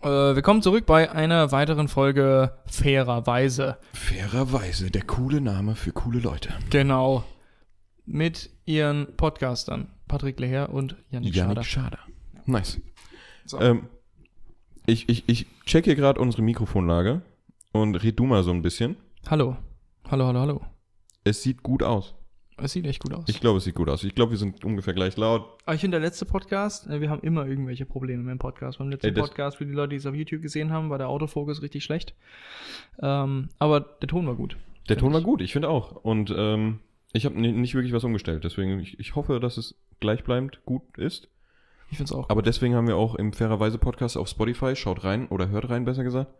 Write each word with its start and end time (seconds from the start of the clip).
Äh, 0.00 0.06
willkommen 0.06 0.62
zurück 0.62 0.86
bei 0.86 1.10
einer 1.10 1.50
weiteren 1.50 1.88
Folge 1.88 2.52
Fairerweise. 2.66 3.78
Fairerweise, 3.92 4.92
der 4.92 5.02
coole 5.02 5.40
Name 5.40 5.74
für 5.74 5.90
coole 5.90 6.20
Leute. 6.20 6.50
Genau. 6.70 7.24
Mit 8.06 8.50
ihren 8.64 9.16
Podcastern 9.16 9.88
Patrick 10.06 10.38
Leher 10.38 10.72
und 10.72 10.96
Yannick, 11.10 11.34
Yannick 11.34 11.64
Schader. 11.64 11.98
Schader. 11.98 11.98
Nice. 12.46 12.80
So. 13.44 13.60
Ähm, 13.60 13.88
ich, 14.86 15.08
ich, 15.08 15.28
ich 15.28 15.46
check 15.66 15.84
hier 15.84 15.96
gerade 15.96 16.20
unsere 16.20 16.42
Mikrofonlage 16.42 17.22
und 17.72 17.96
red 17.96 18.20
du 18.20 18.24
mal 18.24 18.44
so 18.44 18.52
ein 18.52 18.62
bisschen. 18.62 18.96
Hallo. 19.28 19.56
Hallo, 20.08 20.26
hallo, 20.26 20.38
hallo. 20.40 20.60
Es 21.24 21.42
sieht 21.42 21.64
gut 21.64 21.82
aus. 21.82 22.14
Es 22.60 22.72
sieht 22.72 22.86
echt 22.86 23.02
gut 23.02 23.14
aus. 23.14 23.24
Ich 23.28 23.40
glaube, 23.40 23.58
es 23.58 23.64
sieht 23.64 23.74
gut 23.74 23.88
aus. 23.88 24.02
Ich 24.04 24.14
glaube, 24.14 24.32
wir 24.32 24.38
sind 24.38 24.64
ungefähr 24.64 24.94
gleich 24.94 25.16
laut. 25.16 25.46
Aber 25.64 25.74
ich 25.74 25.80
finde, 25.80 25.98
der 25.98 26.06
letzte 26.06 26.24
Podcast, 26.24 26.88
äh, 26.88 27.00
wir 27.00 27.10
haben 27.10 27.22
immer 27.22 27.46
irgendwelche 27.46 27.86
Probleme 27.86 28.22
mit 28.22 28.32
dem 28.32 28.38
Podcast. 28.38 28.78
Beim 28.78 28.90
letzten 28.90 29.08
Ey, 29.08 29.12
Podcast, 29.12 29.58
für 29.58 29.66
die 29.66 29.72
Leute, 29.72 29.90
die 29.90 29.96
es 29.96 30.06
auf 30.06 30.14
YouTube 30.14 30.42
gesehen 30.42 30.72
haben, 30.72 30.90
war 30.90 30.98
der 30.98 31.08
Autofokus 31.08 31.62
richtig 31.62 31.84
schlecht. 31.84 32.14
Ähm, 33.00 33.48
aber 33.58 33.80
der 33.80 34.08
Ton 34.08 34.26
war 34.26 34.34
gut. 34.34 34.56
Der 34.88 34.96
Ton 34.98 35.12
war 35.12 35.20
ich. 35.20 35.24
gut, 35.24 35.40
ich 35.40 35.52
finde 35.52 35.68
auch. 35.68 35.92
Und 35.92 36.34
ähm, 36.36 36.80
ich 37.12 37.24
habe 37.24 37.40
nicht 37.40 37.74
wirklich 37.74 37.92
was 37.92 38.04
umgestellt. 38.04 38.44
Deswegen, 38.44 38.80
ich, 38.80 38.98
ich 38.98 39.14
hoffe, 39.14 39.40
dass 39.40 39.56
es 39.56 39.74
gleichbleibend 40.00 40.64
gut 40.64 40.82
ist. 40.98 41.28
Ich 41.90 41.96
finde 41.96 42.12
es 42.12 42.12
auch. 42.12 42.28
Aber 42.28 42.42
deswegen 42.42 42.74
haben 42.74 42.86
wir 42.86 42.96
auch 42.96 43.14
im 43.14 43.32
Fairerweise 43.32 43.78
Podcast 43.78 44.16
auf 44.16 44.28
Spotify, 44.28 44.76
schaut 44.76 45.04
rein 45.04 45.28
oder 45.28 45.48
hört 45.48 45.70
rein, 45.70 45.84
besser 45.84 46.04
gesagt, 46.04 46.30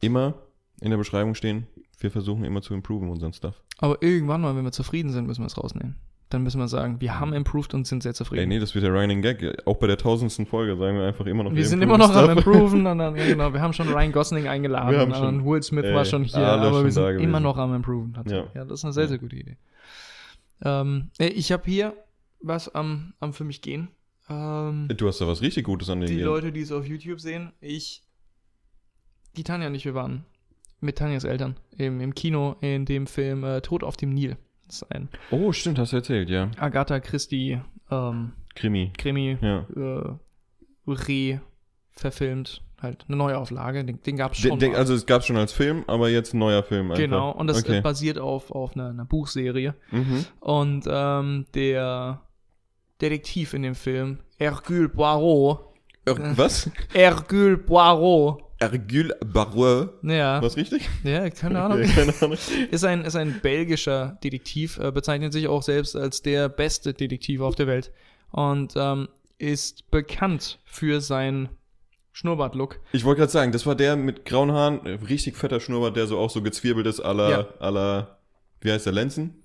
immer 0.00 0.34
in 0.80 0.90
der 0.90 0.98
Beschreibung 0.98 1.34
stehen, 1.34 1.66
wir 1.98 2.10
versuchen 2.10 2.44
immer 2.44 2.62
zu 2.62 2.74
improven 2.74 3.08
unseren 3.08 3.32
Stuff. 3.32 3.62
Aber 3.78 4.02
irgendwann 4.02 4.40
mal, 4.40 4.54
wenn 4.56 4.64
wir 4.64 4.72
zufrieden 4.72 5.10
sind, 5.10 5.26
müssen 5.26 5.42
wir 5.42 5.46
es 5.46 5.56
rausnehmen. 5.56 5.96
Dann 6.28 6.42
müssen 6.42 6.58
wir 6.58 6.66
sagen, 6.66 7.00
wir 7.00 7.20
haben 7.20 7.32
improved 7.32 7.72
und 7.72 7.86
sind 7.86 8.02
sehr 8.02 8.12
zufrieden. 8.12 8.40
Ey, 8.40 8.46
nee, 8.48 8.58
das 8.58 8.74
wird 8.74 8.84
der 8.84 8.92
Running 8.92 9.22
Gag. 9.22 9.44
Auch 9.64 9.76
bei 9.76 9.86
der 9.86 9.96
tausendsten 9.96 10.44
Folge 10.44 10.76
sagen 10.76 10.98
wir 10.98 11.06
einfach 11.06 11.24
immer 11.26 11.44
noch 11.44 11.54
wir 11.54 11.64
sind 11.64 11.82
improven 11.82 12.00
immer 12.00 12.08
noch 12.08 12.16
am 12.16 12.24
Stuff. 12.40 12.46
Improven. 12.46 12.86
Und 12.86 12.98
dann, 12.98 13.14
genau, 13.14 13.52
wir 13.52 13.60
haben 13.60 13.72
schon 13.72 13.88
Ryan 13.88 14.10
Gosling 14.10 14.48
eingeladen. 14.48 14.90
Wir 14.90 14.98
haben 14.98 15.12
und 15.12 15.16
schon- 15.18 15.44
Will 15.46 15.62
Smith 15.62 15.84
ey, 15.84 15.94
war 15.94 16.04
schon 16.04 16.24
hier. 16.24 16.38
Aber 16.44 16.82
wir 16.84 16.90
sind 16.90 17.20
immer 17.20 17.38
noch 17.38 17.56
am 17.58 17.74
Improven. 17.74 18.18
Ja. 18.26 18.48
Ja. 18.54 18.64
das 18.64 18.80
ist 18.80 18.84
eine 18.84 18.92
sehr, 18.92 19.04
Ja. 19.04 19.08
sehr 19.10 19.18
gute 19.18 19.36
Idee. 19.36 19.56
Ähm, 20.62 21.10
ich 21.18 21.52
habe 21.52 21.62
hier 21.66 21.94
was 22.40 22.74
am, 22.74 23.12
am 23.20 23.32
für 23.32 23.44
mich 23.44 23.62
gehen. 23.62 23.88
Ähm, 24.28 24.88
Du 24.96 25.06
hast 25.06 25.20
da 25.20 25.28
was 25.28 25.42
richtig 25.42 25.64
Gutes 25.64 25.88
an 25.90 26.00
den 26.00 26.08
die. 26.10 26.20
Leute, 26.22 26.50
die 26.50 26.60
es 26.62 26.72
auf 26.72 26.84
YouTube 26.86 27.20
sehen, 27.20 27.52
ich, 27.60 28.02
die 29.36 29.44
Tanja 29.44 29.68
und 29.68 29.74
ich, 29.76 29.84
wir 29.84 29.94
waren 29.94 30.24
mit 30.80 30.96
Tanjas 30.98 31.24
Eltern 31.24 31.56
im, 31.76 32.00
im 32.00 32.14
Kino 32.14 32.56
in 32.60 32.84
dem 32.84 33.06
Film 33.06 33.44
äh, 33.44 33.60
Tod 33.60 33.82
auf 33.84 33.96
dem 33.96 34.10
Nil. 34.10 34.36
Das 34.66 34.76
ist 34.82 34.92
ein 34.92 35.08
Oh, 35.30 35.52
stimmt, 35.52 35.78
hast 35.78 35.92
du 35.92 35.96
erzählt, 35.96 36.28
ja. 36.28 36.50
Agatha 36.58 37.00
Christie 37.00 37.60
ähm, 37.90 38.32
Krimi. 38.54 38.92
Krimi, 38.96 39.38
Ja. 39.40 39.66
äh, 39.76 40.16
re 40.88 41.40
verfilmt, 41.92 42.62
halt 42.80 43.04
eine 43.08 43.16
Neuauflage, 43.16 43.84
den, 43.84 44.02
den 44.02 44.16
gab 44.16 44.32
es 44.32 44.38
schon. 44.38 44.58
de, 44.58 44.70
mal. 44.70 44.76
also 44.78 44.92
es 44.94 45.06
gab 45.06 45.24
schon 45.24 45.36
als 45.36 45.52
Film, 45.52 45.84
aber 45.86 46.10
jetzt 46.10 46.34
ein 46.34 46.38
neuer 46.38 46.62
Film. 46.62 46.90
Einfach. 46.90 47.02
genau, 47.02 47.30
und 47.32 47.46
das 47.46 47.60
okay. 47.64 47.78
äh, 47.78 47.80
basiert 47.80 48.18
auf, 48.18 48.50
auf 48.50 48.74
einer, 48.74 48.90
einer 48.90 49.04
Buchserie. 49.04 49.74
mhm. 49.90 50.24
Und 50.40 50.84
ähm, 50.88 51.46
der 51.54 52.20
Detektiv 53.00 53.54
in 53.54 53.62
dem 53.62 53.74
Film, 53.74 54.18
Hercule 54.38 54.88
Poirot, 54.88 55.60
Er, 56.04 56.36
was? 56.36 56.70
Hercule 56.92 57.56
Poirot, 57.58 58.42
Hercule 58.58 59.14
Barreau. 59.24 59.88
ja, 60.02 60.40
Was 60.42 60.56
richtig? 60.56 60.88
ja, 61.04 61.28
keine 61.30 61.60
Ahnung, 61.62 61.78
Okay, 61.80 61.90
keine 61.94 62.14
Ahnung. 62.20 62.38
ist 62.70 62.84
ein, 62.84 63.04
ist 63.04 63.16
ein 63.16 63.40
belgischer 63.42 64.18
Detektiv, 64.24 64.78
äh, 64.78 64.90
bezeichnet 64.92 65.32
sich 65.32 65.48
auch 65.48 65.62
selbst 65.62 65.94
als 65.96 66.22
der 66.22 66.48
beste 66.48 66.94
Detektiv 66.94 67.40
auf 67.40 67.54
der 67.54 67.66
Welt 67.66 67.92
und 68.30 68.72
ähm, 68.76 69.08
ist 69.38 69.90
bekannt 69.90 70.58
für 70.64 71.00
seinen 71.02 71.50
Schnurrbart-Look. 72.12 72.80
Ich 72.92 73.04
wollte 73.04 73.20
gerade 73.20 73.32
sagen, 73.32 73.52
das 73.52 73.66
war 73.66 73.74
der 73.74 73.94
mit 73.96 74.24
grauen 74.24 74.50
Haaren, 74.52 74.86
äh, 74.86 74.92
richtig 75.06 75.36
fetter 75.36 75.60
Schnurrbart, 75.60 75.96
der 75.96 76.06
so 76.06 76.18
auch 76.18 76.30
so 76.30 76.40
gezwirbelt 76.42 76.86
ist, 76.86 76.98
la, 76.98 77.30
Ja. 77.60 77.68
la 77.70 78.18
wie 78.62 78.72
heißt 78.72 78.86
der, 78.86 78.94
Lenzen? 78.94 79.42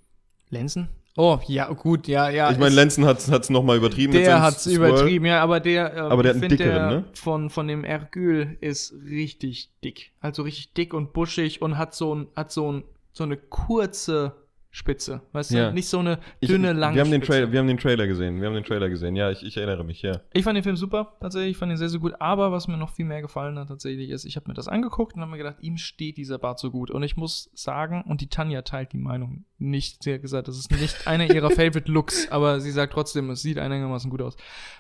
Lenzen? 0.50 0.88
Oh, 1.18 1.40
ja, 1.48 1.72
gut, 1.74 2.08
ja, 2.08 2.30
ja. 2.30 2.52
ich 2.52 2.58
meine, 2.58 2.74
Lenzen 2.74 3.06
hat 3.06 3.20
es 3.20 3.50
nochmal 3.50 3.78
übertrieben. 3.78 4.14
Der 4.14 4.42
hat's 4.42 4.64
Swirl. 4.64 4.76
übertrieben, 4.76 5.26
ja, 5.26 5.42
aber 5.42 5.60
der, 5.60 5.94
ähm, 5.94 6.06
Aber 6.06 6.24
der 6.24 6.30
hat 6.30 6.36
einen 6.36 6.50
find, 6.50 6.60
dickeren, 6.60 6.74
der 6.74 6.90
ne? 6.90 7.06
Von, 7.14 7.50
von 7.50 7.68
dem 7.68 7.84
Hercule 7.84 8.58
ist 8.62 8.94
richtig 9.10 9.72
dick. 9.84 10.12
Also 10.22 10.44
richtig 10.44 10.74
dick 10.74 10.94
und 10.94 11.12
buschig 11.12 11.62
und 11.62 11.78
hat 11.78 11.94
so, 11.94 12.16
ein, 12.16 12.28
hat 12.36 12.52
so, 12.52 12.72
ein, 12.72 12.84
so 13.12 13.26
eine 13.26 13.36
kurze 13.36 14.34
Spitze. 14.74 15.22
Weißt 15.34 15.52
du? 15.52 15.58
Ja. 15.58 15.72
Nicht 15.72 15.90
so 15.90 16.00
eine 16.00 16.20
Ich, 16.40 16.48
dünne, 16.50 16.72
lange 16.72 16.96
wir 16.96 17.02
haben, 17.02 17.12
den 17.12 17.22
Spitze. 17.22 17.40
Trailer, 17.40 17.52
wir 17.52 17.60
haben 17.60 17.68
den 17.68 17.78
Trailer 17.78 18.08
gesehen. 18.08 18.40
Wir 18.40 18.48
haben 18.48 18.54
den 18.54 18.64
Trailer 18.64 18.88
gesehen. 18.90 19.18
Ja, 19.18 19.30
ich, 19.30 19.44
ich 19.44 19.58
erinnere 19.58 19.84
mich, 19.84 20.02
ja. 20.02 20.22
Ich 20.32 20.46
fand 20.46 20.56
den 20.56 20.64
Film 20.64 20.78
super, 20.78 21.18
tatsächlich. 21.20 21.52
Ich 21.52 21.58
fand 21.58 21.74
ihn 21.74 21.78
sehr, 21.78 21.90
sehr 21.90 22.00
gut. 22.00 22.14
Aber 22.20 22.54
was 22.54 22.70
mir 22.70 22.78
noch 22.78 22.90
viel 22.90 23.04
mehr 23.04 23.22
gefallen 23.22 23.60
hat, 23.60 23.68
tatsächlich, 23.68 24.10
ist, 24.10 24.24
ich 24.24 24.38
habe 24.38 24.48
mir 24.48 24.54
das 24.54 24.70
angeguckt 24.70 25.16
und 25.16 25.22
habe 25.22 25.32
mir 25.32 25.38
gedacht, 25.38 25.58
ihm 25.60 25.76
steht 25.76 26.16
dieser 26.16 26.40
Bart 26.40 26.58
so 26.58 26.72
gut. 26.72 26.90
Und 26.90 27.04
ich 27.04 27.18
muss 27.18 27.52
sagen, 27.54 28.02
und 28.08 28.22
die 28.22 28.30
Tanja 28.30 28.62
teilt 28.62 28.94
die 28.94 28.98
Meinung 28.98 29.44
nicht. 29.58 30.04
Sie 30.04 30.14
hat 30.14 30.22
gesagt, 30.22 30.48
das 30.48 30.58
ist 30.58 30.72
nicht 30.72 31.06
einer 31.06 31.30
ihrer 31.30 31.50
Favorite 31.52 31.92
Looks, 31.92 32.32
aber 32.32 32.62
sie 32.62 32.72
sagt 32.72 32.94
trotzdem, 32.94 33.30
es 33.30 33.42
sieht 33.42 33.58
einigermaßen 33.58 34.10
gut 34.10 34.22
aus. 34.22 34.38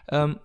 Ähm, 0.10 0.40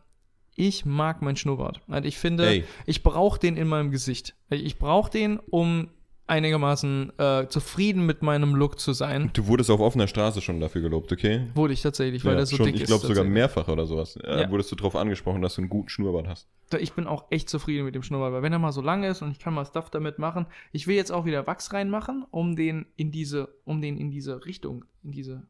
ich 0.56 0.84
mag 0.84 1.22
meinen 1.22 1.36
Schnurrbart. 1.36 1.82
Also 1.86 2.08
ich 2.08 2.18
finde, 2.18 2.48
Ey. 2.48 2.64
ich 2.86 3.02
brauche 3.02 3.38
den 3.38 3.56
in 3.56 3.68
meinem 3.68 3.90
Gesicht. 3.90 4.34
Ich 4.50 4.78
brauche 4.78 5.10
den, 5.10 5.38
um 5.38 5.90
einigermaßen 6.26 7.12
äh, 7.18 7.46
zufrieden 7.48 8.04
mit 8.06 8.22
meinem 8.22 8.54
Look 8.54 8.78
zu 8.80 8.92
sein. 8.92 9.30
Du 9.32 9.46
wurdest 9.46 9.70
auf 9.70 9.80
offener 9.80 10.08
Straße 10.08 10.40
schon 10.40 10.60
dafür 10.60 10.82
gelobt, 10.82 11.12
okay? 11.12 11.46
Wurde 11.54 11.72
ich 11.72 11.82
tatsächlich, 11.82 12.24
weil 12.24 12.32
ja, 12.32 12.36
der 12.38 12.46
so 12.46 12.56
schon, 12.56 12.66
dick 12.66 12.74
ich 12.76 12.82
ist. 12.82 12.88
glaube 12.88 13.06
sogar 13.06 13.24
mehrfach 13.24 13.68
oder 13.68 13.86
sowas. 13.86 14.16
Äh, 14.16 14.42
Ja. 14.42 14.50
Wurdest 14.50 14.70
du 14.72 14.76
darauf 14.76 14.96
angesprochen, 14.96 15.42
dass 15.42 15.54
du 15.54 15.62
einen 15.62 15.68
guten 15.70 15.88
Schnurrbart 15.88 16.26
hast. 16.28 16.48
Ich 16.80 16.92
bin 16.94 17.06
auch 17.06 17.26
echt 17.30 17.48
zufrieden 17.48 17.84
mit 17.84 17.94
dem 17.94 18.02
Schnurrbart, 18.02 18.32
weil 18.32 18.42
wenn 18.42 18.52
er 18.52 18.58
mal 18.58 18.72
so 18.72 18.80
lang 18.80 19.04
ist 19.04 19.22
und 19.22 19.30
ich 19.30 19.38
kann 19.38 19.54
mal 19.54 19.64
Stuff 19.64 19.88
damit 19.90 20.18
machen, 20.18 20.46
ich 20.72 20.86
will 20.86 20.96
jetzt 20.96 21.12
auch 21.12 21.24
wieder 21.24 21.46
Wachs 21.46 21.72
reinmachen, 21.72 22.24
um 22.30 22.56
den 22.56 22.86
in 22.96 23.12
diese, 23.12 23.48
um 23.64 23.80
den 23.80 23.96
in 23.96 24.10
diese 24.10 24.44
Richtung, 24.44 24.84
in 25.04 25.12
diese 25.12 25.46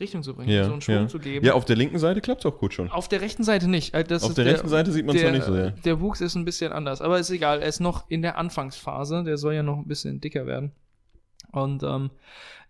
Richtung 0.00 0.22
zu 0.22 0.34
bringen, 0.34 0.50
Ja, 0.50 0.64
so 0.64 0.72
einen 0.72 0.80
Schwung 0.80 0.94
ja. 0.96 1.08
zu 1.08 1.18
geben. 1.18 1.44
Ja, 1.44 1.54
auf 1.54 1.64
der 1.64 1.76
linken 1.76 1.98
Seite 1.98 2.20
klappt 2.20 2.44
es 2.44 2.46
auch 2.50 2.58
gut 2.58 2.72
schon. 2.72 2.90
Auf 2.90 3.08
der 3.08 3.20
rechten 3.20 3.44
Seite 3.44 3.68
nicht. 3.68 3.94
Äh, 3.94 4.04
Das 4.04 4.22
Auf 4.22 4.30
ist 4.30 4.38
der 4.38 4.46
rechten 4.46 4.68
Seite 4.68 4.90
sieht 4.90 5.04
man 5.06 5.14
es 5.14 5.22
der, 5.22 5.30
noch 5.30 5.36
nicht 5.36 5.46
so 5.46 5.52
sehr. 5.52 5.70
Der 5.72 6.00
Wuchs 6.00 6.20
ist 6.20 6.34
ein 6.34 6.44
bisschen 6.44 6.72
anders, 6.72 7.02
aber 7.02 7.18
ist 7.18 7.30
egal. 7.30 7.60
Er 7.60 7.68
ist 7.68 7.80
noch 7.80 8.08
in 8.10 8.22
der 8.22 8.38
Anfangsphase. 8.38 9.22
Der 9.24 9.36
soll 9.36 9.54
ja 9.54 9.62
noch 9.62 9.76
ein 9.78 9.86
bisschen 9.86 10.20
dicker 10.20 10.46
werden. 10.46 10.72
Und 11.52 11.82
ähm, 11.82 12.10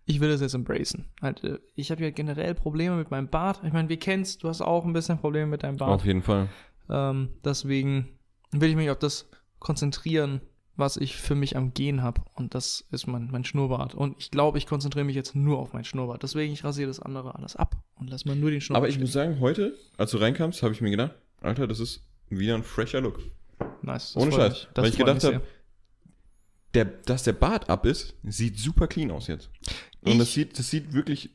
ich 0.05 0.19
will 0.19 0.29
das 0.29 0.41
jetzt 0.41 0.53
embracen. 0.53 1.05
Halt, 1.21 1.43
äh, 1.45 1.59
ich 1.75 1.91
habe 1.91 2.03
ja 2.03 2.09
generell 2.11 2.53
Probleme 2.55 2.97
mit 2.97 3.09
meinem 3.09 3.29
Bart. 3.29 3.61
Ich 3.65 3.71
meine, 3.71 3.87
wir 3.87 3.97
kennst, 3.97 4.43
du 4.43 4.49
hast 4.49 4.61
auch 4.61 4.83
ein 4.85 4.91
bisschen 4.93 5.17
Probleme 5.17 5.47
mit 5.47 5.63
deinem 5.63 5.77
Bart. 5.77 5.91
Auf 5.91 6.05
jeden 6.05 6.21
Fall. 6.23 6.49
Ähm, 6.89 7.29
deswegen 7.45 8.19
will 8.51 8.69
ich 8.69 8.75
mich 8.75 8.89
auf 8.89 8.99
das 8.99 9.29
konzentrieren, 9.59 10.41
was 10.75 10.97
ich 10.97 11.15
für 11.15 11.35
mich 11.35 11.55
am 11.55 11.73
Gehen 11.73 12.01
habe. 12.01 12.21
Und 12.35 12.55
das 12.55 12.85
ist 12.91 13.05
mein, 13.07 13.29
mein 13.31 13.43
Schnurrbart. 13.45 13.93
Und 13.93 14.15
ich 14.19 14.31
glaube, 14.31 14.57
ich 14.57 14.65
konzentriere 14.65 15.05
mich 15.05 15.15
jetzt 15.15 15.35
nur 15.35 15.59
auf 15.59 15.73
meinen 15.73 15.83
Schnurrbart. 15.85 16.23
Deswegen, 16.23 16.51
ich 16.53 16.63
rasiere 16.63 16.87
das 16.87 16.99
andere 16.99 17.35
alles 17.35 17.55
ab 17.55 17.75
und 17.95 18.09
lass 18.09 18.25
mal 18.25 18.35
nur 18.35 18.49
den 18.51 18.61
Schnurrbart 18.61 18.83
Aber 18.83 18.89
ich 18.89 18.99
muss 18.99 19.11
sagen, 19.11 19.39
heute, 19.39 19.75
als 19.97 20.11
du 20.11 20.17
reinkamst, 20.17 20.63
habe 20.63 20.73
ich 20.73 20.81
mir 20.81 20.89
gedacht, 20.91 21.13
Alter, 21.41 21.67
das 21.67 21.79
ist 21.79 22.03
wieder 22.29 22.55
ein 22.55 22.63
fresher 22.63 23.01
Look. 23.01 23.19
stehen. 23.19 23.31
Nice. 23.83 24.15
Ohne 24.15 24.31
Scheiß. 24.31 24.67
Weil 24.75 24.87
ich 24.89 24.97
gedacht 24.97 25.23
habe, 25.23 25.41
der, 26.73 26.85
dass 26.85 27.23
der 27.23 27.33
Bart 27.33 27.69
ab 27.69 27.85
ist, 27.85 28.15
sieht 28.23 28.57
super 28.57 28.87
clean 28.87 29.11
aus 29.11 29.27
jetzt. 29.27 29.49
Und 30.01 30.13
Ich- 30.13 30.17
das 30.17 30.33
sieht, 30.33 30.57
das 30.57 30.69
sieht 30.69 30.93
wirklich 30.93 31.29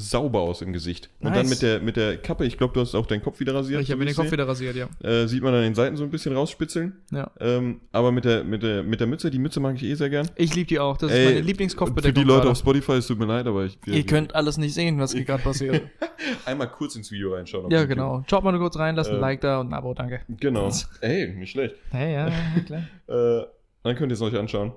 sauber 0.00 0.40
aus 0.40 0.62
im 0.62 0.72
Gesicht. 0.72 1.10
Und 1.20 1.26
dann 1.34 1.42
Nice. 1.46 1.50
mit 1.50 1.62
der, 1.62 1.80
mit 1.80 1.96
der 1.96 2.16
Kappe, 2.18 2.44
ich 2.46 2.56
glaube, 2.56 2.74
du 2.74 2.80
hast 2.80 2.94
auch 2.94 3.06
deinen 3.06 3.22
Kopf 3.22 3.40
wieder 3.40 3.54
rasiert. 3.54 3.82
Ich 3.82 3.90
habe 3.90 3.98
mir 3.98 4.06
den 4.06 4.14
Kopf 4.14 4.30
wieder 4.30 4.46
rasiert, 4.48 4.76
ja. 4.76 4.88
Äh, 5.02 5.26
sieht 5.26 5.42
man 5.42 5.54
an 5.54 5.62
den 5.62 5.74
Seiten 5.74 5.96
so 5.96 6.04
ein 6.04 6.10
bisschen 6.10 6.34
rausspitzeln. 6.34 6.96
ja. 7.10 7.30
Ähm, 7.40 7.80
aber 7.92 8.12
mit 8.12 8.24
der, 8.24 8.44
mit, 8.44 8.62
der, 8.62 8.82
mit 8.82 9.00
der 9.00 9.06
Mütze, 9.06 9.30
die 9.30 9.38
Mütze 9.38 9.60
mag 9.60 9.74
ich 9.76 9.82
eh 9.82 9.94
sehr 9.94 10.10
gern. 10.10 10.28
Ich 10.36 10.54
liebe 10.54 10.66
die 10.68 10.78
auch. 10.78 10.96
Das 10.96 11.10
ist 11.10 11.16
Ey, 11.16 11.24
meine 11.24 11.36
Für 11.38 11.42
Lieblingskopfbedeckung. 11.42 12.14
die 12.14 12.26
Leute 12.26 12.40
gerade. 12.40 12.50
auf 12.52 12.58
Spotify, 12.58 12.92
es 12.92 13.06
tut 13.06 13.18
mir 13.18 13.26
leid, 13.26 13.46
aber 13.46 13.64
ich. 13.64 13.78
Ihr 13.86 14.06
könnt 14.06 14.34
alles 14.34 14.56
nicht 14.58 14.74
sehen, 14.74 14.98
was 14.98 15.12
hier 15.12 15.24
gerade 15.24 15.42
passiert. 15.42 15.82
einmal 16.46 16.68
kurz 16.70 16.96
ins 16.96 17.10
Video 17.10 17.34
reinschauen. 17.34 17.70
ja, 17.70 17.78
YouTube. 17.78 17.88
genau. 17.90 18.24
Schaut 18.28 18.44
mal 18.44 18.52
nur 18.52 18.60
kurz 18.60 18.76
rein, 18.78 18.96
lasst 18.96 19.10
ein 19.10 19.16
Ähm. 19.16 19.20
Like 19.20 19.40
da 19.40 19.60
und 19.60 19.68
ein 19.68 19.74
Abo, 19.74 19.94
danke. 19.94 20.20
Genau. 20.28 20.70
Ey, 21.00 21.28
nicht 21.34 21.50
schlecht. 21.50 21.74
Hey, 21.90 22.12
ja, 22.14 22.28
ja, 22.28 22.34
klar. 22.64 22.82
Äh, 23.08 23.46
dann 23.84 23.96
könnt 23.96 24.12
ihr 24.12 24.14
es 24.14 24.20
euch 24.22 24.36
anschauen. 24.36 24.72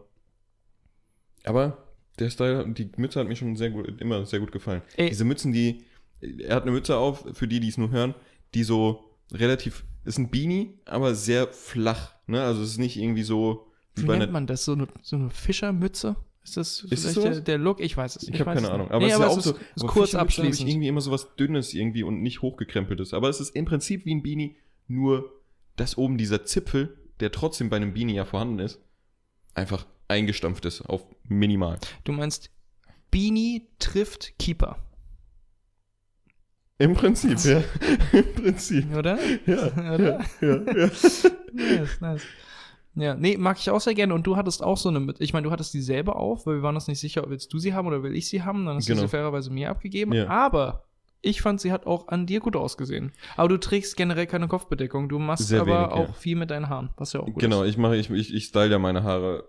Aber 1.43 1.77
der 2.21 2.29
Style, 2.29 2.65
die 2.73 2.89
Mütze 2.97 3.19
hat 3.19 3.27
mir 3.27 3.35
schon 3.35 3.55
sehr 3.55 3.69
gut, 3.69 3.99
immer 3.99 4.25
sehr 4.25 4.39
gut 4.39 4.51
gefallen. 4.51 4.81
Ey. 4.95 5.09
Diese 5.09 5.25
Mützen, 5.25 5.51
die, 5.51 5.83
er 6.21 6.55
hat 6.55 6.63
eine 6.63 6.71
Mütze 6.71 6.97
auf, 6.97 7.25
für 7.33 7.47
die, 7.47 7.59
die 7.59 7.67
es 7.67 7.77
nur 7.77 7.91
hören, 7.91 8.15
die 8.53 8.63
so 8.63 9.03
relativ, 9.31 9.83
ist 10.05 10.17
ein 10.17 10.29
Beanie, 10.29 10.79
aber 10.85 11.15
sehr 11.15 11.47
flach. 11.47 12.13
Ne? 12.27 12.41
Also 12.41 12.61
es 12.63 12.71
ist 12.71 12.77
nicht 12.77 12.97
irgendwie 12.97 13.23
so 13.23 13.67
wie 13.95 14.03
Wie 14.03 14.07
nennt 14.07 14.23
einer. 14.23 14.31
man 14.31 14.47
das? 14.47 14.65
So 14.65 14.73
eine, 14.73 14.87
so 15.01 15.15
eine 15.15 15.29
Fischermütze? 15.29 16.15
Ist 16.43 16.57
das 16.57 16.87
es 16.89 17.13
vielleicht 17.13 17.17
der, 17.17 17.41
der 17.41 17.57
Look? 17.57 17.79
Ich 17.81 17.95
weiß 17.95 18.15
es 18.15 18.23
nicht. 18.23 18.33
Ich 18.33 18.41
habe 18.41 18.55
keine 18.55 18.71
Ahnung. 18.71 18.89
Aber 18.89 18.99
nee, 18.99 19.07
es 19.07 19.11
ist 19.11 19.15
aber 19.15 19.25
ja 19.25 19.31
auch 19.31 19.37
es 19.37 19.43
so. 19.43 19.51
ist, 19.51 19.61
ist 19.75 19.87
kurz 19.87 20.15
abschließend. 20.15 20.67
irgendwie 20.67 20.87
immer 20.87 21.01
so 21.01 21.11
was 21.11 21.35
Dünnes 21.35 21.73
irgendwie 21.73 22.03
und 22.03 22.21
nicht 22.21 22.41
hochgekrempeltes. 22.41 23.13
Aber 23.13 23.29
es 23.29 23.39
ist 23.39 23.55
im 23.55 23.65
Prinzip 23.65 24.05
wie 24.05 24.15
ein 24.15 24.23
Beanie, 24.23 24.55
nur 24.87 25.31
dass 25.75 25.97
oben 25.97 26.17
dieser 26.17 26.43
Zipfel, 26.45 26.97
der 27.19 27.31
trotzdem 27.31 27.69
bei 27.69 27.75
einem 27.75 27.93
Beanie 27.93 28.15
ja 28.15 28.25
vorhanden 28.25 28.59
ist, 28.59 28.81
einfach 29.53 29.85
eingestampft 30.07 30.65
ist 30.65 30.81
auf 30.81 31.05
minimal. 31.27 31.77
Du 32.03 32.11
meinst, 32.11 32.49
Beanie 33.11 33.67
trifft 33.79 34.37
Keeper. 34.39 34.77
Im 36.77 36.93
Prinzip, 36.93 37.37
ja. 37.45 37.61
Im 38.11 38.33
Prinzip. 38.33 38.95
Oder? 38.95 39.19
Ja, 39.45 39.67
Oder? 39.93 40.19
ja, 40.41 40.47
ja, 40.47 40.85
ja. 40.85 40.89
Nice, 41.53 42.01
nice. 42.01 42.23
Ja, 42.95 43.13
nee, 43.15 43.37
mag 43.37 43.57
ich 43.59 43.69
auch 43.69 43.79
sehr 43.79 43.93
gerne. 43.93 44.13
Und 44.13 44.25
du 44.25 44.35
hattest 44.35 44.63
auch 44.63 44.77
so 44.77 44.89
eine 44.89 44.99
mit. 44.99 45.21
Ich 45.21 45.31
meine, 45.31 45.45
du 45.45 45.51
hattest 45.51 45.73
dieselbe 45.73 46.15
auf, 46.15 46.45
weil 46.45 46.55
wir 46.55 46.61
waren 46.63 46.75
uns 46.75 46.87
nicht 46.87 46.99
sicher, 46.99 47.23
ob 47.23 47.29
willst 47.29 47.53
du 47.53 47.59
sie 47.59 47.73
haben 47.73 47.87
oder 47.87 48.03
will 48.03 48.15
ich 48.15 48.27
sie 48.27 48.43
haben. 48.43 48.65
Dann 48.65 48.77
hast 48.77 48.87
du 48.89 48.93
Genau. 48.93 49.03
sie 49.03 49.09
fairerweise 49.09 49.51
mir 49.51 49.69
abgegeben. 49.69 50.11
Ja. 50.13 50.27
Aber 50.27 50.85
ich 51.21 51.41
fand, 51.41 51.61
sie 51.61 51.71
hat 51.71 51.85
auch 51.85 52.07
an 52.07 52.25
dir 52.25 52.39
gut 52.39 52.55
ausgesehen. 52.55 53.11
Aber 53.37 53.49
du 53.49 53.57
trägst 53.59 53.95
generell 53.95 54.25
keine 54.27 54.47
Kopfbedeckung. 54.47 55.07
Du 55.09 55.19
machst 55.19 55.47
Sehr 55.47 55.61
aber 55.61 55.67
wenig, 55.91 55.95
ja. 55.95 56.11
auch 56.11 56.15
viel 56.15 56.35
mit 56.35 56.49
deinen 56.49 56.67
Haaren, 56.69 56.89
was 56.97 57.13
ja 57.13 57.19
auch 57.19 57.25
gut 57.27 57.39
Genau, 57.39 57.63
ist. 57.63 57.69
ich 57.71 57.77
mache, 57.77 57.95
ich, 57.97 58.09
ich, 58.09 58.33
ich 58.33 58.45
style 58.45 58.71
ja 58.71 58.79
meine 58.79 59.03
Haare 59.03 59.47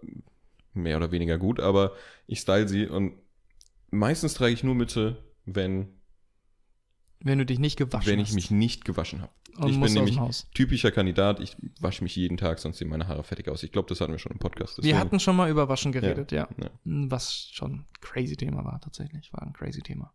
mehr 0.75 0.97
oder 0.99 1.11
weniger 1.13 1.39
gut, 1.39 1.61
aber 1.61 1.93
ich 2.27 2.41
style 2.41 2.69
sie 2.69 2.87
und 2.87 3.15
meistens 3.91 4.35
trage 4.35 4.53
ich 4.53 4.65
nur 4.65 4.75
Mitte, 4.75 5.23
wenn, 5.45 5.89
Wenn 7.21 7.39
du 7.39 7.47
dich 7.47 7.59
nicht 7.59 7.77
gewaschen 7.77 8.11
wenn 8.11 8.21
ich 8.21 8.29
hast. 8.29 8.35
mich 8.35 8.51
nicht 8.51 8.85
gewaschen 8.85 9.21
habe. 9.23 9.33
ich 9.69 9.79
bin 9.81 9.93
nämlich 9.93 10.19
typischer 10.55 10.91
Kandidat, 10.91 11.41
ich 11.41 11.57
wasche 11.81 12.03
mich 12.05 12.17
jeden 12.17 12.37
Tag, 12.37 12.59
sonst 12.59 12.79
sehen 12.79 12.89
meine 12.89 13.07
Haare 13.09 13.23
fertig 13.23 13.49
aus. 13.49 13.63
Ich 13.63 13.73
glaube, 13.73 13.89
das 13.89 14.01
hatten 14.01 14.13
wir 14.13 14.19
schon 14.19 14.33
im 14.33 14.39
Podcast. 14.39 14.77
Wir 14.79 14.83
deswegen- 14.83 14.99
hatten 14.99 15.21
schon 15.21 15.37
mal 15.37 15.51
über 15.51 15.69
Waschen 15.69 15.93
geredet, 15.93 16.33
ja. 16.33 16.49
ja. 16.61 16.71
Was 16.85 17.49
schon 17.53 17.73
ein 17.73 17.87
crazy 18.01 18.37
Thema 18.37 18.65
war, 18.65 18.81
tatsächlich. 18.81 19.33
War 19.33 19.43
ein 19.43 19.53
crazy 19.53 19.83
Thema. 19.83 20.13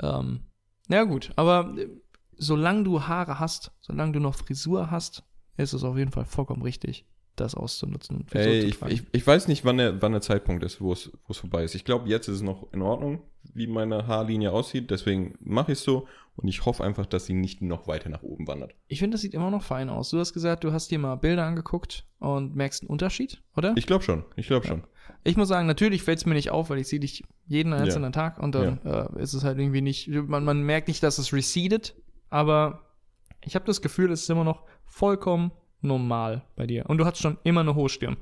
Ähm, 0.00 0.40
ja, 0.88 1.04
gut, 1.04 1.32
aber 1.36 1.74
äh, 1.76 1.88
solange 2.36 2.84
du 2.84 3.02
Haare 3.02 3.38
hast, 3.38 3.72
solange 3.80 4.12
du 4.12 4.20
noch 4.20 4.34
Frisur 4.34 4.90
hast, 4.90 5.24
ist 5.56 5.72
es 5.72 5.84
auf 5.84 5.96
jeden 5.96 6.12
Fall 6.12 6.24
vollkommen 6.24 6.62
richtig, 6.62 7.04
das 7.40 7.54
auszunutzen 7.54 8.26
Ey, 8.32 8.60
ich, 8.60 8.80
ich, 8.82 9.02
ich 9.12 9.26
weiß 9.26 9.48
nicht, 9.48 9.64
wann 9.64 9.78
der, 9.78 10.00
wann 10.02 10.12
der 10.12 10.20
Zeitpunkt 10.20 10.62
ist, 10.64 10.80
wo 10.80 10.92
es, 10.92 11.10
vorbei 11.30 11.64
ist. 11.64 11.74
Ich 11.74 11.84
glaube, 11.84 12.08
jetzt 12.08 12.28
ist 12.28 12.36
es 12.36 12.42
noch 12.42 12.72
in 12.72 12.82
Ordnung, 12.82 13.22
wie 13.54 13.66
meine 13.66 14.06
Haarlinie 14.06 14.52
aussieht. 14.52 14.90
Deswegen 14.90 15.34
mache 15.40 15.72
ich 15.72 15.78
es 15.78 15.84
so 15.84 16.06
und 16.36 16.48
ich 16.48 16.64
hoffe 16.64 16.84
einfach, 16.84 17.06
dass 17.06 17.26
sie 17.26 17.34
nicht 17.34 17.62
noch 17.62 17.88
weiter 17.88 18.08
nach 18.08 18.22
oben 18.22 18.46
wandert. 18.46 18.74
Ich 18.86 19.00
finde, 19.00 19.14
das 19.14 19.22
sieht 19.22 19.34
immer 19.34 19.50
noch 19.50 19.62
fein 19.62 19.88
aus. 19.88 20.10
Du 20.10 20.18
hast 20.18 20.32
gesagt, 20.32 20.64
du 20.64 20.72
hast 20.72 20.90
dir 20.90 20.98
mal 20.98 21.16
Bilder 21.16 21.44
angeguckt 21.44 22.06
und 22.20 22.54
merkst 22.54 22.82
einen 22.82 22.90
Unterschied, 22.90 23.42
oder? 23.56 23.74
Ich 23.76 23.86
glaube 23.86 24.04
schon, 24.04 24.24
ich 24.36 24.46
glaube 24.46 24.66
Ja. 24.66 24.72
schon. 24.72 24.84
Ich 25.24 25.36
muss 25.36 25.48
sagen, 25.48 25.66
natürlich 25.66 26.02
fällt 26.02 26.18
es 26.18 26.26
mir 26.26 26.34
nicht 26.34 26.50
auf, 26.50 26.70
weil 26.70 26.78
ich 26.78 26.88
sehe 26.88 27.00
dich 27.00 27.24
jeden 27.46 27.72
einzelnen 27.72 28.12
Tag 28.12 28.38
und 28.38 28.54
dann 28.54 28.80
äh, 28.84 29.20
ist 29.22 29.32
es 29.32 29.42
halt 29.42 29.58
irgendwie 29.58 29.80
nicht, 29.80 30.08
man, 30.08 30.44
man 30.44 30.62
merkt 30.62 30.88
nicht, 30.88 31.02
dass 31.02 31.18
es 31.18 31.32
receded, 31.32 31.94
aber 32.30 32.84
ich 33.42 33.54
habe 33.54 33.64
das 33.64 33.82
Gefühl, 33.82 34.12
es 34.12 34.22
ist 34.22 34.30
immer 34.30 34.44
noch 34.44 34.64
vollkommen 34.84 35.50
normal 35.80 36.42
bei 36.56 36.66
dir. 36.66 36.84
Und 36.88 36.98
du 36.98 37.04
hattest 37.04 37.22
schon 37.22 37.38
immer 37.44 37.60
eine 37.60 37.74
hohe 37.74 37.88
Stirn. 37.88 38.16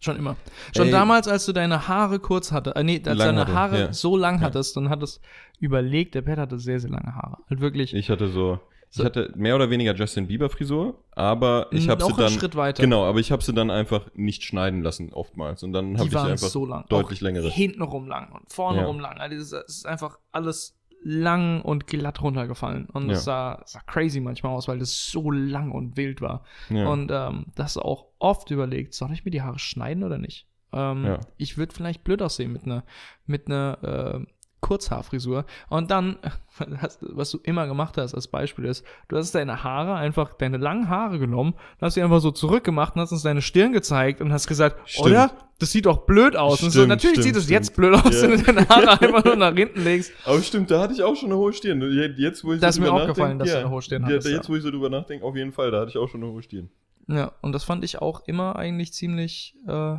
Schon 0.00 0.16
immer. 0.18 0.36
Schon 0.76 0.86
Ey. 0.86 0.92
damals, 0.92 1.28
als 1.28 1.46
du 1.46 1.52
deine 1.52 1.88
Haare 1.88 2.18
kurz 2.18 2.52
hattest, 2.52 2.76
äh, 2.76 2.84
nee, 2.84 2.96
als 3.06 3.16
Lang 3.18 3.18
deine 3.18 3.40
hatte, 3.42 3.54
Haare 3.54 3.78
ja. 3.80 3.92
so 3.92 4.16
lang 4.16 4.36
Ja. 4.36 4.42
hattest, 4.42 4.76
dann 4.76 4.90
hattest 4.90 5.20
überlegt, 5.60 6.14
der 6.14 6.22
Pat 6.22 6.38
hatte 6.38 6.58
sehr, 6.58 6.78
sehr 6.78 6.90
lange 6.90 7.14
Haare. 7.14 7.38
Halt 7.48 7.60
wirklich. 7.60 7.94
Ich 7.94 8.10
hatte 8.10 8.28
so, 8.28 8.60
ich 8.90 9.02
hatte 9.02 9.32
mehr 9.34 9.54
oder 9.56 9.70
weniger 9.70 9.94
Justin 9.94 10.26
Bieber 10.26 10.50
Frisur, 10.50 11.02
aber 11.12 11.68
ich 11.70 11.88
habe 11.88 12.04
sie 12.04 12.12
dann 12.12 12.26
einen 12.26 12.38
Schritt 12.38 12.54
weiter. 12.54 12.82
genau, 12.82 13.04
aber 13.06 13.18
ich 13.18 13.32
habe 13.32 13.42
sie 13.42 13.54
dann 13.54 13.70
einfach 13.70 14.10
nicht 14.14 14.42
schneiden 14.42 14.82
lassen 14.82 15.10
oftmals 15.12 15.62
und 15.62 15.72
dann 15.72 15.96
habe 15.96 16.08
ich 16.08 16.16
einfach 16.16 16.48
so 16.48 16.66
lang. 16.66 16.84
deutlich 16.90 17.22
längere. 17.22 17.48
Hintenrum 17.48 18.06
lang 18.06 18.30
und 18.32 18.52
vorne 18.52 18.80
Ja. 18.80 18.86
rum 18.86 19.00
lang. 19.00 19.16
Also 19.18 19.36
es 19.36 19.52
ist 19.52 19.86
einfach 19.86 20.18
alles 20.32 20.76
lang 21.04 21.60
und 21.60 21.86
glatt 21.86 22.22
runtergefallen. 22.22 22.86
Und 22.86 23.10
es 23.10 23.24
sah, 23.24 23.62
sah 23.66 23.80
crazy 23.80 24.20
manchmal 24.20 24.52
aus, 24.54 24.66
weil 24.68 24.78
das 24.78 25.06
so 25.06 25.30
lang 25.30 25.70
und 25.70 25.96
wild 25.96 26.20
war. 26.20 26.44
Ja. 26.70 26.88
Und 26.88 27.10
ähm, 27.12 27.46
das 27.54 27.76
auch 27.76 28.06
oft 28.18 28.50
überlegt, 28.50 28.94
soll 28.94 29.12
ich 29.12 29.24
mir 29.24 29.30
die 29.30 29.42
Haare 29.42 29.58
schneiden 29.58 30.02
oder 30.02 30.18
nicht? 30.18 30.48
Ähm, 30.72 31.04
Ja. 31.04 31.20
Ich 31.36 31.58
würde 31.58 31.74
vielleicht 31.74 32.02
blöd 32.04 32.22
aussehen 32.22 32.52
mit 32.52 32.64
einer 32.64 32.84
mit 33.26 33.46
einer 33.48 33.78
äh, 34.24 34.26
Kurzhaarfrisur. 34.64 35.44
Und 35.68 35.90
dann, 35.90 36.16
was, 37.00 37.30
du 37.30 37.38
immer 37.42 37.66
gemacht 37.66 37.96
hast 37.98 38.14
als 38.14 38.28
Beispiel 38.28 38.64
ist, 38.64 38.84
du 39.08 39.16
hast 39.16 39.34
deine 39.34 39.62
Haare 39.62 39.94
einfach, 39.94 40.34
deine 40.34 40.56
langen 40.56 40.88
Haare 40.88 41.18
genommen, 41.18 41.54
hast 41.80 41.94
sie 41.94 42.02
einfach 42.02 42.20
so 42.20 42.30
zurückgemacht 42.30 42.94
und 42.96 43.02
hast 43.02 43.12
uns 43.12 43.22
deine 43.22 43.42
Stirn 43.42 43.72
gezeigt 43.72 44.20
und 44.20 44.32
hast 44.32 44.46
gesagt, 44.46 44.76
Stimmt. 44.88 45.06
oder? 45.06 45.30
Das 45.60 45.70
sieht 45.70 45.86
doch 45.86 45.98
blöd 46.06 46.34
aus. 46.36 46.62
und 46.62 46.70
so, 46.70 46.80
Stimmt, 46.80 46.88
natürlich 46.88 47.14
stimmt, 47.20 47.24
sieht 47.26 47.36
es 47.36 47.44
stimmt. 47.44 47.54
jetzt 47.60 47.76
blöd 47.76 47.94
aus, 47.94 48.22
Ja. 48.22 48.28
wenn 48.28 48.38
du 48.38 48.42
deine 48.52 48.68
Haare 48.68 48.90
einfach 49.00 49.24
nur 49.24 49.36
nach 49.36 49.54
hinten 49.54 49.84
legst. 49.84 50.12
Aber 50.24 50.42
stimmt, 50.42 50.70
da 50.70 50.80
hatte 50.80 50.94
ich 50.94 51.02
auch 51.02 51.14
schon 51.14 51.28
eine 51.30 51.38
hohe 51.38 51.52
Stirn. 51.52 51.80
Je- 51.80 52.14
Jetzt, 52.16 52.42
wo 52.44 52.52
ich 52.54 52.60
Da 52.60 52.68
ist 52.68 52.74
so 52.76 52.80
mir 52.80 52.88
drüber 52.88 53.02
aufgefallen, 53.02 53.36
nachdenke, 53.38 53.44
dass 53.44 53.52
du 53.52 53.66
eine 53.66 53.70
hohe 53.74 53.82
Stirn 53.82 54.02
ja, 54.02 54.08
hattest, 54.08 54.28
Jetzt, 54.28 54.44
ja. 54.46 54.48
wo 54.52 54.56
ich 54.56 54.62
so 54.62 54.70
drüber 54.70 54.90
nachdenke, 54.90 55.24
auf 55.24 55.36
jeden 55.36 55.52
Fall, 55.52 55.70
da 55.70 55.80
hatte 55.80 55.90
ich 55.90 55.98
auch 55.98 56.08
schon 56.08 56.22
eine 56.24 56.32
hohe 56.32 56.42
Stirn. 56.42 56.70
Ja, 57.06 57.32
und 57.42 57.52
das 57.52 57.62
fand 57.64 57.84
ich 57.84 58.00
auch 58.02 58.22
immer 58.26 58.56
eigentlich 58.56 58.92
ziemlich 58.94 59.54
äh, 59.68 59.96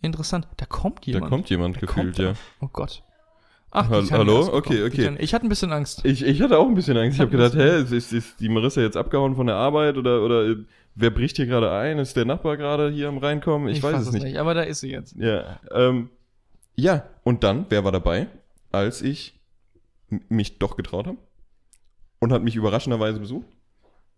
interessant. 0.00 0.48
Da 0.56 0.66
kommt 0.66 1.04
jemand. 1.06 1.24
Da 1.24 1.28
kommt 1.28 1.50
jemand 1.50 1.76
Da 1.76 1.80
gefühlt, 1.80 2.16
kommt 2.16 2.18
ja. 2.18 2.32
Oh 2.60 2.68
Gott. 2.72 3.02
Ach, 3.76 3.88
Tanja 3.88 4.18
hallo? 4.18 4.48
Okay, 4.52 4.84
okay. 4.84 5.16
Ich 5.18 5.34
hatte 5.34 5.44
ein 5.44 5.48
bisschen 5.48 5.72
Angst. 5.72 6.04
Ich, 6.04 6.24
ich 6.24 6.40
hatte 6.40 6.58
auch 6.58 6.68
ein 6.68 6.76
bisschen 6.76 6.96
Angst. 6.96 7.16
Ich 7.16 7.20
habe 7.20 7.36
Hat 7.36 7.52
ein 7.52 7.58
gedacht, 7.58 7.72
hä, 7.74 7.82
ist, 7.82 7.90
ist, 7.90 8.12
ist 8.12 8.40
die 8.40 8.48
Marissa 8.48 8.80
jetzt 8.80 8.96
abgehauen 8.96 9.34
von 9.34 9.48
der 9.48 9.56
Arbeit 9.56 9.96
oder, 9.96 10.22
oder 10.22 10.46
äh, 10.46 10.56
wer 10.94 11.10
bricht 11.10 11.36
hier 11.36 11.46
gerade 11.46 11.72
ein? 11.72 11.98
Ist 11.98 12.16
der 12.16 12.24
Nachbar 12.24 12.56
gerade 12.56 12.90
hier 12.90 13.08
am 13.08 13.18
Reinkommen? 13.18 13.68
Ich, 13.68 13.82
weiß 13.82 13.96
fass 13.96 14.06
es 14.06 14.12
nicht. 14.12 14.38
Aber 14.38 14.54
da 14.54 14.62
ist 14.62 14.78
sie 14.78 14.92
jetzt. 14.92 15.16
Ja, 15.16 15.58
ähm, 15.72 16.10
ja, 16.76 17.02
und 17.24 17.42
dann, 17.42 17.66
wer 17.68 17.82
war 17.82 17.90
dabei, 17.90 18.28
als 18.70 19.02
ich 19.02 19.40
mich 20.28 20.60
doch 20.60 20.76
getraut 20.76 21.08
habe 21.08 21.18
und 22.20 22.32
hat 22.32 22.44
mich 22.44 22.54
überraschenderweise 22.54 23.18
besucht? 23.18 23.48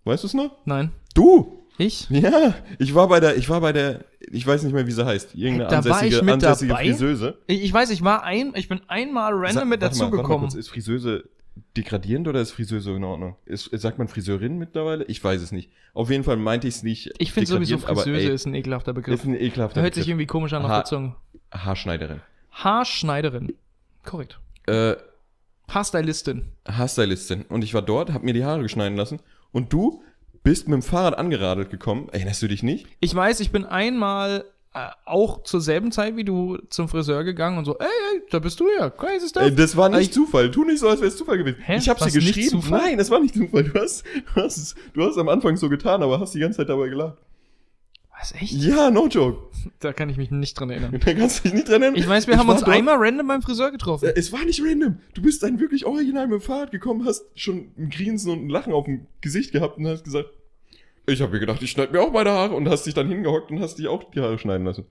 Weißt 0.05 0.23
du 0.23 0.27
es 0.27 0.35
noch? 0.35 0.51
Nein. 0.67 0.93
Du! 1.15 1.56
Ich? 1.79 2.09
Ja, 2.11 2.55
ich 2.79 2.95
war 2.95 3.09
bei 3.09 3.21
der, 3.21 3.37
ich 3.37 3.49
war 3.51 3.61
bei 3.61 3.73
der, 3.73 4.05
ich 4.21 4.47
weiß 4.47 4.63
nicht 4.63 4.73
mehr, 4.73 4.87
wie 4.87 4.93
sie 4.93 5.05
heißt, 5.05 5.35
irgendeine 5.35 5.71
Da 5.71 5.85
war 5.85 6.03
ich 6.05 6.15
ansässige, 6.15 6.25
mit 6.25 6.35
ansässige 6.35 6.69
dabei? 6.73 6.85
Friseuse. 6.87 7.39
Ich, 7.47 7.63
ich 7.65 7.73
weiß, 7.73 7.91
ich 7.91 8.03
war 8.03 8.23
ein, 8.25 8.53
ich 8.57 8.69
bin 8.69 8.81
einmal 8.89 9.33
random 9.33 9.53
Sag- 9.55 9.67
mit 9.69 9.83
dazugekommen. 9.83 10.49
Ist 10.57 10.69
Friseuse 10.69 11.29
degradierend 11.77 12.29
oder 12.29 12.41
ist 12.41 12.53
Friseuse 12.53 12.93
in 12.93 13.05
Ordnung? 13.05 13.37
Ist, 13.45 13.71
sagt 13.73 13.99
man 13.99 14.09
Friseurin 14.09 14.59
mittlerweile? 14.59 15.05
Ich 15.05 15.23
weiß 15.23 15.41
es 15.43 15.53
nicht. 15.53 15.71
Auf 15.95 16.11
jeden 16.11 16.25
Fall 16.25 16.37
meinte 16.37 16.67
ich 16.69 16.77
es 16.77 16.83
nicht. 16.83 17.13
Ich 17.19 17.33
finde 17.33 17.49
sowieso 17.49 17.79
Friseuse 17.79 18.11
ey, 18.15 18.35
ist 18.35 18.47
ein 18.47 18.55
ekelhafter 18.55 18.93
Begriff. 18.93 19.21
ist 19.21 19.27
ein 19.27 19.35
ekelhafter 19.35 19.83
Hört 19.83 19.95
sich 19.95 20.03
Begriff. 20.05 20.09
irgendwie 20.13 20.27
komisch 20.27 20.53
an 20.55 20.63
auf 20.65 20.71
Ha- 20.71 20.77
der 20.79 20.85
Zunge. 20.85 21.15
Haarschneiderin. 21.53 22.21
Haarschneiderin. 22.53 23.55
Korrekt. 24.05 24.39
Äh, 24.67 24.97
Haarstylistin. 25.69 26.53
Haarstylistin. 26.67 27.43
Und 27.49 27.65
ich 27.65 27.75
war 27.75 27.83
dort, 27.83 28.13
hab 28.13 28.23
mir 28.23 28.33
die 28.35 28.45
Haare 28.45 28.63
geschneiden 28.63 28.97
lassen. 28.97 29.21
Und 29.53 29.73
du 29.73 30.03
bist 30.47 30.69
mit 30.69 30.75
dem 30.75 30.83
Fahrrad 30.83 31.19
angeradelt 31.19 31.71
gekommen. 31.71 32.09
Erinnerst 32.13 32.41
du 32.41 32.47
dich 32.49 32.63
nicht? 32.63 32.87
Ich 33.01 33.15
weiß, 33.15 33.41
ich 33.41 33.51
bin 33.51 33.65
einmal 33.65 34.45
äh, 34.75 34.87
auch 35.05 35.43
zur 35.43 35.61
selben 35.61 35.91
Zeit 35.91 36.17
wie 36.17 36.23
du 36.25 36.57
zum 36.71 36.89
Friseur 36.89 37.25
gegangen 37.25 37.59
und 37.59 37.65
so, 37.65 37.77
ey, 37.79 37.87
ey, 37.87 38.23
da 38.31 38.39
bist 38.39 38.61
du 38.61 38.69
ja, 38.79 38.89
crazy 38.91 39.29
stuff. 39.29 39.43
Ey, 39.43 39.55
das 39.55 39.77
war 39.77 39.89
nicht 39.89 40.03
Ich- 40.03 40.13
Zufall. 40.13 40.51
Tu 40.51 40.65
nicht 40.65 40.79
so, 40.79 40.89
als 40.89 41.01
wäre 41.01 41.09
es 41.09 41.17
Zufall 41.17 41.39
gewesen. 41.39 41.59
Hä? 41.63 41.79
Ich 41.79 41.89
hab 41.89 42.01
War's 42.01 42.13
sie 42.13 42.19
nicht 42.19 42.29
geschrieben. 42.29 42.51
Zufall? 42.63 42.81
Nein, 42.81 42.99
das 42.99 43.11
war 43.11 43.19
nicht 43.21 43.35
Zufall. 43.35 43.65
Du 43.65 43.75
hast, 43.81 44.05
du, 44.35 44.41
hast, 44.43 44.57
es- 44.57 44.75
du 44.95 45.03
hast 45.05 45.19
am 45.19 45.29
Anfang 45.29 45.57
so 45.57 45.69
getan, 45.69 46.03
aber 46.03 46.21
hast 46.21 46.35
die 46.35 46.39
ganze 46.41 46.59
Zeit 46.59 46.69
dabei 46.69 46.89
gelacht. 46.89 47.17
Was, 48.19 48.33
echt? 48.33 48.53
Ja, 48.53 48.91
no 48.91 49.09
joke. 49.09 49.46
Da 49.81 49.93
kann 49.93 50.09
ich 50.09 50.17
mich 50.17 50.31
nicht 50.31 50.55
dran 50.59 50.71
erinnern. 50.71 50.99
Da 51.05 51.15
kannst 51.15 51.39
du 51.39 51.43
dich 51.45 51.53
nicht 51.55 51.69
dran 51.69 51.83
erinnern. 51.83 52.01
Ich 52.01 52.09
weiß, 52.09 52.27
wir 52.27 52.37
haben 52.39 52.47
war 52.49 52.55
uns 52.55 52.65
dort- 52.65 52.75
einmal 52.77 52.97
random 52.99 53.27
beim 53.29 53.43
Friseur 53.43 53.71
getroffen. 53.71 54.07
Äh, 54.09 54.13
Es 54.17 54.33
war 54.33 54.45
nicht 54.45 54.63
random. 54.65 54.99
Du 55.15 55.23
bist 55.23 55.43
dann 55.43 55.59
wirklich 55.61 55.85
original 55.87 56.27
mit 56.27 56.41
dem 56.41 56.43
Fahrrad 56.43 56.71
gekommen, 56.71 57.05
hast 57.05 57.25
schon 57.35 57.71
ein 57.79 57.91
Grinsen 57.91 58.33
und 58.33 58.47
ein 58.47 58.49
Lachen 58.49 58.73
auf 58.73 58.85
dem 58.87 59.07
Gesicht 59.21 59.53
gehabt 59.53 59.79
und 59.79 59.87
hast 59.87 60.05
gesagt, 60.05 60.31
ich 61.07 61.21
habe 61.21 61.33
mir 61.33 61.41
gedacht, 61.41 61.63
ich 61.63 61.71
schneide 61.71 61.93
mir 61.93 62.01
auch 62.01 62.11
meine 62.13 62.31
Haare 62.31 62.55
und 62.55 62.69
hast 62.69 62.85
dich 62.85 62.95
dann 62.95 63.09
hingehockt 63.09 63.51
und 63.51 63.61
hast 63.61 63.77
dich 63.79 63.87
auch 63.87 64.11
die 64.11 64.21
Haare 64.21 64.39
schneiden 64.39 64.67
lassen. 64.67 64.87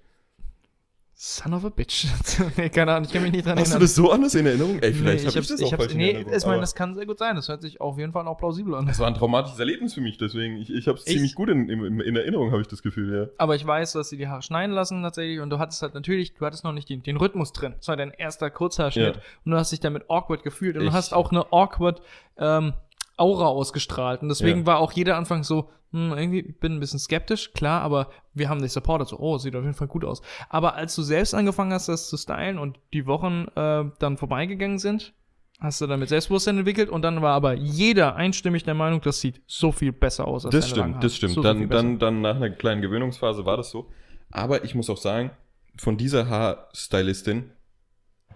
Son 1.17 1.53
of 1.53 1.63
a 1.63 1.69
bitch. 1.69 2.07
nee, 2.57 2.67
keine 2.69 2.91
Ahnung, 2.91 3.05
ich 3.07 3.13
kann 3.13 3.23
mich 3.23 3.31
nicht 3.31 3.45
dran 3.45 3.57
Hast 3.57 3.67
du 3.67 3.75
erinnern. 3.75 3.81
das 3.83 3.95
so 3.95 4.11
anders 4.11 4.35
in 4.35 4.45
Erinnerung? 4.45 4.79
Ey, 4.79 4.91
vielleicht 4.93 5.23
nee, 5.23 5.29
habe 5.29 5.29
ich, 5.29 5.35
hab's- 5.37 5.47
das 5.47 5.59
ich 5.61 5.73
auch 5.73 5.77
falsch 5.77 5.93
Nee, 5.93 6.11
Erinnerung. 6.11 6.37
ich 6.37 6.45
meine, 6.45 6.59
das 6.59 6.75
kann 6.75 6.93
sehr 6.93 7.05
gut 7.05 7.19
sein. 7.19 7.37
Das 7.37 7.47
hört 7.47 7.61
sich 7.61 7.79
auf 7.79 7.97
jeden 7.97 8.11
Fall 8.11 8.27
auch 8.27 8.37
plausibel 8.37 8.75
an. 8.75 8.85
das 8.85 8.99
war 8.99 9.07
ein 9.07 9.13
traumatisches 9.13 9.57
Erlebnis 9.57 9.93
für 9.93 10.01
mich, 10.01 10.17
deswegen, 10.17 10.57
ich, 10.57 10.69
ich 10.73 10.89
habe 10.89 10.97
es 10.99 11.07
Ich- 11.07 11.13
ziemlich 11.13 11.35
gut 11.35 11.47
in, 11.47 11.69
in, 11.69 12.01
in 12.01 12.15
Erinnerung, 12.17 12.51
habe 12.51 12.61
ich 12.61 12.67
das 12.67 12.83
Gefühl, 12.83 13.15
ja. 13.17 13.27
Aber 13.37 13.55
ich 13.55 13.65
weiß, 13.65 13.93
dass 13.93 14.09
sie 14.09 14.17
die 14.17 14.27
Haare 14.27 14.41
schneiden 14.41 14.75
lassen 14.75 15.01
tatsächlich 15.03 15.39
und 15.39 15.49
du 15.51 15.57
hattest 15.57 15.81
halt 15.83 15.93
natürlich, 15.93 16.33
du 16.33 16.45
hattest 16.45 16.65
noch 16.65 16.73
nicht 16.73 16.89
den, 16.89 17.01
den 17.01 17.15
Rhythmus 17.15 17.53
drin. 17.53 17.75
Das 17.77 17.87
war 17.87 17.95
dein 17.95 18.11
erster 18.11 18.49
Kurzhaarschnitt 18.49 19.15
Ja. 19.15 19.21
und 19.45 19.51
du 19.51 19.57
hast 19.57 19.71
dich 19.71 19.79
damit 19.79 20.03
awkward 20.09 20.43
gefühlt 20.43 20.75
und 20.75 20.81
Ich- 20.83 20.89
du 20.89 20.93
hast 20.93 21.13
auch 21.13 21.31
eine 21.31 21.45
awkward 21.53 22.01
ähm, 22.37 22.73
Aura 23.17 23.47
ausgestrahlt 23.47 24.21
und 24.21 24.29
deswegen 24.29 24.61
Ja. 24.61 24.65
war 24.65 24.79
auch 24.79 24.91
jeder 24.91 25.17
Anfang 25.17 25.43
so, 25.43 25.69
hm, 25.91 26.13
irgendwie 26.17 26.39
ich 26.41 26.59
bin 26.59 26.73
ein 26.73 26.79
bisschen 26.79 26.99
skeptisch, 26.99 27.53
klar, 27.53 27.81
aber 27.81 28.09
wir 28.33 28.49
haben 28.49 28.61
dich 28.61 28.71
supportet, 28.73 29.07
so, 29.07 29.17
oh, 29.19 29.37
sieht 29.37 29.55
auf 29.55 29.63
jeden 29.63 29.75
Fall 29.75 29.87
gut 29.87 30.03
aus. 30.03 30.21
Aber 30.49 30.75
als 30.75 30.95
du 30.95 31.03
selbst 31.03 31.33
angefangen 31.33 31.71
hast, 31.71 31.87
das 31.87 32.09
zu 32.09 32.17
stylen 32.17 32.57
und 32.57 32.79
die 32.93 33.05
Wochen 33.05 33.47
äh, 33.55 33.85
dann 33.99 34.17
vorbeigegangen 34.17 34.79
sind, 34.79 35.13
hast 35.59 35.79
du 35.79 35.87
damit 35.87 36.09
Selbstbewusstsein 36.09 36.57
entwickelt 36.57 36.89
und 36.89 37.01
dann 37.01 37.21
war 37.21 37.33
aber 37.33 37.53
jeder 37.53 38.15
einstimmig 38.17 38.63
der 38.63 38.73
Meinung, 38.73 38.99
das 38.99 39.21
sieht 39.21 39.41
so 39.47 39.71
viel 39.71 39.93
besser 39.93 40.27
aus 40.27 40.45
als 40.45 40.53
Das 40.53 40.69
stimmt, 40.69 41.01
das 41.01 41.15
stimmt. 41.15 41.33
So, 41.33 41.41
so 41.41 41.47
dann, 41.47 41.69
besser. 41.69 41.81
dann, 41.83 41.99
dann 41.99 42.21
nach 42.21 42.35
einer 42.35 42.49
kleinen 42.49 42.81
Gewöhnungsphase 42.81 43.45
war 43.45 43.55
das 43.55 43.71
so. 43.71 43.89
Aber 44.31 44.65
ich 44.65 44.75
muss 44.75 44.89
auch 44.89 44.97
sagen, 44.97 45.31
von 45.77 45.95
dieser 45.95 46.27
Haarstylistin, 46.29 47.51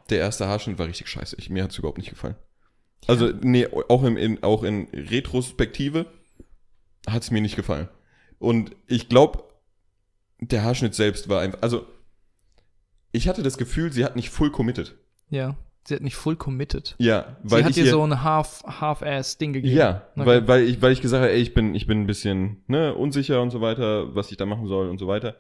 der 0.10 0.20
erste 0.20 0.48
Haarschnitt 0.48 0.80
war 0.80 0.88
richtig 0.88 1.08
scheiße. 1.08 1.36
Ich, 1.38 1.50
mir 1.50 1.64
hat 1.64 1.72
es 1.72 1.78
überhaupt 1.78 1.98
nicht 1.98 2.10
gefallen. 2.10 2.36
Also, 3.08 3.32
nee, 3.42 3.68
auch, 3.68 4.04
im, 4.04 4.18
in, 4.18 4.44
auch 4.44 4.64
in 4.64 4.88
Retrospektive 4.94 6.06
hat 7.08 7.24
es 7.24 7.32
mir 7.32 7.42
nicht 7.42 7.56
gefallen. 7.56 7.90
Und 8.38 8.76
ich 8.88 9.10
glaube, 9.10 9.44
der 10.40 10.64
Haarschnitt 10.64 10.96
selbst 10.96 11.28
war 11.30 11.42
einfach, 11.42 11.62
also, 11.62 11.86
ich 13.12 13.28
hatte 13.28 13.42
das 13.44 13.58
Gefühl, 13.58 13.92
sie 13.92 14.06
hat 14.06 14.16
nicht 14.16 14.30
full 14.30 14.52
committed. 14.52 14.96
Ja. 15.30 15.56
Sie 15.88 15.96
hat 15.96 16.02
nicht 16.04 16.16
full 16.18 16.36
committed. 16.36 16.96
Ja, 17.00 17.38
Sie 17.44 17.52
weil 17.52 17.64
hat 17.64 17.72
ich 17.72 17.78
dir 17.78 17.90
so 17.90 18.04
ein 18.04 18.22
half, 18.22 18.62
half-ass-Ding 18.64 19.54
gegeben. 19.54 19.76
Ja, 19.76 20.08
Okay. 20.16 20.26
weil, 20.26 20.48
weil, 20.48 20.64
ich, 20.64 20.82
weil 20.82 20.92
ich 20.92 21.02
gesagt 21.02 21.24
habe, 21.24 21.32
ey, 21.34 21.42
ich 21.42 21.54
bin, 21.56 21.74
ich 21.74 21.88
bin 21.88 22.02
ein 22.02 22.06
bisschen 22.08 22.64
ne, 22.68 22.94
unsicher 22.94 23.42
und 23.42 23.50
so 23.50 23.62
weiter, 23.62 24.14
was 24.14 24.30
ich 24.30 24.38
da 24.38 24.46
machen 24.46 24.68
soll 24.68 24.90
und 24.90 25.00
so 25.00 25.08
weiter. 25.08 25.36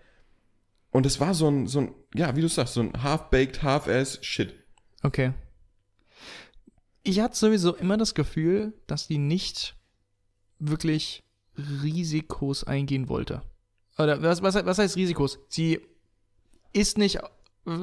Und 0.91 1.05
es 1.05 1.19
war 1.19 1.35
so 1.35 1.47
ein, 1.49 1.67
so 1.67 1.81
ein, 1.81 1.93
ja, 2.15 2.35
wie 2.35 2.41
du 2.41 2.47
sagst, 2.47 2.73
so 2.73 2.81
ein 2.81 3.03
half-baked, 3.03 3.61
half-ass 3.61 4.19
Shit. 4.25 4.55
Okay. 5.03 5.33
Ich 7.03 7.19
hatte 7.19 7.35
sowieso 7.35 7.75
immer 7.75 7.97
das 7.97 8.13
Gefühl, 8.13 8.73
dass 8.87 9.07
die 9.07 9.17
nicht 9.17 9.75
wirklich 10.59 11.23
Risikos 11.57 12.63
eingehen 12.63 13.09
wollte. 13.09 13.41
Oder 13.97 14.21
was, 14.21 14.41
was, 14.41 14.55
was 14.65 14.77
heißt 14.77 14.95
Risikos? 14.95 15.39
Sie 15.49 15.79
ist 16.71 16.97
nicht, 16.97 17.19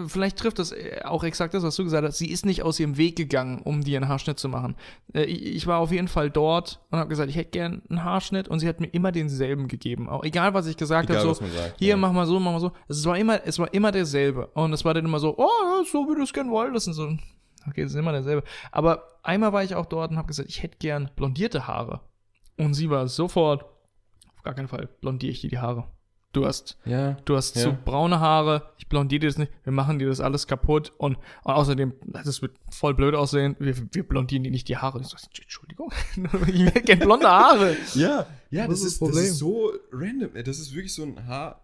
vielleicht 0.07 0.39
trifft 0.39 0.59
das 0.59 0.75
auch 1.05 1.25
exakt 1.25 1.55
das, 1.55 1.63
was 1.63 1.77
du 1.77 1.85
gesagt 1.85 2.07
hast, 2.07 2.19
sie 2.19 2.31
ist 2.31 2.47
nicht 2.47 2.63
aus 2.63 2.81
ihrem 2.81 2.97
Weg 2.97 3.17
gegangen, 3.17 3.61
um 3.63 3.83
dir 3.83 3.99
einen 3.99 4.09
Haarschnitt 4.09 4.39
zu 4.39 4.49
machen. 4.49 4.77
Äh, 5.13 5.25
Ich 5.25 5.67
war 5.67 5.79
auf 5.81 5.93
jeden 5.93 6.09
Fall 6.09 6.31
dort 6.31 6.81
und 6.91 6.99
habe 6.99 7.09
gesagt, 7.09 7.29
ich 7.29 7.37
hätte 7.37 7.51
gern 7.51 7.83
einen 7.89 8.05
Haarschnitt 8.05 8.49
und 8.49 8.61
sie 8.61 8.69
hat 8.69 8.81
mir 8.81 8.87
immer 8.89 9.13
denselben 9.13 9.69
gegeben. 9.69 10.09
Auch 10.09 10.25
egal, 10.25 10.55
was 10.55 10.67
ich 10.67 10.77
gesagt 10.77 11.11
habe, 11.11 11.21
so, 11.21 11.35
sagt. 11.35 11.79
hier, 11.79 11.89
ja. 11.89 11.97
mach 11.97 12.13
mal 12.13 12.27
so, 12.27 12.41
mach 12.41 12.53
mal 12.53 12.61
so. 12.61 12.73
Es 12.89 13.05
war 13.05 13.19
immer, 13.19 13.45
es 13.45 13.59
war 13.59 13.73
immer 13.75 13.93
derselbe. 13.93 14.47
Und 14.49 14.73
es 14.73 14.85
war 14.85 14.95
dann 14.95 15.05
immer 15.05 15.19
so, 15.19 15.37
oh, 15.37 15.49
ja, 15.65 15.85
so 15.91 16.09
wie 16.09 16.15
du 16.15 16.23
es 16.23 16.33
gern 16.33 16.51
wolltest. 16.51 16.89
Und 16.89 16.95
so, 16.95 17.17
okay, 17.69 17.83
es 17.83 17.93
ist 17.93 17.99
immer 17.99 18.13
derselbe. 18.13 18.43
Aber 18.73 19.19
einmal 19.23 19.53
war 19.53 19.63
ich 19.65 19.75
auch 19.75 19.87
dort 19.87 20.11
und 20.11 20.17
habe 20.19 20.29
gesagt, 20.29 20.49
ich 20.49 20.63
hätte 20.63 20.79
gern 20.79 21.11
blondierte 21.17 21.67
Haare. 21.67 22.01
Und 22.59 22.75
sie 22.75 22.89
war 22.91 23.07
sofort, 23.09 23.65
auf 24.35 24.43
gar 24.43 24.55
keinen 24.55 24.69
Fall, 24.69 24.89
blondiere 25.01 25.33
ich 25.33 25.41
dir 25.41 25.51
die 25.51 25.59
Haare. 25.59 25.89
Du 26.33 26.45
hast, 26.45 26.77
Ja, 26.85 27.13
du 27.25 27.35
hast 27.37 27.57
Ja. 27.57 27.63
zu 27.63 27.73
braune 27.73 28.21
Haare, 28.21 28.71
ich 28.77 28.89
blondiere 28.89 29.21
dir 29.21 29.29
das 29.29 29.39
nicht, 29.39 29.51
wir 29.65 29.73
machen 29.73 29.99
dir 29.99 30.09
das 30.09 30.21
alles 30.21 30.47
kaputt 30.47 30.93
und, 30.99 31.17
und 31.17 31.53
außerdem, 31.55 31.95
das 32.05 32.43
wird 32.43 32.57
voll 32.71 32.93
blöd 32.93 33.15
aussehen, 33.15 33.57
wir, 33.59 33.75
wir 33.95 34.07
blondieren 34.07 34.45
dir 34.45 34.51
nicht 34.51 34.69
die 34.69 34.77
Haare. 34.77 35.01
Ich 35.01 35.07
so, 35.07 35.17
Entschuldigung, 35.41 35.93
ich 36.47 36.65
hätte 36.67 36.83
gern 36.83 36.99
blonde 36.99 37.27
Haare. 37.29 37.75
ja, 37.95 38.27
ja, 38.51 38.67
das 38.69 38.81
ist 38.83 39.01
das 39.01 39.09
Problem? 39.09 39.25
ist 39.25 39.39
so 39.39 39.73
random. 39.93 40.31
Das 40.45 40.59
ist 40.59 40.75
wirklich 40.75 40.95
so 40.95 41.05
ein 41.05 41.27
Haar. 41.27 41.63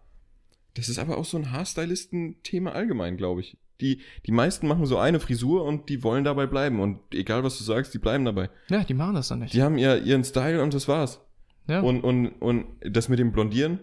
Das 0.74 0.88
ist 0.88 0.98
aber 0.98 1.18
auch 1.18 1.24
so 1.26 1.36
ein 1.36 1.52
Haarstylisten-Thema 1.52 2.72
allgemein, 2.72 3.18
glaube 3.18 3.42
ich. 3.42 3.58
Die, 3.82 4.00
die 4.24 4.32
meisten 4.32 4.66
machen 4.68 4.86
so 4.86 4.96
eine 4.96 5.20
Frisur 5.20 5.64
und 5.64 5.88
die 5.88 6.02
wollen 6.02 6.24
dabei 6.24 6.46
bleiben. 6.46 6.80
Und 6.80 7.00
egal, 7.12 7.44
was 7.44 7.58
du 7.58 7.64
sagst, 7.64 7.92
die 7.92 7.98
bleiben 7.98 8.24
dabei. 8.24 8.48
Ja, 8.70 8.84
die 8.84 8.94
machen 8.94 9.14
das 9.14 9.28
dann 9.28 9.40
nicht. 9.40 9.52
Die 9.52 9.62
haben 9.62 9.76
ja 9.76 9.96
ihren 9.96 10.24
Style 10.24 10.62
und 10.62 10.72
das 10.72 10.88
war's. 10.88 11.20
Ja. 11.68 11.80
Und, 11.80 12.02
und, 12.02 12.28
und 12.28 12.66
das 12.80 13.08
mit 13.08 13.18
dem 13.18 13.32
Blondieren, 13.32 13.80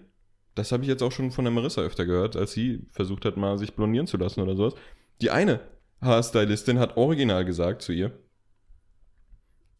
das 0.55 0.71
habe 0.71 0.83
ich 0.83 0.89
jetzt 0.89 1.03
auch 1.03 1.11
schon 1.11 1.31
von 1.31 1.45
der 1.45 1.51
Marissa 1.53 1.81
öfter 1.81 2.05
gehört, 2.05 2.35
als 2.35 2.53
sie 2.53 2.87
versucht 2.91 3.25
hat, 3.25 3.37
mal 3.37 3.57
sich 3.57 3.75
blondieren 3.75 4.07
zu 4.07 4.17
lassen 4.17 4.41
oder 4.41 4.55
sowas. 4.55 4.73
Die 5.21 5.31
eine 5.31 5.59
Haarstylistin 6.01 6.79
hat 6.79 6.97
original 6.97 7.45
gesagt 7.45 7.81
zu 7.81 7.93
ihr, 7.93 8.11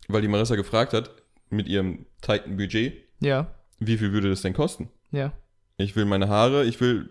weil 0.08 0.22
die 0.22 0.28
Marissa 0.28 0.56
gefragt 0.56 0.94
hat, 0.94 1.12
mit 1.50 1.68
ihrem 1.68 2.06
tighten 2.22 2.58
Budget, 2.58 2.94
ja, 3.20 3.54
wie 3.80 3.98
viel 3.98 4.12
würde 4.12 4.30
das 4.30 4.42
denn 4.42 4.54
kosten? 4.54 4.90
ja. 5.12 5.34
Ich 5.78 5.96
will 5.96 6.04
meine 6.04 6.28
Haare, 6.28 6.66
ich 6.66 6.82
will 6.82 7.10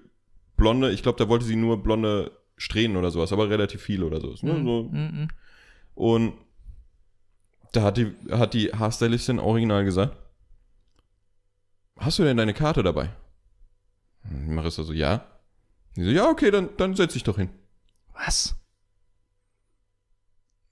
blonde, 0.59 0.91
ich 0.91 1.03
glaube, 1.03 1.17
da 1.17 1.27
wollte 1.31 1.47
sie 1.47 1.57
nur 1.57 1.83
blonde 1.83 2.33
Strähnen 2.59 2.97
oder 2.97 3.11
sowas, 3.11 3.33
aber 3.33 3.49
relativ 3.49 3.81
viel 3.83 4.03
oder 4.03 4.21
sowas. 4.21 4.43
Ne? 4.43 4.53
Mm, 4.53 4.65
So, 4.67 4.83
mm, 4.85 5.29
und 5.95 6.35
da 7.73 7.83
hat 7.83 7.97
die, 7.97 8.15
hat 8.31 8.55
die 8.55 8.73
Haarstylistin 8.73 9.39
original 9.39 9.85
gesagt, 9.85 10.17
hast 11.97 12.19
du 12.19 12.25
denn 12.25 12.37
deine 12.37 12.55
Karte 12.55 12.83
dabei? 12.83 13.11
Und 14.25 14.55
Marissa 14.55 14.83
so, 14.83 14.93
ja. 14.93 15.27
Die 15.97 16.05
so, 16.05 16.11
ja, 16.11 16.29
okay, 16.29 16.51
dann, 16.51 16.71
dann 16.77 16.95
setz 16.95 17.13
dich 17.15 17.25
doch 17.25 17.37
hin. 17.37 17.51
Was? 18.15 18.55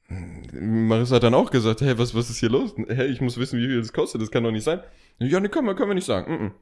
Marissa 0.08 1.16
hat 1.16 1.22
dann 1.24 1.34
auch 1.34 1.50
gesagt, 1.50 1.80
hey, 1.80 1.98
was, 1.98 2.14
was 2.14 2.30
ist 2.30 2.38
hier 2.38 2.50
los? 2.50 2.74
Hey, 2.88 3.06
ich 3.08 3.20
muss 3.20 3.36
wissen, 3.38 3.58
wie 3.58 3.66
viel 3.66 3.80
das 3.80 3.92
kostet, 3.92 4.22
das 4.22 4.30
kann 4.30 4.44
doch 4.44 4.52
nicht 4.52 4.64
sein. 4.64 4.80
Ja, 5.18 5.40
ne, 5.40 5.48
können 5.48 5.66
wir, 5.66 5.74
können 5.74 5.90
wir 5.90 5.94
nicht 5.94 6.04
sagen. 6.06 6.32
Mm 6.32 6.52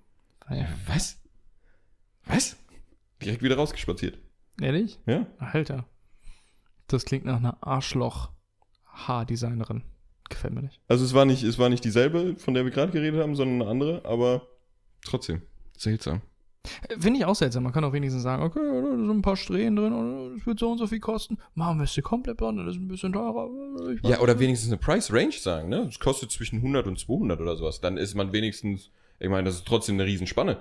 -mm. 0.56 0.66
Was? 0.86 1.20
Was? 2.26 2.56
Direkt 3.22 3.42
wieder 3.42 3.56
rausgespaziert. 3.56 4.18
Ehrlich? 4.60 4.98
Ja. 5.06 5.26
Alter. 5.38 5.86
Das 6.86 7.04
klingt 7.04 7.24
nach 7.24 7.36
einer 7.36 7.58
Arschloch-Haardesignerin. 7.60 9.82
Gefällt 10.28 10.54
mir 10.54 10.62
nicht. 10.62 10.80
Also 10.88 11.04
es 11.04 11.14
war 11.14 11.24
nicht, 11.24 11.42
es 11.42 11.58
war 11.58 11.68
nicht 11.68 11.84
dieselbe, 11.84 12.36
von 12.36 12.54
der 12.54 12.64
wir 12.64 12.70
gerade 12.70 12.92
geredet 12.92 13.20
haben, 13.20 13.34
sondern 13.34 13.62
eine 13.62 13.70
andere, 13.70 14.04
aber 14.04 14.46
trotzdem. 15.04 15.42
Seltsam. 15.76 16.22
Äh, 16.88 16.98
Finde 16.98 17.18
ich 17.18 17.24
auch 17.24 17.34
seltsam. 17.34 17.64
Man 17.64 17.72
kann 17.72 17.84
auch 17.84 17.92
wenigstens 17.92 18.22
sagen, 18.22 18.42
okay, 18.42 18.60
da 18.60 18.90
sind 18.90 19.10
ein 19.10 19.22
paar 19.22 19.36
Strähnen 19.36 19.76
drin 19.76 19.92
und 19.92 20.38
es 20.38 20.46
wird 20.46 20.58
so 20.58 20.70
und 20.70 20.78
so 20.78 20.86
viel 20.86 21.00
kosten. 21.00 21.38
Machen 21.54 21.78
wir 21.78 21.84
es 21.84 21.94
dir 21.94 22.02
komplett 22.02 22.38
blond, 22.38 22.58
das 22.58 22.74
ist 22.74 22.80
ein 22.80 22.88
bisschen 22.88 23.12
teurer. 23.12 23.48
Ja, 24.02 24.20
oder 24.20 24.38
wenigstens 24.38 24.70
eine 24.70 24.78
Price 24.78 25.12
Range 25.12 25.32
sagen, 25.32 25.68
ne? 25.68 25.86
Es 25.88 25.98
kostet 25.98 26.30
zwischen 26.30 26.56
100 26.56 26.86
und 26.86 26.98
200 26.98 27.40
oder 27.40 27.56
sowas. 27.56 27.80
Dann 27.80 27.96
ist 27.96 28.14
man 28.14 28.32
wenigstens, 28.32 28.90
ich 29.18 29.28
meine, 29.28 29.44
das 29.44 29.56
ist 29.56 29.66
trotzdem 29.66 29.96
eine 29.96 30.06
Riesenspanne. 30.06 30.58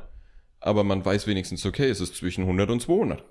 Aber 0.59 0.83
man 0.83 1.03
weiß 1.03 1.27
wenigstens, 1.27 1.65
okay, 1.65 1.89
es 1.89 1.99
ist 1.99 2.15
zwischen 2.15 2.41
100 2.41 2.69
und 2.69 2.81
200. 2.81 3.23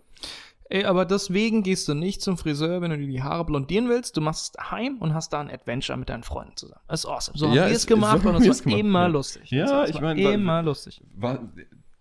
Ey, 0.75 0.87
aber 0.87 1.05
deswegen 1.05 1.63
gehst 1.63 1.87
du 1.89 1.93
nicht 1.95 2.23
zum 2.23 2.39
Friseur, 2.39 2.81
wenn 2.81 2.91
du 2.91 2.97
dir 2.97 3.07
die 3.07 3.23
Haare 3.23 3.45
blondieren 3.45 3.91
willst. 3.91 4.17
Du 4.17 4.23
machst 4.23 4.43
es 4.45 4.53
daheim 4.53 4.97
und 5.01 5.13
hast 5.13 5.31
da 5.35 5.41
ein 5.41 5.51
Adventure 5.51 5.99
mit 5.99 6.09
deinen 6.09 6.23
Freunden 6.23 6.57
zusammen. 6.57 6.81
Das 6.89 7.01
ist 7.05 7.11
awesome. 7.11 7.37
So 7.37 7.47
Ja, 7.49 7.65
haben 7.65 7.69
wir 7.71 7.77
es- 7.77 7.87
gemacht 7.87 8.23
so 8.23 8.29
und 8.31 8.37
es 8.47 8.65
war 8.67 8.73
immer 8.79 9.07
lustig. 9.09 9.51
Ja, 9.51 9.85
ich 9.85 9.97
war 9.97 10.01
mein, 10.01 10.17
weil- 10.25 10.33
immer 10.33 10.63
lustig. 10.63 11.03
War, 11.15 11.41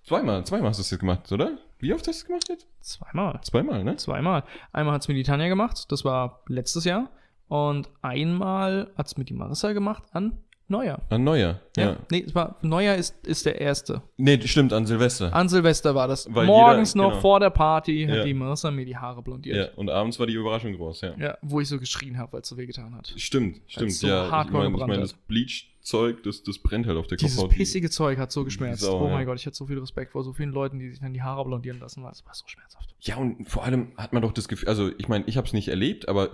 zweimal, 0.03 0.45
zweimal 0.45 0.69
hast 0.69 0.77
du 0.77 0.81
es 0.83 0.89
jetzt 0.91 1.01
gemacht, 1.01 1.29
oder? 1.33 1.57
Wie 1.79 1.93
oft 1.93 2.07
hast 2.07 2.19
du 2.19 2.23
es 2.23 2.25
gemacht 2.27 2.47
jetzt? 2.47 2.65
Zweimal. 2.79 3.41
Zweimal, 3.43 3.83
ne? 3.83 3.97
Zweimal. 3.97 4.43
Einmal 4.71 4.93
hat 4.95 5.01
es 5.01 5.07
mir 5.09 5.15
die 5.15 5.23
Tanja 5.23 5.49
gemacht, 5.49 5.91
das 5.91 6.05
war 6.05 6.39
letztes 6.47 6.85
Jahr. 6.85 7.09
Und 7.49 7.89
einmal 8.01 8.89
hat 8.97 9.07
es 9.07 9.17
mir 9.17 9.25
die 9.25 9.33
Marissa 9.33 9.73
gemacht 9.73 10.03
an 10.13 10.37
Neujahr. 10.71 11.01
An 11.09 11.23
Neujahr. 11.23 11.59
Ja. 11.77 11.97
Nee, 12.09 12.23
es 12.25 12.33
war, 12.33 12.57
Neujahr 12.61 12.95
ist, 12.95 13.15
ist 13.27 13.45
der 13.45 13.61
erste. 13.61 14.01
Nee, 14.17 14.39
stimmt, 14.47 14.73
an 14.73 14.85
Silvester. 14.87 15.33
An 15.35 15.47
Silvester 15.49 15.93
war 15.93 16.07
das. 16.07 16.27
Weil 16.33 16.45
Morgens 16.47 16.93
jeder- 16.93 17.03
noch 17.03 17.09
genau. 17.11 17.21
vor 17.21 17.39
der 17.39 17.49
Party 17.51 18.07
hat 18.09 18.17
Ja. 18.17 18.23
die 18.23 18.33
Marissa 18.33 18.71
mir 18.71 18.85
die 18.85 18.97
Haare 18.97 19.21
blondiert. 19.21 19.55
ja, 19.57 19.67
und 19.77 19.89
abends 19.89 20.19
war 20.19 20.25
die 20.27 20.33
Überraschung 20.33 20.73
groß, 20.75 21.01
ja. 21.01 21.13
Ja, 21.17 21.37
wo 21.41 21.59
ich 21.59 21.67
so 21.67 21.77
geschrien 21.77 22.17
habe, 22.17 22.33
weil 22.33 22.41
es 22.41 22.47
so 22.47 22.57
wehgetan 22.57 22.95
hat. 22.95 23.13
Stimmt, 23.17 23.61
stimmt, 23.67 23.93
so 23.93 24.07
ja. 24.07 24.25
Ich 24.25 24.31
hardcore 24.31 24.63
meine, 24.69 24.75
ich 24.75 24.87
mein, 24.87 24.97
hat. 24.97 25.03
das 25.03 25.13
Bleach-Zeug, 25.13 26.23
das, 26.23 26.43
das 26.43 26.59
brennt 26.59 26.87
halt 26.87 26.97
auf 26.97 27.07
der 27.07 27.17
Dieses 27.17 27.37
Kopfhaut. 27.37 27.55
pissige 27.57 27.89
Zeug 27.89 28.17
hat 28.17 28.31
so 28.31 28.43
geschmerzt. 28.43 28.81
Sau, 28.81 29.01
oh 29.01 29.07
ja. 29.07 29.13
mein 29.13 29.25
Gott, 29.25 29.39
ich 29.39 29.45
hatte 29.45 29.55
so 29.55 29.67
viel 29.67 29.79
Respekt 29.79 30.11
vor 30.13 30.23
so 30.23 30.33
vielen 30.33 30.51
Leuten, 30.51 30.79
die 30.79 30.89
sich 30.89 30.99
dann 30.99 31.13
die 31.13 31.21
Haare 31.21 31.43
blondieren 31.45 31.79
lassen, 31.79 32.03
weil 32.03 32.11
es 32.11 32.25
war 32.25 32.33
so 32.33 32.47
schmerzhaft. 32.47 32.95
Ja, 33.01 33.17
und 33.17 33.45
vor 33.49 33.63
allem 33.63 33.91
hat 33.97 34.13
man 34.13 34.21
doch 34.21 34.31
das 34.31 34.47
Gefühl, 34.47 34.69
also 34.69 34.91
ich 34.97 35.07
meine, 35.07 35.25
ich 35.27 35.37
habe 35.37 35.47
es 35.47 35.53
nicht 35.53 35.67
erlebt, 35.67 36.07
aber 36.07 36.29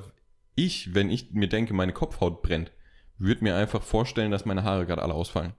ich, 0.56 0.94
wenn 0.96 1.10
ich 1.10 1.32
mir 1.34 1.48
denke, 1.48 1.74
meine 1.74 1.94
Kopfhaut 1.94 2.42
brennt, 2.42 2.72
würde 3.18 3.44
mir 3.44 3.56
einfach 3.56 3.82
vorstellen, 3.82 4.32
dass 4.32 4.46
meine 4.46 4.64
Haare 4.64 4.86
gerade 4.86 5.02
alle 5.02 5.14
ausfallen. 5.14 5.54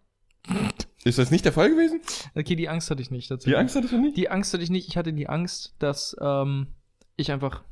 Ist 1.05 1.19
das 1.19 1.31
nicht 1.31 1.45
der 1.45 1.53
Fall 1.53 1.71
gewesen? 1.71 2.00
Okay, 2.35 2.57
die 2.57 2.69
Angst 2.69 2.91
hatte 2.91 3.03
ich 3.03 3.11
nicht. 3.11 3.27
Die 3.27 3.35
tatsächlich. 3.35 3.59
Angst 3.59 3.77
hattest 3.77 3.93
du 3.93 3.99
nicht? 3.99 4.17
Die 4.17 4.31
Angst 4.31 4.53
hatte 4.53 4.62
ich 4.62 4.71
nicht. 4.71 4.88
Ich 4.88 4.97
hatte 4.97 5.12
die 5.12 5.29
Angst, 5.29 5.75
dass 5.79 6.17
ähm, 6.21 6.69
ich 7.17 7.31
einfach 7.33 7.62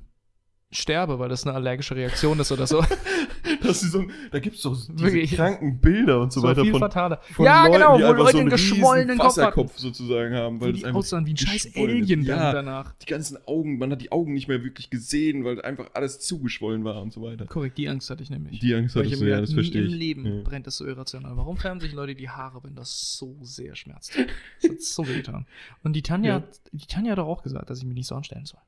sterbe, 0.71 1.19
weil 1.19 1.29
das 1.29 1.47
eine 1.47 1.55
allergische 1.55 1.97
Reaktion 1.97 2.39
ist 2.41 2.53
oder 2.53 2.67
so. 2.67 2.85
Das 3.67 3.83
ist 3.83 3.93
so, 3.93 4.05
da 4.31 4.39
gibt 4.39 4.57
es 4.57 4.63
doch 4.63 4.75
diese 4.77 4.99
Wirklich. 5.05 5.33
kranken 5.33 5.81
Bilder 5.81 6.21
und 6.21 6.33
so, 6.33 6.43
weiter 6.43 6.63
viel 6.63 6.71
von, 6.73 6.81
fataler. 6.81 7.21
von 7.33 7.45
Ja, 7.45 7.63
Leuten, 7.67 7.73
genau, 7.75 7.97
die 7.99 8.03
wo 8.05 8.13
Leute 8.13 8.33
so 8.33 8.39
einen 8.39 8.51
geschwollenen 8.51 9.19
Kopf. 9.19 9.27
Wasserkopf 9.29 9.77
sozusagen 9.79 10.35
haben. 10.35 10.61
Weil 10.61 10.73
das 10.73 10.81
die 10.81 10.87
einfach 10.87 10.99
aussahen 10.99 11.27
wie 11.27 11.33
ein 11.33 11.37
scheiß. 11.37 11.71
Alien 11.77 12.23
Ja, 12.23 12.53
danach. 12.53 12.95
die 13.03 13.07
ganzen 13.07 13.39
Augen, 13.47 13.79
man 13.79 13.91
hat 13.93 14.01
die 14.03 14.13
Augen 14.13 14.33
nicht 14.35 14.49
mehr 14.49 14.63
wirklich 14.63 14.91
gesehen, 14.91 15.45
weil 15.45 15.61
einfach 15.63 15.91
alles 15.95 16.21
zugeschwollen 16.21 16.85
war 16.85 17.03
und 17.03 17.13
so 17.13 17.23
weiter. 17.23 17.47
Korrekt, 17.47 17.79
die 17.79 17.89
Angst 17.89 18.09
hatte 18.11 18.23
ich 18.23 18.31
nämlich. 18.31 18.61
Die 18.61 18.75
Angst 18.75 18.97
Weil 18.97 19.07
ich 19.07 19.19
mir 19.21 19.29
ja, 19.29 19.41
das 19.41 19.53
verstehe 19.53 19.83
ich. 19.83 19.93
im 19.93 19.99
Leben 19.99 20.27
Ja. 20.27 20.43
brennt 20.43 20.67
das 20.67 20.77
so 20.77 20.87
irrational. 20.87 21.37
Warum 21.37 21.57
färben 21.57 21.81
sich 21.81 21.93
Leute 21.93 22.15
die 22.15 22.29
Haare, 22.29 22.63
wenn 22.65 22.75
das 22.75 23.17
so 23.19 23.37
sehr 23.43 23.75
schmerzt? 23.77 24.13
Das 24.63 24.71
hat 24.71 24.81
so 24.83 25.07
wehgetan. 25.09 25.47
Und 25.83 25.93
die 25.95 26.03
Tanja, 26.03 26.29
Ja. 26.31 26.35
hat, 26.37 26.61
die 26.73 26.87
Tanja 26.87 27.13
hat 27.13 27.19
auch 27.19 27.43
gesagt, 27.43 27.69
dass 27.71 27.79
ich 27.79 27.85
mich 27.85 27.95
nicht 27.95 28.07
so 28.07 28.15
anstellen 28.15 28.45
soll. 28.47 28.61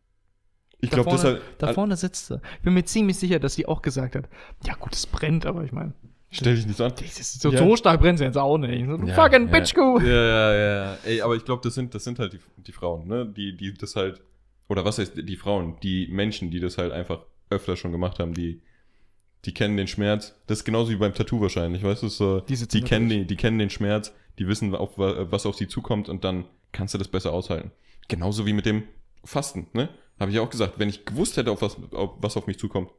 Ich 0.80 0.90
glaube, 0.90 1.10
das 1.10 1.24
halt. 1.24 1.42
Da 1.58 1.72
vorne 1.72 1.96
sitzt 1.96 2.26
sie. 2.28 2.40
Ich 2.56 2.62
bin 2.62 2.74
mir 2.74 2.84
ziemlich 2.84 3.16
sicher, 3.18 3.38
dass 3.40 3.54
sie 3.54 3.66
auch 3.66 3.82
gesagt 3.82 4.14
hat, 4.14 4.28
ja 4.64 4.74
gut, 4.74 4.94
es 4.94 5.06
brennt, 5.06 5.44
aber 5.46 5.64
ich 5.64 5.72
meine, 5.72 5.92
Stell 6.30 6.56
dich 6.56 6.66
nicht 6.66 6.80
an. 6.80 6.92
so, 6.96 7.50
Ja. 7.50 7.58
so 7.58 7.74
stark 7.76 8.00
brennt 8.00 8.18
sie 8.18 8.24
jetzt 8.24 8.36
auch 8.36 8.58
nicht. 8.58 8.86
So, 8.86 8.96
du 8.98 9.06
Ja, 9.06 9.14
fucking 9.14 9.46
ja. 9.46 9.50
Bitchku. 9.58 9.98
Ja, 10.00 10.06
ja, 10.06 10.54
ja. 10.54 10.98
Ey, 11.04 11.20
aber 11.22 11.34
ich 11.36 11.44
glaube, 11.44 11.62
das 11.64 11.74
sind, 11.74 11.94
das 11.94 12.04
sind 12.04 12.18
halt 12.18 12.34
die, 12.34 12.38
die 12.58 12.72
Frauen, 12.72 13.08
ne? 13.08 13.26
Die, 13.26 13.56
die 13.56 13.72
das 13.74 13.96
halt. 13.96 14.20
Oder 14.68 14.84
was 14.84 14.98
heißt 14.98 15.12
die 15.16 15.36
Frauen? 15.36 15.76
Die 15.82 16.06
Menschen, 16.08 16.50
die 16.50 16.60
das 16.60 16.76
halt 16.76 16.92
einfach 16.92 17.20
öfter 17.48 17.76
schon 17.76 17.92
gemacht 17.92 18.18
haben, 18.18 18.34
die, 18.34 18.60
die 19.46 19.54
kennen 19.54 19.78
den 19.78 19.86
Schmerz. 19.88 20.34
Das 20.46 20.58
ist 20.58 20.64
genauso 20.64 20.90
wie 20.90 20.96
beim 20.96 21.14
Tattoo 21.14 21.40
wahrscheinlich, 21.40 21.82
weißt 21.82 22.02
du? 22.02 22.08
So, 22.08 22.40
Die 22.40 22.54
die, 22.56 22.82
kennen 22.82 23.08
den, 23.08 23.26
die 23.26 23.36
kennen 23.36 23.58
den 23.58 23.70
Schmerz, 23.70 24.14
die 24.38 24.46
wissen, 24.46 24.74
auf, 24.74 24.98
wa- 24.98 25.26
was 25.30 25.46
auf 25.46 25.56
sie 25.56 25.66
zukommt 25.66 26.10
und 26.10 26.24
dann 26.24 26.44
kannst 26.72 26.92
du 26.92 26.98
das 26.98 27.08
besser 27.08 27.32
aushalten. 27.32 27.70
Genauso 28.08 28.44
wie 28.44 28.52
mit 28.52 28.66
dem 28.66 28.82
Fasten, 29.24 29.68
ne? 29.72 29.88
Habe 30.20 30.30
ich 30.30 30.38
auch 30.38 30.50
gesagt, 30.50 30.78
wenn 30.78 30.88
ich 30.88 31.04
gewusst 31.04 31.36
hätte, 31.36 31.50
auf 31.50 31.62
was, 31.62 31.76
auf, 31.92 32.10
was 32.20 32.36
auf 32.36 32.46
mich 32.46 32.58
zukommt, 32.58 32.90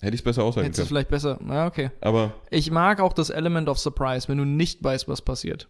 hätte 0.00 0.14
ich 0.14 0.20
es 0.20 0.24
besser 0.24 0.44
aushalten 0.44 0.66
Hättest 0.66 0.78
du 0.78 0.82
können. 0.82 0.88
vielleicht 0.88 1.08
besser. 1.08 1.38
Ja, 1.48 1.66
okay. 1.66 1.90
Aber 2.00 2.34
Ich 2.50 2.70
mag 2.70 3.00
auch 3.00 3.12
das 3.14 3.30
Element 3.30 3.68
of 3.68 3.78
Surprise, 3.78 4.28
wenn 4.28 4.38
du 4.38 4.44
nicht 4.44 4.82
weißt, 4.84 5.08
was 5.08 5.22
passiert. 5.22 5.68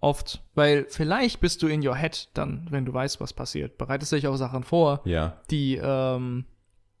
Oft. 0.00 0.42
Weil 0.54 0.86
vielleicht 0.88 1.40
bist 1.40 1.62
du 1.62 1.68
in 1.68 1.86
your 1.86 1.94
head 1.96 2.28
dann, 2.34 2.66
wenn 2.70 2.84
du 2.84 2.92
weißt, 2.92 3.20
was 3.20 3.32
passiert. 3.32 3.78
Bereitest 3.78 4.10
dich 4.10 4.26
auf 4.26 4.36
Sachen 4.36 4.64
vor, 4.64 5.00
ja, 5.04 5.40
die, 5.50 5.76
ähm, 5.76 6.44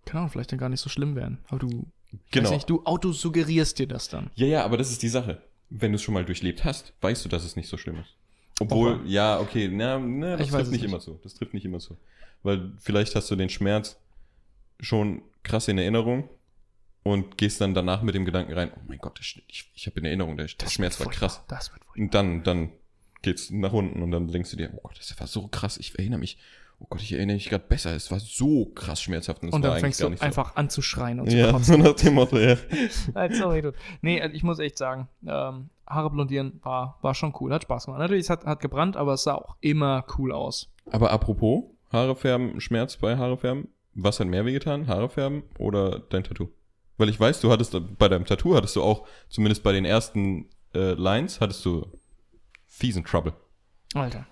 keine 0.04 0.20
Ahnung, 0.20 0.30
vielleicht 0.30 0.52
dann 0.52 0.58
gar 0.60 0.68
nicht 0.68 0.80
so 0.80 0.88
schlimm 0.88 1.16
werden. 1.16 1.38
Aber 1.48 1.58
du, 1.58 1.86
Genau. 2.30 2.44
weiß 2.50 2.54
nicht, 2.56 2.70
du 2.70 2.84
autosuggerierst 2.84 3.78
dir 3.78 3.88
das 3.88 4.08
dann. 4.08 4.30
Ja, 4.34 4.46
ja, 4.46 4.64
aber 4.64 4.76
das 4.76 4.90
ist 4.90 5.02
die 5.02 5.08
Sache. 5.08 5.42
Wenn 5.70 5.90
du 5.92 5.96
es 5.96 6.02
schon 6.02 6.14
mal 6.14 6.24
durchlebt 6.24 6.64
hast, 6.64 6.92
weißt 7.00 7.24
du, 7.24 7.28
dass 7.28 7.42
es 7.44 7.56
nicht 7.56 7.68
so 7.68 7.76
schlimm 7.78 7.96
ist. 7.96 8.14
Obwohl, 8.60 8.96
Opa. 8.96 9.02
ja, 9.06 9.40
okay, 9.40 9.68
na, 9.72 9.98
na 9.98 10.36
das 10.36 10.46
Ich 10.46 10.52
weiß 10.52 10.58
trifft 10.58 10.66
es 10.66 10.70
nicht 10.70 10.82
nicht. 10.82 10.90
immer 10.90 11.00
zu. 11.00 11.18
Das 11.24 11.34
trifft 11.34 11.54
nicht 11.54 11.64
immer 11.64 11.78
zu. 11.80 11.96
Weil 12.42 12.72
vielleicht 12.78 13.14
hast 13.14 13.30
du 13.30 13.36
den 13.36 13.48
Schmerz 13.48 13.96
schon 14.80 15.22
krass 15.42 15.68
in 15.68 15.78
Erinnerung 15.78 16.28
und 17.02 17.36
gehst 17.38 17.60
dann 17.60 17.74
danach 17.74 18.02
mit 18.02 18.14
dem 18.14 18.24
Gedanken 18.24 18.52
rein, 18.52 18.70
oh 18.76 18.80
mein 18.86 18.98
Gott, 18.98 19.18
ich, 19.20 19.70
ich 19.74 19.86
habe 19.86 19.98
in 20.00 20.06
Erinnerung, 20.06 20.36
der, 20.36 20.46
der 20.46 20.68
Schmerz 20.68 21.00
war 21.00 21.08
krass. 21.08 21.42
Das 21.48 21.72
wird. 21.72 21.82
Und 21.96 22.14
dann, 22.14 22.42
dann 22.42 22.70
geht's 23.22 23.50
nach 23.50 23.72
unten 23.72 24.02
und 24.02 24.10
dann 24.10 24.28
denkst 24.28 24.50
du 24.50 24.56
dir, 24.56 24.70
oh 24.74 24.80
Gott, 24.82 24.98
das 24.98 25.18
war 25.18 25.26
so 25.26 25.48
krass, 25.48 25.78
ich 25.78 25.98
erinnere 25.98 26.20
mich, 26.20 26.38
oh 26.80 26.86
Gott, 26.90 27.00
ich 27.00 27.12
erinnere 27.12 27.36
mich 27.36 27.48
gerade 27.48 27.64
besser, 27.66 27.94
es 27.94 28.10
war 28.10 28.20
so 28.20 28.66
krass 28.66 29.00
schmerzhaft 29.02 29.42
und 29.42 29.48
es 29.48 29.54
Und 29.54 29.62
dann 29.62 29.78
fängst 29.78 30.00
du 30.00 30.08
einfach 30.08 30.56
an 30.56 30.70
zu 30.70 30.82
schreien 30.82 31.20
und 31.20 31.30
so. 31.30 31.36
zu 31.36 31.42
Ja, 31.42 31.52
kotzen. 31.52 31.82
so 31.82 31.88
nach 31.88 31.94
dem 31.94 32.14
Motto, 32.14 32.38
ja. 32.38 32.56
Sorry, 33.32 33.62
dude. 33.62 33.76
Nee, 34.00 34.20
also 34.20 34.34
ich 34.34 34.42
muss 34.42 34.58
echt 34.58 34.78
sagen, 34.78 35.08
ähm, 35.26 35.70
Haare 35.86 36.10
blondieren 36.10 36.60
war, 36.62 36.98
war 37.02 37.14
schon 37.14 37.34
cool, 37.40 37.52
hat 37.52 37.64
Spaß 37.64 37.86
gemacht. 37.86 38.00
Natürlich, 38.00 38.24
es 38.24 38.30
hat, 38.30 38.44
hat 38.46 38.60
gebrannt, 38.60 38.96
aber 38.96 39.14
es 39.14 39.24
sah 39.24 39.34
auch 39.34 39.56
immer 39.60 40.04
cool 40.18 40.32
aus. 40.32 40.70
Aber 40.90 41.10
apropos, 41.10 41.64
Haare 41.92 42.16
färben, 42.16 42.60
Schmerz 42.60 42.96
bei 42.96 43.16
Haare 43.16 43.36
färben, 43.36 43.68
was 43.94 44.18
hat 44.20 44.26
mehr 44.28 44.44
wehgetan, 44.46 44.86
Haare 44.88 45.08
färben 45.08 45.42
oder 45.58 45.98
dein 45.98 46.24
Tattoo? 46.24 46.48
Weil 46.96 47.08
ich 47.08 47.18
weiß, 47.20 47.40
du 47.40 47.50
hattest 47.50 47.76
bei 47.98 48.08
deinem 48.08 48.24
Tattoo 48.24 48.54
hattest 48.54 48.76
du 48.76 48.82
auch, 48.82 49.06
zumindest 49.28 49.62
bei 49.62 49.72
den 49.72 49.84
ersten 49.84 50.50
äh, 50.74 50.92
Lines, 50.92 51.40
hattest 51.40 51.64
du 51.64 51.86
fiesen 52.66 53.04
Trouble. 53.04 53.34
Alter. 53.94 54.26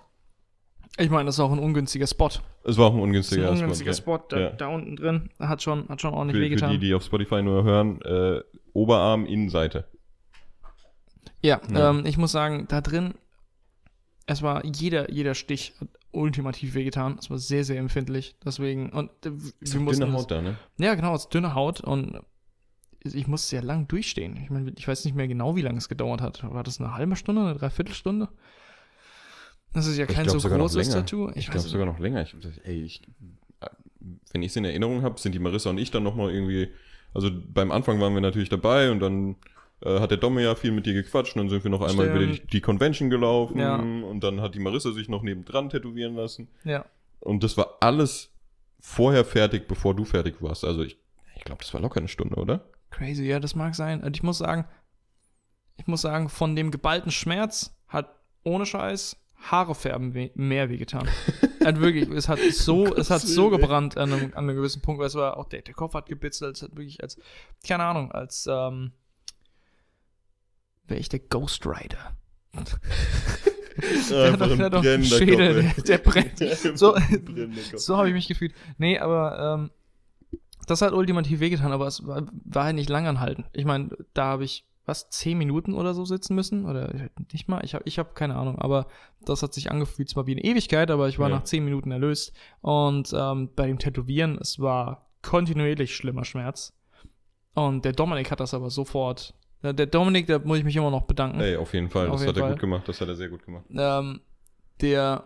Ich 0.97 1.09
meine, 1.09 1.25
das 1.27 1.35
ist 1.35 1.39
auch 1.39 1.51
ein 1.51 1.59
ungünstiger 1.59 2.05
Spot. 2.07 2.29
Es 2.63 2.77
war 2.77 2.87
auch 2.87 2.93
ein 2.93 2.99
ungünstiger 2.99 3.49
ein 3.49 3.57
ungünstiger 3.57 3.93
Spot. 3.93 4.17
Spot, 4.17 4.25
da, 4.29 4.39
Ja. 4.39 4.49
da 4.51 4.67
unten 4.67 4.95
drin. 4.95 5.29
Hat 5.39 5.61
schon, 5.61 5.87
hat 5.89 6.01
schon 6.01 6.13
ordentlich 6.13 6.35
Für, 6.35 6.39
für 6.43 6.49
wehgetan. 6.51 6.71
die, 6.71 6.79
die 6.79 6.93
auf 6.93 7.03
Spotify 7.03 7.41
nur 7.41 7.63
hören, 7.63 8.01
äh, 8.01 8.41
Oberarm, 8.73 9.25
Innenseite. 9.25 9.87
Ja, 11.41 11.61
Ja. 11.71 11.89
Ähm, 11.89 12.05
ich 12.05 12.17
muss 12.17 12.31
sagen, 12.31 12.65
da 12.67 12.81
drin, 12.81 13.13
es 14.27 14.41
war 14.41 14.65
jeder, 14.65 15.11
jeder 15.11 15.33
Stich 15.33 15.73
hat 15.79 15.87
ultimativ 16.11 16.73
wehgetan. 16.73 17.17
Es 17.19 17.29
war 17.29 17.37
sehr, 17.37 17.63
sehr 17.63 17.77
empfindlich. 17.77 18.35
Deswegen, 18.45 18.89
und 18.89 19.09
äh, 19.25 19.31
Ist 19.59 19.73
wir 19.73 19.81
mussten 19.81 20.03
dünne 20.03 20.13
Haut 20.13 20.31
da, 20.31 20.41
ne? 20.41 20.57
Ja, 20.77 20.95
genau, 20.95 21.15
es 21.15 21.23
ist 21.23 21.33
dünne 21.33 21.55
Haut 21.55 21.81
und 21.81 22.19
ich 23.03 23.27
musste 23.27 23.49
sehr 23.49 23.63
lang 23.63 23.87
durchstehen. 23.87 24.37
Ich 24.43 24.49
meine, 24.49 24.71
ich 24.77 24.87
weiß 24.87 25.05
nicht 25.05 25.15
mehr 25.15 25.27
genau, 25.27 25.55
wie 25.55 25.61
lange 25.61 25.77
es 25.77 25.89
gedauert 25.89 26.21
hat. 26.21 26.43
War 26.43 26.63
das 26.63 26.79
eine 26.79 26.93
halbe 26.93 27.15
Stunde, 27.15 27.41
eine 27.41 27.55
Dreiviertelstunde? 27.55 28.29
Das 29.73 29.87
ist 29.87 29.97
ja 29.97 30.05
Ich 30.05 30.13
kein 30.13 30.27
so 30.27 30.37
großes. 30.37 30.89
Tattoo. 30.89 31.29
Ich, 31.35 31.47
weiß 31.47 31.55
glaube 31.55 31.69
sogar 31.69 31.85
noch 31.85 31.99
länger. 31.99 32.21
Ich, 32.21 32.35
ey, 32.63 32.83
ich, 32.83 33.01
wenn 34.31 34.43
ich 34.43 34.49
es 34.49 34.55
in 34.55 34.65
Erinnerung 34.65 35.01
habe, 35.01 35.19
sind 35.19 35.33
die 35.33 35.39
Marissa 35.39 35.69
und 35.69 35.77
ich 35.77 35.91
dann 35.91 36.03
nochmal 36.03 36.31
irgendwie, 36.31 36.69
also 37.13 37.29
beim 37.31 37.71
Anfang 37.71 37.99
waren 37.99 38.13
wir 38.13 38.21
natürlich 38.21 38.49
dabei 38.49 38.91
und 38.91 38.99
dann 38.99 39.37
äh, 39.83 39.99
hat 39.99 40.11
der 40.11 40.17
Domme 40.17 40.41
ja 40.43 40.55
viel 40.55 40.71
mit 40.71 40.85
dir 40.85 40.93
gequatscht 40.93 41.35
und 41.35 41.39
dann 41.43 41.49
sind 41.49 41.63
wir 41.63 41.71
noch 41.71 41.81
einmal 41.81 42.07
über 42.07 42.19
die, 42.19 42.35
Stimmt. 42.35 42.53
die 42.53 42.61
Convention 42.61 43.09
gelaufen 43.09 43.59
Ja. 43.59 43.75
und 43.75 44.19
dann 44.21 44.41
hat 44.41 44.55
die 44.55 44.59
Marissa 44.59 44.91
sich 44.91 45.09
noch 45.09 45.21
nebendran 45.23 45.69
tätowieren 45.69 46.15
lassen 46.15 46.47
Ja. 46.63 46.85
und 47.19 47.43
das 47.43 47.57
war 47.57 47.77
alles 47.79 48.29
vorher 48.79 49.25
fertig, 49.25 49.67
bevor 49.67 49.95
du 49.95 50.05
fertig 50.05 50.35
warst. 50.41 50.65
Also 50.65 50.81
ich, 50.83 50.97
ich 51.35 51.43
glaube, 51.43 51.61
das 51.63 51.73
war 51.73 51.81
locker 51.81 51.99
eine 51.99 52.07
Stunde, 52.07 52.35
oder? 52.35 52.65
Crazy, 52.89 53.25
ja, 53.25 53.39
das 53.39 53.55
mag 53.55 53.75
sein. 53.75 54.03
Und 54.03 54.17
ich 54.17 54.23
muss 54.23 54.39
sagen, 54.39 54.65
ich 55.77 55.87
muss 55.87 56.01
sagen, 56.01 56.29
von 56.29 56.55
dem 56.55 56.71
geballten 56.71 57.11
Schmerz 57.11 57.75
hat 57.87 58.09
ohne 58.43 58.65
Scheiß 58.65 59.17
Haare 59.43 59.73
färben 59.73 60.13
weh, 60.13 60.29
mehr 60.35 60.69
wehgetan. 60.69 61.07
hat 61.65 61.79
wirklich, 61.79 62.07
es 62.09 62.29
hat 62.29 62.37
so, 62.51 62.85
es 62.95 63.09
hat 63.09 63.21
so 63.21 63.49
gebrannt 63.49 63.97
an 63.97 64.13
einem, 64.13 64.25
an 64.35 64.43
einem 64.49 64.55
gewissen 64.55 64.81
Punkt, 64.83 64.99
weil 64.99 65.07
es 65.07 65.15
war 65.15 65.37
auch 65.37 65.47
der, 65.49 65.63
der 65.63 65.73
Kopf 65.73 65.95
hat 65.95 66.07
gebitzelt, 66.07 66.57
es 66.57 66.61
hat 66.61 66.71
wirklich 66.75 67.01
als, 67.01 67.17
keine 67.67 67.83
Ahnung, 67.85 68.11
als, 68.11 68.47
ähm, 68.51 68.91
wäre 70.91 70.99
ich 70.99 71.09
der 71.09 71.19
Ghost 71.19 71.65
Rider. 71.65 72.15
Der 74.09 74.33
hat 74.33 74.41
doch- 74.41 74.55
der 74.57 74.65
hat 74.65 74.73
doch 74.73 74.85
einen 74.85 75.03
Schädel, 75.03 75.63
der- 75.75 75.83
der 75.83 75.97
brennt. 75.97 76.37
So- 76.77 76.95
So 77.75 77.97
habe 77.97 78.09
ich 78.09 78.13
mich 78.13 78.27
gefühlt. 78.27 78.53
Nee, 78.77 78.99
aber 78.99 79.55
ähm, 79.55 79.71
das 80.67 80.81
hat 80.81 80.93
ultimativ 80.93 81.39
wehgetan, 81.39 81.71
aber 81.71 81.87
es 81.87 82.05
war, 82.05 82.27
war 82.45 82.65
halt 82.65 82.75
nicht 82.75 82.89
lang 82.89 83.07
anhalten. 83.07 83.45
Ich 83.53 83.65
meine, 83.65 83.89
da 84.13 84.25
habe 84.25 84.43
ich, 84.43 84.65
was, 84.85 85.09
zehn 85.09 85.37
Minuten 85.37 85.73
oder 85.73 85.93
so 85.93 86.03
sitzen 86.05 86.35
müssen? 86.35 86.65
Oder 86.65 87.09
nicht 87.31 87.47
mal? 87.47 87.63
Ich 87.63 87.73
habe 87.73 87.83
ich 87.87 87.97
hab 87.97 88.13
keine 88.13 88.35
Ahnung, 88.35 88.59
aber 88.59 88.87
das 89.25 89.41
hat 89.41 89.53
sich 89.53 89.71
angefühlt 89.71 90.09
zwar 90.09 90.27
wie 90.27 90.31
eine 90.33 90.43
Ewigkeit, 90.43 90.91
aber 90.91 91.07
ich 91.07 91.17
war 91.17 91.29
Ja. 91.29 91.35
nach 91.37 91.43
zehn 91.45 91.63
Minuten 91.63 91.91
erlöst. 91.91 92.33
Und 92.59 93.13
ähm, 93.15 93.49
bei 93.55 93.67
dem 93.67 93.79
Tätowieren, 93.79 94.37
es 94.39 94.59
war 94.59 95.07
kontinuierlich 95.21 95.95
schlimmer 95.95 96.25
Schmerz. 96.25 96.73
Und 97.53 97.85
der 97.85 97.93
Dominik 97.93 98.31
hat 98.31 98.41
das 98.41 98.53
aber 98.53 98.69
sofort. 98.69 99.33
Der 99.63 99.85
Dominik, 99.85 100.25
da 100.27 100.39
muss 100.39 100.57
ich 100.57 100.63
mich 100.63 100.75
immer 100.75 100.89
noch 100.89 101.03
bedanken. 101.03 101.39
Ey, 101.39 101.55
auf 101.55 101.73
jeden 101.73 101.89
Fall, 101.89 102.07
Auf 102.07 102.13
das 102.13 102.21
jeden 102.21 102.29
hat 102.29 102.37
er 102.37 102.41
Fall. 102.41 102.51
gut 102.51 102.59
gemacht, 102.61 102.87
das 102.87 102.99
hat 102.99 103.07
er 103.07 103.15
sehr 103.15 103.29
gut 103.29 103.45
gemacht. 103.45 103.65
ähm, 103.69 104.21
der 104.81 105.25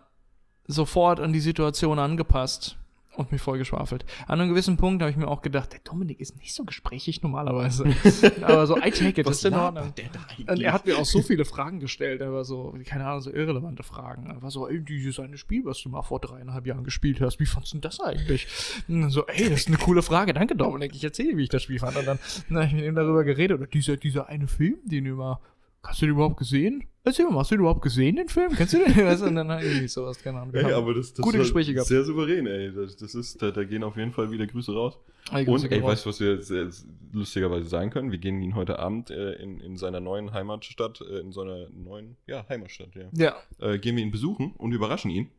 sofort 0.67 1.19
an 1.19 1.31
die 1.31 1.39
Situation 1.39 1.99
angepasst 1.99 2.77
und 3.17 3.32
mich 3.32 3.41
vollgeschwafelt. 3.41 4.06
An 4.28 4.39
einem 4.39 4.49
gewissen 4.49 4.78
Punkt 4.78 5.01
habe 5.01 5.12
ich 5.12 5.17
mir 5.17 5.28
auch 5.28 5.41
gedacht, 5.41 5.73
der 5.73 5.80
Dominik 5.84 6.19
ist 6.19 6.38
nicht 6.38 6.54
so 6.54 6.63
gesprächig 6.63 7.21
normalerweise. 7.21 7.86
Aber 8.41 8.67
so, 8.67 8.78
I 8.78 8.91
take 8.91 9.21
it, 9.21 9.45
in 9.45 9.54
Ordnung. 9.54 9.93
der 9.95 10.10
da 10.10 10.54
Und 10.54 10.62
er 10.62 10.73
hat 10.73 10.86
mir 10.86 10.97
auch 10.97 11.06
so 11.06 11.21
viele 11.21 11.45
Fragen 11.45 11.80
gestellt, 11.80 12.21
er 12.21 12.34
war 12.34 12.45
so, 12.45 12.75
keine 12.86 13.06
Ahnung, 13.06 13.21
so 13.21 13.32
irrelevante 13.32 13.84
Fragen. 13.84 14.28
Er 14.28 14.41
war 14.41 14.51
so, 14.51 14.67
ey, 14.67 14.84
dieses 14.84 15.19
eine 15.19 15.38
Spiel, 15.38 15.65
was 15.65 15.82
du 15.82 15.89
mal 15.89 16.01
vor 16.01 16.19
dreieinhalb 16.19 16.65
Jahren 16.65 16.84
gespielt 16.84 17.21
hast, 17.21 17.39
wie 17.39 17.45
fandst 17.45 17.73
du 17.73 17.80
das 17.80 17.99
eigentlich? 17.99 18.47
Und 18.88 19.10
so, 19.10 19.25
ey, 19.28 19.49
das 19.49 19.62
ist 19.62 19.67
eine 19.67 19.78
coole 19.78 20.01
Frage, 20.01 20.34
danke 20.34 20.56
Dominik, 20.56 20.95
ich 20.95 21.04
erzähle, 21.04 21.38
wie 21.38 21.43
ich 21.43 21.49
das 21.49 21.63
Spiel 21.63 21.80
fand. 21.80 21.97
Und 21.97 22.06
dann, 22.06 22.19
dann 22.49 22.58
habe 22.58 22.67
ich 22.67 22.73
mit 22.73 22.86
ihm 22.86 22.95
darüber 22.95 23.23
geredet, 23.23 23.58
oder 23.58 23.67
dieser, 23.67 23.97
dieser 23.97 24.28
eine 24.28 24.47
Film, 24.47 24.78
den 24.84 25.06
du 25.06 25.12
immer, 25.12 25.39
hast 25.87 26.01
du 26.01 26.05
den 26.05 26.15
überhaupt 26.15 26.37
gesehen? 26.37 26.83
Erzähl 27.03 27.25
mal, 27.29 27.39
hast 27.39 27.51
du 27.51 27.55
den 27.55 27.61
überhaupt 27.61 27.83
gesehen, 27.83 28.15
den 28.15 28.29
Film? 28.29 28.51
Kennst 28.55 28.73
du 28.73 28.77
den? 28.79 28.87
Weißt 29.05 29.21
du, 29.21 29.27
Und 29.27 29.35
dann 29.35 29.49
irgendwie 29.51 29.87
sowas, 29.87 30.17
keine 30.21 30.39
Ahnung. 30.39 30.55
Ey, 30.55 30.71
aber 30.71 30.93
das, 30.95 31.13
das 31.13 31.23
gute 31.23 31.37
war 31.37 31.43
Gespräche 31.43 31.73
gehabt. 31.73 31.87
Sehr 31.87 32.03
souverän, 32.03 32.47
ey. 32.47 32.73
Das, 32.73 32.95
das 32.97 33.13
ist, 33.13 33.39
da, 33.41 33.51
da 33.51 33.63
gehen 33.63 33.83
auf 33.83 33.95
jeden 33.95 34.11
Fall 34.11 34.31
wieder 34.31 34.47
Grüße 34.47 34.73
raus. 34.73 34.97
Grüße 35.29 35.67
Und 35.67 35.71
ey, 35.71 35.79
raus. 35.81 35.91
weißt 35.91 36.05
du, 36.05 36.09
was 36.09 36.19
wir 36.19 36.41
sehr, 36.41 36.67
lustigerweise 37.13 37.67
sagen 37.69 37.91
können? 37.91 38.11
Wir 38.11 38.17
gehen 38.17 38.41
ihn 38.41 38.55
heute 38.55 38.79
Abend 38.79 39.11
äh, 39.11 39.33
in, 39.33 39.59
in 39.59 39.77
seiner 39.77 39.99
neuen 39.99 40.33
Heimatstadt, 40.33 41.01
äh, 41.01 41.19
in 41.19 41.31
seiner 41.31 41.69
neuen, 41.69 42.17
ja, 42.25 42.43
Heimatstadt, 42.49 42.89
ja. 42.95 43.09
Ja, 43.13 43.35
Äh, 43.59 43.77
gehen 43.77 43.95
wir 43.97 44.03
ihn 44.03 44.11
besuchen 44.11 44.53
und 44.57 44.71
überraschen 44.71 45.11
ihn. 45.11 45.29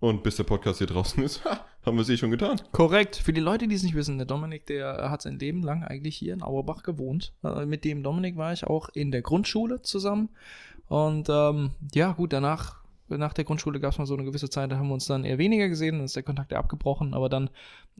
Und 0.00 0.22
bis 0.22 0.36
der 0.36 0.44
Podcast 0.44 0.78
hier 0.78 0.86
draußen 0.86 1.22
ist, 1.22 1.44
ha, 1.44 1.64
haben 1.84 1.96
wir 1.96 2.02
es 2.02 2.08
eh 2.08 2.16
schon 2.16 2.30
getan. 2.30 2.60
Korrekt. 2.72 3.16
Für 3.16 3.32
die 3.32 3.40
Leute, 3.40 3.66
die 3.66 3.74
es 3.74 3.82
nicht 3.82 3.94
wissen, 3.94 4.18
der 4.18 4.26
Dominik, 4.26 4.66
der 4.66 5.10
hat 5.10 5.22
sein 5.22 5.38
Leben 5.38 5.62
lang 5.62 5.82
eigentlich 5.82 6.16
hier 6.16 6.34
in 6.34 6.42
Auerbach 6.42 6.82
gewohnt. 6.82 7.32
Äh, 7.42 7.66
mit 7.66 7.84
dem 7.84 8.02
Dominik 8.02 8.36
war 8.36 8.52
ich 8.52 8.64
auch 8.64 8.88
in 8.90 9.10
der 9.10 9.22
Grundschule 9.22 9.82
zusammen. 9.82 10.30
Und 10.88 11.28
ähm, 11.28 11.70
ja, 11.94 12.12
gut, 12.12 12.32
danach, 12.32 12.82
nach 13.08 13.32
der 13.32 13.44
Grundschule 13.44 13.80
gab 13.80 13.92
es 13.92 13.98
mal 13.98 14.06
so 14.06 14.14
eine 14.14 14.24
gewisse 14.24 14.50
Zeit, 14.50 14.70
da 14.70 14.76
haben 14.76 14.88
wir 14.88 14.94
uns 14.94 15.06
dann 15.06 15.24
eher 15.24 15.38
weniger 15.38 15.68
gesehen, 15.68 15.96
dann 15.96 16.04
ist 16.04 16.16
der 16.16 16.22
Kontakt 16.22 16.52
ja 16.52 16.58
abgebrochen, 16.58 17.14
aber 17.14 17.28
dann 17.28 17.50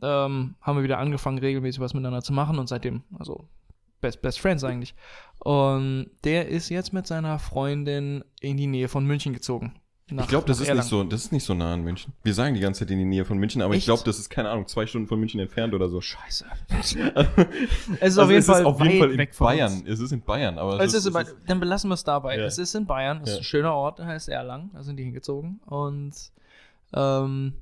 ähm, 0.01 0.55
haben 0.61 0.77
wir 0.77 0.83
wieder 0.83 0.99
angefangen, 0.99 1.39
regelmäßig 1.39 1.79
was 1.79 1.93
miteinander 1.93 2.21
zu 2.21 2.33
machen 2.33 2.59
und 2.59 2.67
seitdem, 2.67 3.03
also 3.17 3.47
Best, 3.99 4.21
Best 4.21 4.39
Friends 4.39 4.63
eigentlich. 4.63 4.93
Und 5.39 6.11
der 6.23 6.49
ist 6.49 6.69
jetzt 6.69 6.93
mit 6.93 7.07
seiner 7.07 7.39
Freundin 7.39 8.23
in 8.41 8.57
die 8.57 8.67
Nähe 8.67 8.89
von 8.89 9.05
München 9.05 9.33
gezogen. 9.33 9.73
Nach- 10.11 10.23
ich 10.23 10.29
glaube, 10.29 10.45
das 10.45 10.59
ist 10.59 10.67
Erlangen. 10.67 10.79
nicht 10.83 10.89
so, 10.89 11.03
das 11.03 11.23
ist 11.25 11.31
nicht 11.31 11.45
so 11.45 11.53
nah 11.53 11.73
an 11.73 11.81
München. 11.81 12.13
Wir 12.23 12.33
sagen 12.33 12.53
die 12.55 12.59
ganze 12.59 12.81
Zeit 12.81 12.91
in 12.91 12.99
die 12.99 13.05
Nähe 13.05 13.23
von 13.25 13.37
München, 13.37 13.61
aber 13.61 13.73
ich 13.73 13.77
Echt? 13.79 13.85
glaube, 13.87 14.03
das 14.03 14.19
ist 14.19 14.29
keine 14.29 14.49
Ahnung, 14.49 14.67
zwei 14.67 14.85
Stunden 14.85 15.07
von 15.07 15.17
München 15.19 15.39
entfernt 15.39 15.73
oder 15.73 15.87
so. 15.87 16.01
Scheiße. 16.01 16.45
es 16.79 16.93
ist 16.93 18.01
Also 18.01 18.21
auf 18.23 18.29
jeden 18.29 18.39
es 18.41 18.45
Fall 18.45 18.59
ist 18.61 18.65
auf 18.65 18.81
jeden 18.81 18.99
Fall 18.99 19.11
in 19.11 19.17
weg 19.17 19.33
von 19.33 19.45
Bayern. 19.45 19.83
Es 19.87 19.99
ist 19.99 20.11
in 20.11 20.21
Bayern, 20.21 20.57
aber 20.59 20.79
Es 20.81 20.93
ist 20.93 21.05
in 21.05 21.13
Bayern. 21.13 21.33
Dann 21.47 21.59
belassen 21.59 21.89
wir 21.89 21.93
es 21.95 22.03
dabei. 22.03 22.37
Ja. 22.37 22.43
Es 22.45 22.57
ist 22.57 22.75
in 22.75 22.85
Bayern, 22.85 23.21
es 23.23 23.29
ist 23.29 23.35
Ja. 23.35 23.39
ein 23.39 23.43
schöner 23.45 23.73
Ort, 23.73 23.99
der 23.99 24.07
heißt 24.07 24.27
Erlangen, 24.29 24.71
da 24.73 24.83
sind 24.83 24.97
die 24.97 25.03
hingezogen. 25.03 25.61
Und 25.65 26.13
ähm, 26.93 27.53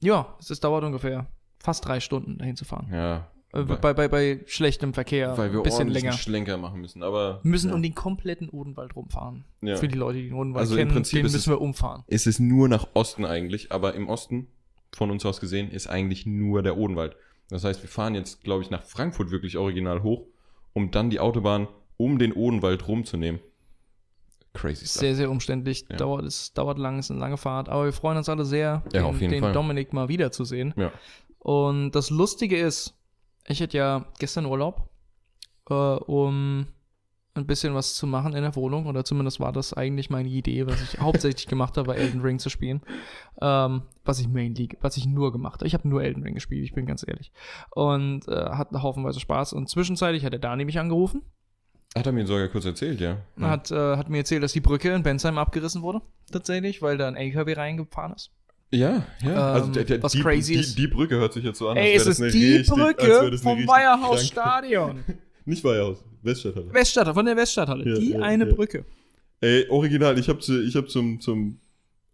ja, 0.00 0.34
es 0.38 0.50
ist, 0.50 0.62
dauert 0.64 0.84
ungefähr 0.84 1.26
fast 1.58 1.84
drei 1.86 2.00
Stunden 2.00 2.38
dahin 2.38 2.56
zu 2.56 2.64
fahren. 2.64 2.88
ja, 2.92 3.26
Äh, 3.52 3.68
weil, 3.68 3.76
bei, 3.78 3.94
bei, 3.94 4.08
bei 4.08 4.40
schlechtem 4.46 4.94
Verkehr 4.94 5.36
weil 5.36 5.52
wir 5.52 5.58
ein 5.60 5.62
bisschen 5.64 5.88
länger. 5.88 6.12
Schlenker 6.12 6.56
machen 6.56 6.80
müssen, 6.80 7.02
aber 7.02 7.40
Wir 7.42 7.50
müssen 7.50 7.70
ja. 7.70 7.74
um 7.74 7.82
den 7.82 7.94
kompletten 7.94 8.48
Odenwald 8.48 8.94
rumfahren. 8.94 9.44
Ja. 9.60 9.76
Für 9.76 9.88
die 9.88 9.98
Leute, 9.98 10.18
die 10.18 10.28
den 10.28 10.34
Odenwald 10.34 10.60
Also 10.62 10.74
im 10.74 10.80
kennen, 10.82 10.92
Prinzip 10.92 11.16
den 11.18 11.22
müssen 11.24 11.36
es- 11.36 11.48
wir 11.48 11.60
umfahren. 11.60 12.04
Es 12.06 12.26
ist 12.26 12.38
nur 12.38 12.68
nach 12.68 12.86
Osten 12.94 13.24
eigentlich, 13.24 13.72
aber 13.72 13.94
im 13.94 14.08
Osten, 14.08 14.46
von 14.92 15.10
uns 15.10 15.24
aus 15.26 15.40
gesehen, 15.40 15.70
ist 15.70 15.88
eigentlich 15.88 16.26
nur 16.26 16.62
der 16.62 16.76
Odenwald. 16.76 17.16
Das 17.48 17.64
heißt, 17.64 17.82
wir 17.82 17.88
fahren 17.88 18.14
jetzt, 18.14 18.44
glaube 18.44 18.62
ich, 18.62 18.70
nach 18.70 18.84
Frankfurt 18.84 19.30
wirklich 19.32 19.56
original 19.56 20.02
hoch, 20.04 20.26
um 20.72 20.90
dann 20.92 21.10
die 21.10 21.18
Autobahn 21.20 21.66
um 21.96 22.18
den 22.18 22.32
Odenwald 22.32 22.86
rumzunehmen. 22.86 23.40
Crazy 24.52 24.86
stuff. 24.86 25.00
Sehr, 25.00 25.14
sehr 25.14 25.30
umständlich. 25.30 25.84
Ja. 25.90 25.96
Dauert, 25.96 26.24
es 26.24 26.52
dauert 26.54 26.78
lang, 26.78 26.98
ist 26.98 27.10
eine 27.10 27.20
lange 27.20 27.36
Fahrt. 27.36 27.68
Aber 27.68 27.84
wir 27.84 27.92
freuen 27.92 28.16
uns 28.18 28.28
alle 28.28 28.44
sehr, 28.44 28.82
den, 28.92 29.18
den. 29.18 29.52
Dominik 29.52 29.92
mal 29.92 30.08
wiederzusehen. 30.08 30.74
Ja. 30.76 30.92
Und 31.38 31.92
das 31.92 32.10
Lustige 32.10 32.56
ist, 32.58 32.94
ich 33.50 33.60
hatte 33.60 33.76
ja 33.76 34.06
gestern 34.18 34.46
Urlaub, 34.46 34.88
äh, 35.68 35.74
um 35.74 36.66
ein 37.34 37.46
bisschen 37.46 37.74
was 37.74 37.94
zu 37.94 38.06
machen 38.06 38.34
in 38.34 38.42
der 38.42 38.56
Wohnung. 38.56 38.86
Oder 38.86 39.04
zumindest 39.04 39.40
war 39.40 39.52
das 39.52 39.72
eigentlich 39.72 40.10
meine 40.10 40.28
Idee, 40.28 40.66
was 40.66 40.80
ich 40.82 41.00
hauptsächlich 41.00 41.46
gemacht 41.46 41.76
habe, 41.76 41.88
war 41.88 41.96
Elden 41.96 42.20
Ring 42.20 42.38
zu 42.38 42.50
spielen. 42.50 42.82
Ähm, 43.40 43.82
was 44.04 44.20
ich 44.20 44.28
mainly, 44.28 44.68
was 44.80 44.96
ich 44.96 45.06
nur 45.06 45.32
gemacht 45.32 45.60
habe. 45.60 45.66
Ich 45.66 45.74
habe 45.74 45.88
nur 45.88 46.02
Elden 46.02 46.22
Ring 46.22 46.34
gespielt, 46.34 46.64
ich 46.64 46.74
bin 46.74 46.86
ganz 46.86 47.06
ehrlich. 47.06 47.32
Und 47.70 48.28
äh, 48.28 48.50
hatte 48.50 48.82
haufenweise 48.82 49.20
Spaß. 49.20 49.52
Und 49.52 49.68
zwischenzeitlich 49.68 50.24
hat 50.24 50.32
der 50.32 50.40
Dani 50.40 50.64
mich 50.64 50.78
angerufen. 50.78 51.22
Hat 51.96 52.06
er 52.06 52.12
mir 52.12 52.26
sogar 52.26 52.46
kurz 52.48 52.64
erzählt, 52.64 53.00
ja. 53.00 53.16
ja. 53.36 53.50
Hat, 53.50 53.70
äh, 53.72 53.96
hat 53.96 54.08
mir 54.10 54.18
erzählt, 54.18 54.44
dass 54.44 54.52
die 54.52 54.60
Brücke 54.60 54.92
in 54.92 55.02
Bensheim 55.02 55.38
abgerissen 55.38 55.82
wurde. 55.82 56.02
Tatsächlich, 56.30 56.82
weil 56.82 56.98
da 56.98 57.08
ein 57.08 57.16
LKW 57.16 57.52
reingefahren 57.54 58.12
ist. 58.12 58.30
Ja, 58.72 59.04
ja. 59.24 59.58
Ähm, 59.58 59.72
der, 59.72 59.84
der, 59.84 60.02
was 60.02 60.12
die, 60.12 60.20
crazy 60.20 60.52
die, 60.54 60.60
ist. 60.60 60.78
die 60.78 60.86
Brücke 60.86 61.16
hört 61.16 61.32
sich 61.32 61.44
jetzt 61.44 61.58
so 61.58 61.68
an. 61.68 61.76
Ey, 61.76 61.94
es 61.94 62.06
ist 62.06 62.18
die 62.20 62.56
richtig- 62.56 62.68
Brücke 62.68 63.38
vom 63.38 63.66
Weierhaus 63.66 64.26
Stadion. 64.26 65.02
Nicht 65.44 65.64
Weierhaus, 65.64 66.04
Weststadthalle. 66.22 66.72
Weststadthalle, 66.72 67.14
von 67.14 67.26
der 67.26 67.36
Weststadthalle. 67.36 67.88
Ja, 67.88 67.98
die 67.98 68.10
ja, 68.12 68.20
eine 68.20 68.46
ja. 68.48 68.54
Brücke. 68.54 68.84
Ey, 69.40 69.66
original, 69.70 70.18
ich 70.18 70.28
habe 70.28 70.38
zu, 70.38 70.62
ich 70.62 70.76
hab 70.76 70.88
zum, 70.88 71.20
zum 71.20 71.58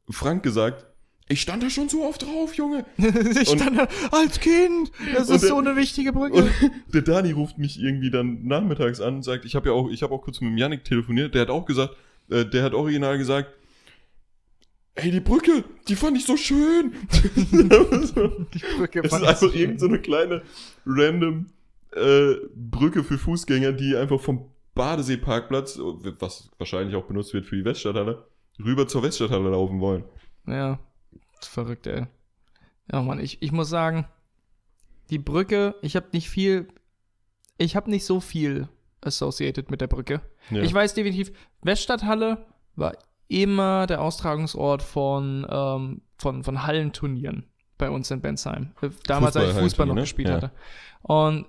Frank 0.08 0.42
gesagt, 0.42 0.86
ich 1.28 1.40
stand 1.42 1.62
da 1.62 1.68
schon 1.68 1.88
so 1.88 2.04
oft 2.04 2.22
drauf, 2.22 2.54
Junge. 2.54 2.86
ich 2.96 3.50
Und- 3.50 3.60
stand 3.60 3.76
da 3.78 3.88
als 4.12 4.38
Kind. 4.40 4.92
Das 5.12 5.28
ist 5.28 5.42
der- 5.42 5.50
so 5.50 5.58
eine 5.58 5.76
wichtige 5.76 6.12
Brücke. 6.12 6.36
Und 6.36 6.50
der 6.94 7.02
Dani 7.02 7.32
ruft 7.32 7.58
mich 7.58 7.78
irgendwie 7.80 8.10
dann 8.10 8.46
nachmittags 8.46 9.00
an 9.00 9.16
und 9.16 9.22
sagt, 9.24 9.44
ich 9.44 9.56
habe 9.56 9.68
ja 9.68 9.74
auch, 9.74 9.90
ich 9.90 10.02
habe 10.02 10.14
auch 10.14 10.22
kurz 10.22 10.40
mit 10.40 10.50
dem 10.52 10.56
Yannick 10.56 10.84
telefoniert, 10.84 11.34
der 11.34 11.42
hat 11.42 11.50
auch 11.50 11.66
gesagt, 11.66 11.96
äh, 12.30 12.44
der 12.46 12.62
hat 12.62 12.72
original 12.74 13.18
gesagt, 13.18 13.50
ey, 14.96 15.10
die 15.10 15.20
Brücke, 15.20 15.64
die 15.88 15.96
fand 15.96 16.16
ich 16.16 16.24
so 16.24 16.36
schön. 16.36 16.92
die 17.34 18.62
Brücke 18.76 19.00
es 19.00 19.06
ist 19.06 19.10
fand 19.10 19.22
ich 19.22 19.28
einfach 19.28 19.54
irgend 19.54 19.80
so 19.80 19.86
eine 19.86 20.00
kleine 20.00 20.42
random 20.84 21.46
äh, 21.92 22.34
Brücke 22.54 23.04
für 23.04 23.18
Fußgänger, 23.18 23.72
die 23.72 23.96
einfach 23.96 24.20
vom 24.20 24.50
Badeseeparkplatz, 24.74 25.78
was 26.18 26.50
wahrscheinlich 26.58 26.96
auch 26.96 27.06
benutzt 27.06 27.32
wird 27.32 27.46
für 27.46 27.56
die 27.56 27.64
Weststadthalle, 27.64 28.26
rüber 28.58 28.86
zur 28.88 29.02
Weststadthalle 29.02 29.50
laufen 29.50 29.80
wollen. 29.80 30.04
Ja, 30.46 30.78
ist 31.40 31.48
verrückt, 31.48 31.86
ey. 31.86 32.06
Ja, 32.92 33.02
Mann, 33.02 33.18
ich, 33.18 33.42
ich 33.42 33.52
muss 33.52 33.68
sagen, 33.68 34.06
die 35.10 35.18
Brücke, 35.18 35.74
ich 35.82 35.96
habe 35.96 36.08
nicht 36.12 36.28
viel, 36.28 36.68
ich 37.58 37.76
habe 37.76 37.90
nicht 37.90 38.04
so 38.04 38.20
viel 38.20 38.68
associated 39.00 39.70
mit 39.70 39.80
der 39.80 39.86
Brücke. 39.86 40.20
Ja. 40.50 40.62
Ich 40.62 40.72
weiß 40.72 40.94
definitiv, 40.94 41.32
Weststadthalle 41.62 42.46
war 42.76 42.96
immer 43.28 43.86
der 43.86 44.00
Austragungsort 44.02 44.82
von, 44.82 45.46
ähm, 45.48 46.02
von, 46.18 46.44
von 46.44 46.66
Hallenturnieren 46.66 47.46
bei 47.78 47.90
uns 47.90 48.10
in 48.10 48.20
Bensheim. 48.20 48.72
Äh, 48.80 48.90
Damals, 49.06 49.36
als 49.36 49.50
ich 49.50 49.58
Fußball 49.58 49.86
noch 49.86 49.94
Fußball-Hallenturnier, 49.94 50.02
gespielt 50.02 50.28
ja. 50.28 50.34
hatte. 50.34 50.50
Und 51.02 51.46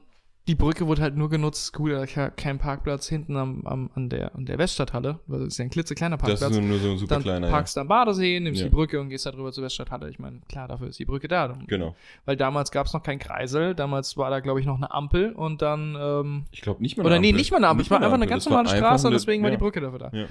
die 0.47 0.55
Brücke 0.55 0.87
wurde 0.87 1.01
halt 1.01 1.17
nur 1.17 1.29
genutzt, 1.29 1.73
gut, 1.73 1.91
da 1.91 1.99
war 2.15 2.29
kein 2.31 2.57
Parkplatz 2.57 3.07
hinten 3.07 3.35
am, 3.35 3.67
am, 3.67 3.89
an, 3.95 4.07
der, 4.09 4.33
an 4.33 4.45
der 4.45 4.57
Weststadthalle, 4.57 5.19
weil 5.27 5.39
das 5.39 5.49
ist 5.49 5.57
ja 5.57 5.65
ein 5.65 5.69
klitzekleiner 5.69 6.15
das 6.17 6.25
Parkplatz 6.25 6.51
ist 6.51 6.59
nur, 6.61 6.69
nur 6.69 6.79
so 6.79 6.91
ein 6.91 6.97
super 6.97 7.15
dann 7.15 7.23
kleiner. 7.23 7.49
parkst 7.49 7.75
du 7.75 7.81
am 7.81 7.87
Badesee, 7.89 8.39
nimmst 8.39 8.61
Ja. 8.61 8.67
die 8.67 8.73
Brücke 8.73 9.01
und 9.01 9.09
gehst 9.09 9.25
da 9.25 9.31
drüber 9.31 9.51
zur 9.51 9.65
Weststadthalle. 9.65 10.09
Ich 10.09 10.19
meine, 10.19 10.39
klar, 10.47 10.67
dafür 10.69 10.87
ist 10.87 10.99
die 10.99 11.05
Brücke 11.05 11.27
da. 11.27 11.47
Ja. 11.47 11.57
Genau. 11.67 11.95
Weil 12.25 12.37
damals 12.37 12.71
gab 12.71 12.87
es 12.87 12.93
noch 12.93 13.03
keinen 13.03 13.19
Kreisel, 13.19 13.75
damals 13.75 14.15
war 14.15 14.29
da, 14.29 14.39
glaube 14.39 14.59
ich, 14.61 14.65
noch 14.65 14.77
eine 14.77 14.93
Ampel 14.93 15.33
und 15.33 15.61
dann, 15.61 15.97
ähm, 15.99 16.45
Ich 16.51 16.61
glaube 16.61 16.81
nicht 16.81 16.95
mal 16.97 17.05
oder 17.05 17.15
eine 17.15 17.21
nee, 17.21 17.27
Ampel. 17.29 17.39
nicht 17.39 17.51
mal 17.51 17.57
eine 17.57 17.67
Ampel, 17.67 17.83
es 17.83 17.91
war 17.91 17.97
einfach 17.97 18.07
eine 18.13 18.15
Ampel. 18.23 18.29
ganz 18.29 18.43
Das 18.45 18.51
normale 18.51 18.69
Straße 18.69 19.07
und 19.07 19.13
deswegen 19.13 19.43
war 19.43 19.49
die 19.49 19.55
ja. 19.55 19.59
Brücke 19.59 19.81
dafür 19.81 19.99
da. 19.99 20.11
Ja, 20.13 20.25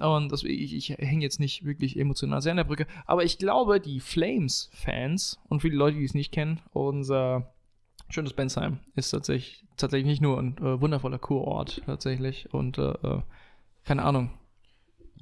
ja. 0.00 0.06
Und 0.06 0.32
deswegen, 0.32 0.60
ich, 0.62 0.74
ich 0.74 0.88
hänge 0.98 1.22
jetzt 1.22 1.38
nicht 1.38 1.64
wirklich 1.64 1.96
emotional 1.98 2.42
sehr 2.42 2.50
an 2.50 2.56
der 2.56 2.64
Brücke, 2.64 2.86
aber 3.06 3.22
ich 3.24 3.38
glaube, 3.38 3.78
die 3.80 4.00
Flames-Fans 4.00 5.38
und 5.48 5.60
viele 5.60 5.76
Leute, 5.76 5.96
die 5.98 6.04
es 6.04 6.14
nicht 6.14 6.32
kennen, 6.32 6.60
unser 6.72 7.52
schönes 8.14 8.32
Bensheim 8.32 8.78
ist 8.94 9.10
tatsächlich, 9.10 9.64
tatsächlich 9.76 10.06
nicht 10.06 10.22
nur 10.22 10.38
ein 10.38 10.56
äh, 10.58 10.80
wundervoller 10.80 11.18
Kurort 11.18 11.82
tatsächlich 11.84 12.52
und 12.52 12.78
äh, 12.78 12.92
äh, 12.92 13.22
keine 13.84 14.02
Ahnung, 14.02 14.30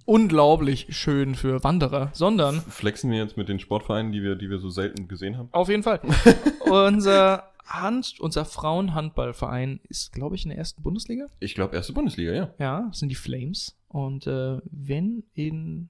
unglaublich 0.05 0.87
schön 0.90 1.35
für 1.35 1.62
Wanderer, 1.64 2.11
sondern 2.12 2.61
Flexen 2.61 3.11
wir 3.11 3.18
jetzt 3.18 3.37
mit 3.37 3.48
den 3.48 3.59
Sportvereinen, 3.59 4.12
die 4.12 4.22
wir, 4.22 4.37
die 4.37 4.50
wir 4.50 4.59
so 4.59 4.70
selten 4.70 5.09
gesehen 5.09 5.38
haben? 5.38 5.48
auf 5.52 5.68
jeden 5.68 5.83
Fall 5.83 6.00
unser 6.70 7.52
Hand, 7.64 8.20
unser 8.20 8.44
Frauenhandballverein 8.44 9.81
ist, 9.88 10.12
glaube 10.12 10.37
ich, 10.37 10.44
in 10.44 10.50
der 10.50 10.59
ersten 10.59 10.83
Bundesliga. 10.83 11.26
Ich 11.40 11.55
glaube, 11.55 11.74
erste 11.74 11.92
Bundesliga, 11.92 12.33
ja. 12.33 12.50
Ja, 12.59 12.87
das 12.88 12.98
sind 12.98 13.09
die 13.09 13.14
Flames. 13.14 13.76
Und 13.88 14.26
äh, 14.26 14.59
wenn 14.64 15.24
in, 15.35 15.88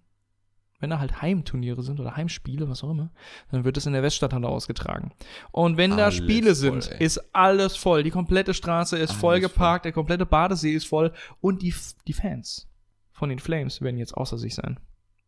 wenn 0.83 0.91
da 0.91 0.99
halt 0.99 1.23
Heimturniere 1.23 1.83
sind 1.83 2.01
oder 2.01 2.17
Heimspiele, 2.17 2.69
was 2.69 2.83
auch 2.83 2.91
immer, 2.91 3.11
dann 3.51 3.65
wird 3.65 3.77
es 3.77 3.87
in 3.87 3.93
der 3.93 4.03
Weststadthalle 4.03 4.49
ausgetragen. 4.49 5.13
Und 5.53 5.77
wenn 5.77 5.93
da 5.93 6.07
Alles 6.07 6.17
Spiele 6.17 6.49
voll, 6.49 6.55
sind, 6.55 6.91
ey. 6.91 7.05
ist 7.05 7.19
alles 7.33 7.77
voll. 7.77 8.03
Die 8.03 8.11
komplette 8.11 8.53
Straße 8.53 8.99
ist 8.99 9.11
Alles 9.11 9.21
vollgeparkt, 9.21 9.85
der 9.85 9.93
komplette 9.93 10.27
Badesee 10.27 10.73
ist 10.73 10.87
voll 10.87 11.13
und 11.41 11.63
die, 11.63 11.73
die 12.09 12.13
Fans 12.13 12.69
von 13.13 13.29
den 13.29 13.39
Flames 13.39 13.81
werden 13.81 13.97
jetzt 13.97 14.17
außer 14.17 14.37
sich 14.37 14.55
sein. 14.57 14.81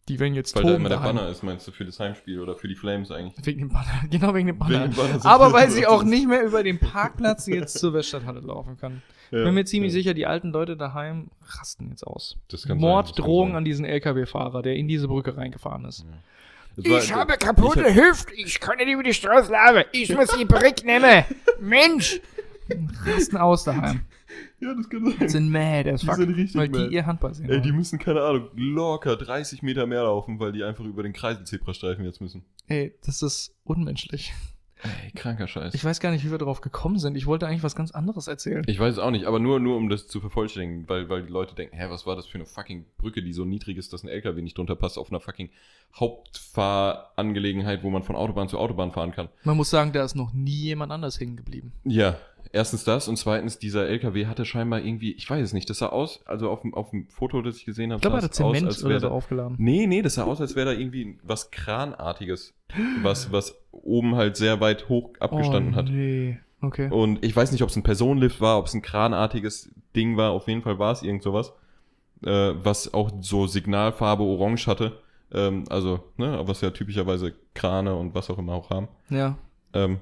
Die 0.08 0.20
werden 0.20 0.34
jetzt 0.34 0.54
Weil 0.54 0.64
da 0.64 0.74
immer 0.74 0.88
der 0.90 0.98
daheim. 0.98 1.16
Banner 1.16 1.28
ist, 1.30 1.42
meinst 1.42 1.66
du, 1.66 1.72
für 1.72 1.84
das 1.86 1.98
Heimspiel 1.98 2.38
oder 2.40 2.56
für 2.56 2.68
die 2.68 2.74
Flames 2.74 3.10
eigentlich? 3.10 3.34
Wegen 3.46 3.60
dem 3.60 3.68
Banner, 3.70 4.02
genau 4.10 4.34
wegen 4.34 4.48
dem 4.48 4.58
Banner. 4.58 4.82
Wegen 4.84 4.90
dem 4.92 4.96
Banner 4.96 5.24
Aber 5.24 5.52
weil 5.54 5.70
sie 5.70 5.86
auch 5.86 6.02
nicht 6.02 6.28
mehr 6.28 6.42
über 6.44 6.62
den 6.62 6.78
Parkplatz 6.80 7.46
jetzt 7.46 7.78
zur 7.78 7.94
Weststadthalle 7.94 8.40
laufen 8.40 8.76
kann. 8.76 9.02
Ja, 9.30 9.44
Bin 9.44 9.54
mir 9.54 9.64
ziemlich 9.64 9.92
ja. 9.92 9.98
sicher, 9.98 10.14
die 10.14 10.26
alten 10.26 10.50
Leute 10.50 10.76
daheim 10.76 11.28
rasten 11.58 11.88
jetzt 11.88 12.06
aus. 12.06 12.36
Das 12.48 12.66
kann 12.68 12.76
Mord, 12.78 13.06
sein, 13.06 13.12
das 13.12 13.16
kann 13.16 13.24
Drohungen 13.24 13.52
sein. 13.52 13.56
an 13.58 13.64
diesen 13.64 13.84
LKW-Fahrer, 13.86 14.60
der 14.62 14.76
in 14.76 14.88
diese 14.88 15.08
Brücke 15.08 15.36
reingefahren 15.36 15.86
ist. 15.86 16.04
Das 16.76 16.84
war- 16.90 16.98
Ich 16.98 17.12
habe 17.14 17.36
kaputte 17.38 17.86
ich 17.88 17.94
Hüfte, 17.94 18.34
ich 18.34 18.60
kann 18.60 18.76
nicht 18.76 18.88
über 18.88 19.02
die 19.02 19.14
Straße 19.14 19.50
laufen. 19.52 19.84
Ich 19.92 20.14
muss 20.14 20.28
die 20.38 20.44
Brick 20.44 20.84
nehmen. 20.84 21.24
Mensch! 21.60 22.20
Rasten 23.06 23.36
aus 23.38 23.64
daheim. 23.64 24.02
Ja, 24.60 24.74
das 24.74 24.88
kann 24.88 25.04
sein. 25.18 25.28
Sind 25.28 25.50
mad 25.50 25.90
as 25.90 26.00
Die 26.00 26.06
fuck. 26.06 26.16
sind 26.16 26.30
richtig 26.34 26.54
weil 26.56 26.68
mad. 26.68 26.88
die 26.88 26.94
ihr 26.94 27.04
Handball 27.06 27.34
sehen. 27.34 27.48
Ey, 27.50 27.60
die 27.60 27.72
müssen, 27.72 27.98
keine 27.98 28.22
Ahnung, 28.22 28.48
locker 28.54 29.16
30 29.16 29.62
Meter 29.62 29.86
mehr 29.86 30.02
laufen, 30.04 30.40
weil 30.40 30.52
die 30.52 30.64
einfach 30.64 30.84
über 30.84 31.02
den 31.02 31.12
Kreiselzebrastreifen 31.12 32.04
jetzt 32.04 32.20
müssen. 32.20 32.44
Ey, 32.66 32.94
das 33.04 33.22
ist 33.22 33.54
unmenschlich. 33.64 34.32
Ey, 34.82 35.12
kranker 35.12 35.46
Scheiß. 35.46 35.72
Ich 35.74 35.82
weiß 35.84 35.98
gar 36.00 36.10
nicht, 36.10 36.26
wie 36.26 36.30
wir 36.30 36.36
darauf 36.36 36.60
gekommen 36.60 36.98
sind. 36.98 37.16
Ich 37.16 37.24
wollte 37.26 37.46
eigentlich 37.46 37.62
was 37.62 37.74
ganz 37.76 37.90
anderes 37.92 38.26
erzählen. 38.26 38.64
Ich 38.66 38.78
weiß 38.78 38.94
es 38.94 38.98
auch 38.98 39.10
nicht, 39.10 39.24
aber 39.24 39.38
nur, 39.38 39.58
nur 39.58 39.76
um 39.78 39.88
das 39.88 40.08
zu 40.08 40.20
vervollständigen, 40.20 40.86
weil, 40.88 41.08
weil 41.08 41.22
die 41.22 41.32
Leute 41.32 41.54
denken, 41.54 41.74
hä, 41.76 41.86
was 41.88 42.04
war 42.06 42.16
das 42.16 42.26
für 42.26 42.34
eine 42.36 42.44
fucking 42.44 42.84
Brücke, 42.98 43.22
die 43.22 43.32
so 43.32 43.46
niedrig 43.46 43.78
ist, 43.78 43.94
dass 43.94 44.02
ein 44.02 44.08
LKW 44.08 44.42
nicht 44.42 44.58
drunter 44.58 44.76
passt, 44.76 44.98
auf 44.98 45.10
einer 45.10 45.20
fucking 45.20 45.48
Hauptfahrangelegenheit, 45.98 47.82
wo 47.82 47.90
man 47.90 48.02
von 48.02 48.16
Autobahn 48.16 48.48
zu 48.48 48.58
Autobahn 48.58 48.92
fahren 48.92 49.12
kann. 49.12 49.28
Man 49.44 49.56
muss 49.56 49.70
sagen, 49.70 49.92
da 49.92 50.04
ist 50.04 50.14
noch 50.16 50.32
nie 50.32 50.50
jemand 50.64 50.92
anders 50.92 51.18
hängen 51.20 51.36
geblieben. 51.36 51.72
Ja, 51.84 52.18
erstens 52.52 52.84
das 52.84 53.08
und 53.08 53.16
zweitens, 53.16 53.58
dieser 53.58 53.86
LKW 53.88 54.26
hatte 54.26 54.44
scheinbar 54.44 54.80
irgendwie, 54.80 55.12
ich 55.12 55.28
weiß 55.28 55.42
es 55.42 55.52
nicht, 55.52 55.68
das 55.70 55.78
sah 55.78 55.88
aus, 55.88 56.20
also 56.26 56.50
auf 56.50 56.62
dem, 56.62 56.74
auf 56.74 56.90
dem 56.90 57.08
Foto, 57.08 57.42
das 57.42 57.56
ich 57.56 57.64
gesehen 57.64 57.90
habe, 57.90 57.98
Ich 57.98 58.02
glaube, 58.02 58.16
er 58.16 58.20
sah 58.22 58.26
es 58.26 58.40
aus, 58.40 58.52
Zement 58.52 58.66
als 58.66 58.80
oder 58.82 58.90
wäre 58.90 59.00
so 59.00 59.08
da, 59.08 59.14
aufgeladen. 59.14 59.56
Nee, 59.58 59.86
nee, 59.86 60.02
das 60.02 60.14
sah 60.14 60.24
aus, 60.24 60.40
als 60.40 60.56
wäre 60.56 60.72
da 60.74 60.78
irgendwie 60.78 61.18
was 61.22 61.50
Kranartiges, 61.50 62.54
was, 63.02 63.32
was 63.32 63.56
oben 63.70 64.16
halt 64.16 64.36
sehr 64.36 64.60
weit 64.60 64.88
hoch 64.88 65.10
abgestanden 65.20 65.74
oh, 65.74 65.76
hat. 65.76 65.88
Nee. 65.88 66.38
Okay. 66.60 66.88
Und 66.90 67.24
ich 67.24 67.34
weiß 67.34 67.52
nicht, 67.52 67.62
ob 67.62 67.68
es 67.68 67.76
ein 67.76 67.82
Personenlift 67.82 68.40
war, 68.40 68.58
ob 68.58 68.66
es 68.66 68.74
ein 68.74 68.82
kranartiges 68.82 69.70
Ding 69.94 70.16
war. 70.16 70.30
Auf 70.30 70.48
jeden 70.48 70.62
Fall 70.62 70.78
war 70.78 70.92
es 70.92 71.02
irgend 71.02 71.22
sowas. 71.22 71.52
Äh, 72.24 72.54
was 72.56 72.94
auch 72.94 73.10
so 73.20 73.46
Signalfarbe 73.46 74.22
orange 74.22 74.66
hatte. 74.66 74.98
Ähm, 75.32 75.64
also, 75.68 76.00
ne, 76.16 76.40
was 76.44 76.60
ja 76.62 76.70
typischerweise 76.70 77.34
Krane 77.54 77.94
und 77.94 78.14
was 78.14 78.30
auch 78.30 78.38
immer 78.38 78.54
auch 78.54 78.70
haben. 78.70 78.88
Ja. 79.10 79.36
Ähm, 79.74 79.98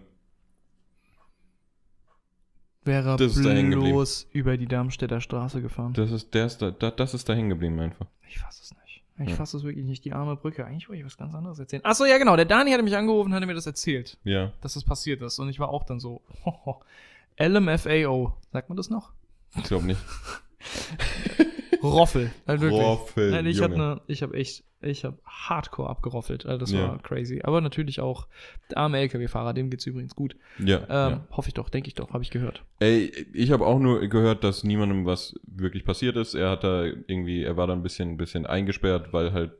Wäre 2.84 3.16
Das 3.16 3.34
bloß 3.40 4.26
über 4.32 4.56
die 4.56 4.66
Darmstädter 4.66 5.20
Straße 5.20 5.62
gefahren. 5.62 5.92
das 5.92 6.10
ist, 6.10 6.34
der 6.34 6.46
ist 6.46 6.58
da, 6.62 6.70
da, 6.72 6.90
das 6.90 7.14
ist 7.14 7.28
da 7.28 7.34
hängen 7.34 7.48
geblieben 7.50 7.78
einfach. 7.78 8.06
Ich 8.28 8.38
fasse 8.40 8.62
es 8.62 8.70
nicht. 8.72 9.02
Ich 9.20 9.28
Ja. 9.30 9.36
fasse 9.36 9.56
es 9.58 9.62
wirklich 9.62 9.84
nicht. 9.86 10.04
Die 10.04 10.12
arme 10.12 10.34
Brücke. 10.36 10.64
Eigentlich 10.66 10.88
wollte 10.88 11.00
ich 11.00 11.06
was 11.06 11.16
ganz 11.16 11.34
anderes 11.34 11.58
erzählen. 11.60 11.84
Achso, 11.84 12.04
ja, 12.04 12.18
genau. 12.18 12.34
Der 12.34 12.44
Dani 12.44 12.72
hatte 12.72 12.82
mich 12.82 12.96
angerufen 12.96 13.28
und 13.28 13.34
hatte 13.34 13.46
mir 13.46 13.54
das 13.54 13.66
erzählt, 13.66 14.18
Ja. 14.24 14.52
dass 14.62 14.74
das 14.74 14.82
passiert 14.84 15.22
ist. 15.22 15.38
Und 15.38 15.48
ich 15.48 15.60
war 15.60 15.68
auch 15.68 15.84
dann 15.84 16.00
so, 16.00 16.22
LMFAO. 17.38 18.34
Sagt 18.52 18.68
man 18.68 18.76
das 18.76 18.90
noch? 18.90 19.12
Ich 19.56 19.64
glaube 19.64 19.86
nicht. 19.86 20.00
Roffel. 21.82 22.30
Wirklich. 22.46 22.72
Roffel, 22.72 23.30
Nein, 23.32 23.46
ich 23.46 23.60
habe 23.60 23.76
ne, 23.76 24.00
ich 24.06 24.22
habe 24.22 24.34
echt, 24.36 24.64
ich 24.82 25.04
habe 25.04 25.18
hardcore 25.24 25.88
abgeroffelt. 25.88 26.46
Also 26.46 26.58
das 26.58 26.72
Ja. 26.72 26.88
war 26.88 26.98
crazy. 27.02 27.40
Aber 27.42 27.60
natürlich 27.60 28.00
auch 28.00 28.26
der 28.70 28.78
arme 28.78 28.98
LKW-Fahrer, 28.98 29.54
dem 29.54 29.70
geht's 29.70 29.86
übrigens 29.86 30.14
gut. 30.14 30.36
Ja. 30.58 30.78
Ähm, 30.78 30.84
ja. 30.88 31.26
Hoffe 31.30 31.48
ich 31.48 31.54
doch, 31.54 31.68
denke 31.68 31.88
ich 31.88 31.94
doch, 31.94 32.12
habe 32.12 32.22
ich 32.22 32.30
gehört. 32.30 32.64
Ey, 32.80 33.12
ich 33.32 33.50
habe 33.50 33.66
auch 33.66 33.78
nur 33.78 34.06
gehört, 34.08 34.44
dass 34.44 34.64
niemandem 34.64 35.06
was 35.06 35.34
wirklich 35.46 35.84
passiert 35.84 36.16
ist. 36.16 36.34
Er 36.34 36.50
hat 36.50 36.64
da 36.64 36.84
irgendwie, 36.84 37.42
er 37.42 37.56
war 37.56 37.66
da 37.66 37.72
ein 37.72 37.82
bisschen, 37.82 38.10
ein 38.10 38.16
bisschen 38.16 38.46
eingesperrt, 38.46 39.12
weil 39.12 39.32
halt 39.32 39.52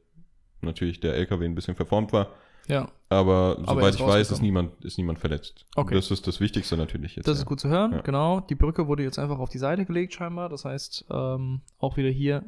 natürlich 0.60 1.00
der 1.00 1.14
LKW 1.14 1.44
ein 1.44 1.54
bisschen 1.54 1.74
verformt 1.74 2.12
war. 2.12 2.28
Ja, 2.68 2.88
Aber, 3.08 3.56
er 3.58 3.66
soweit 3.66 3.94
ich 3.96 4.00
weiß, 4.00 4.30
ist 4.30 4.40
niemand, 4.40 4.84
ist 4.84 4.96
niemand 4.96 5.18
verletzt. 5.18 5.66
Okay. 5.74 5.94
Das 5.94 6.10
ist 6.10 6.26
das 6.26 6.40
Wichtigste 6.40 6.76
natürlich 6.76 7.16
jetzt. 7.16 7.26
das 7.26 7.38
ja. 7.38 7.42
ist 7.42 7.46
gut 7.46 7.58
zu 7.58 7.68
hören. 7.68 7.92
Ja. 7.92 8.00
Genau. 8.02 8.40
Die 8.40 8.54
Brücke 8.54 8.86
wurde 8.86 9.02
jetzt 9.02 9.18
einfach 9.18 9.40
auf 9.40 9.48
die 9.48 9.58
Seite 9.58 9.84
gelegt 9.84 10.14
scheinbar. 10.14 10.48
Das 10.48 10.64
heißt, 10.64 11.06
ähm, 11.10 11.62
auch 11.78 11.96
wieder 11.96 12.08
hier, 12.10 12.44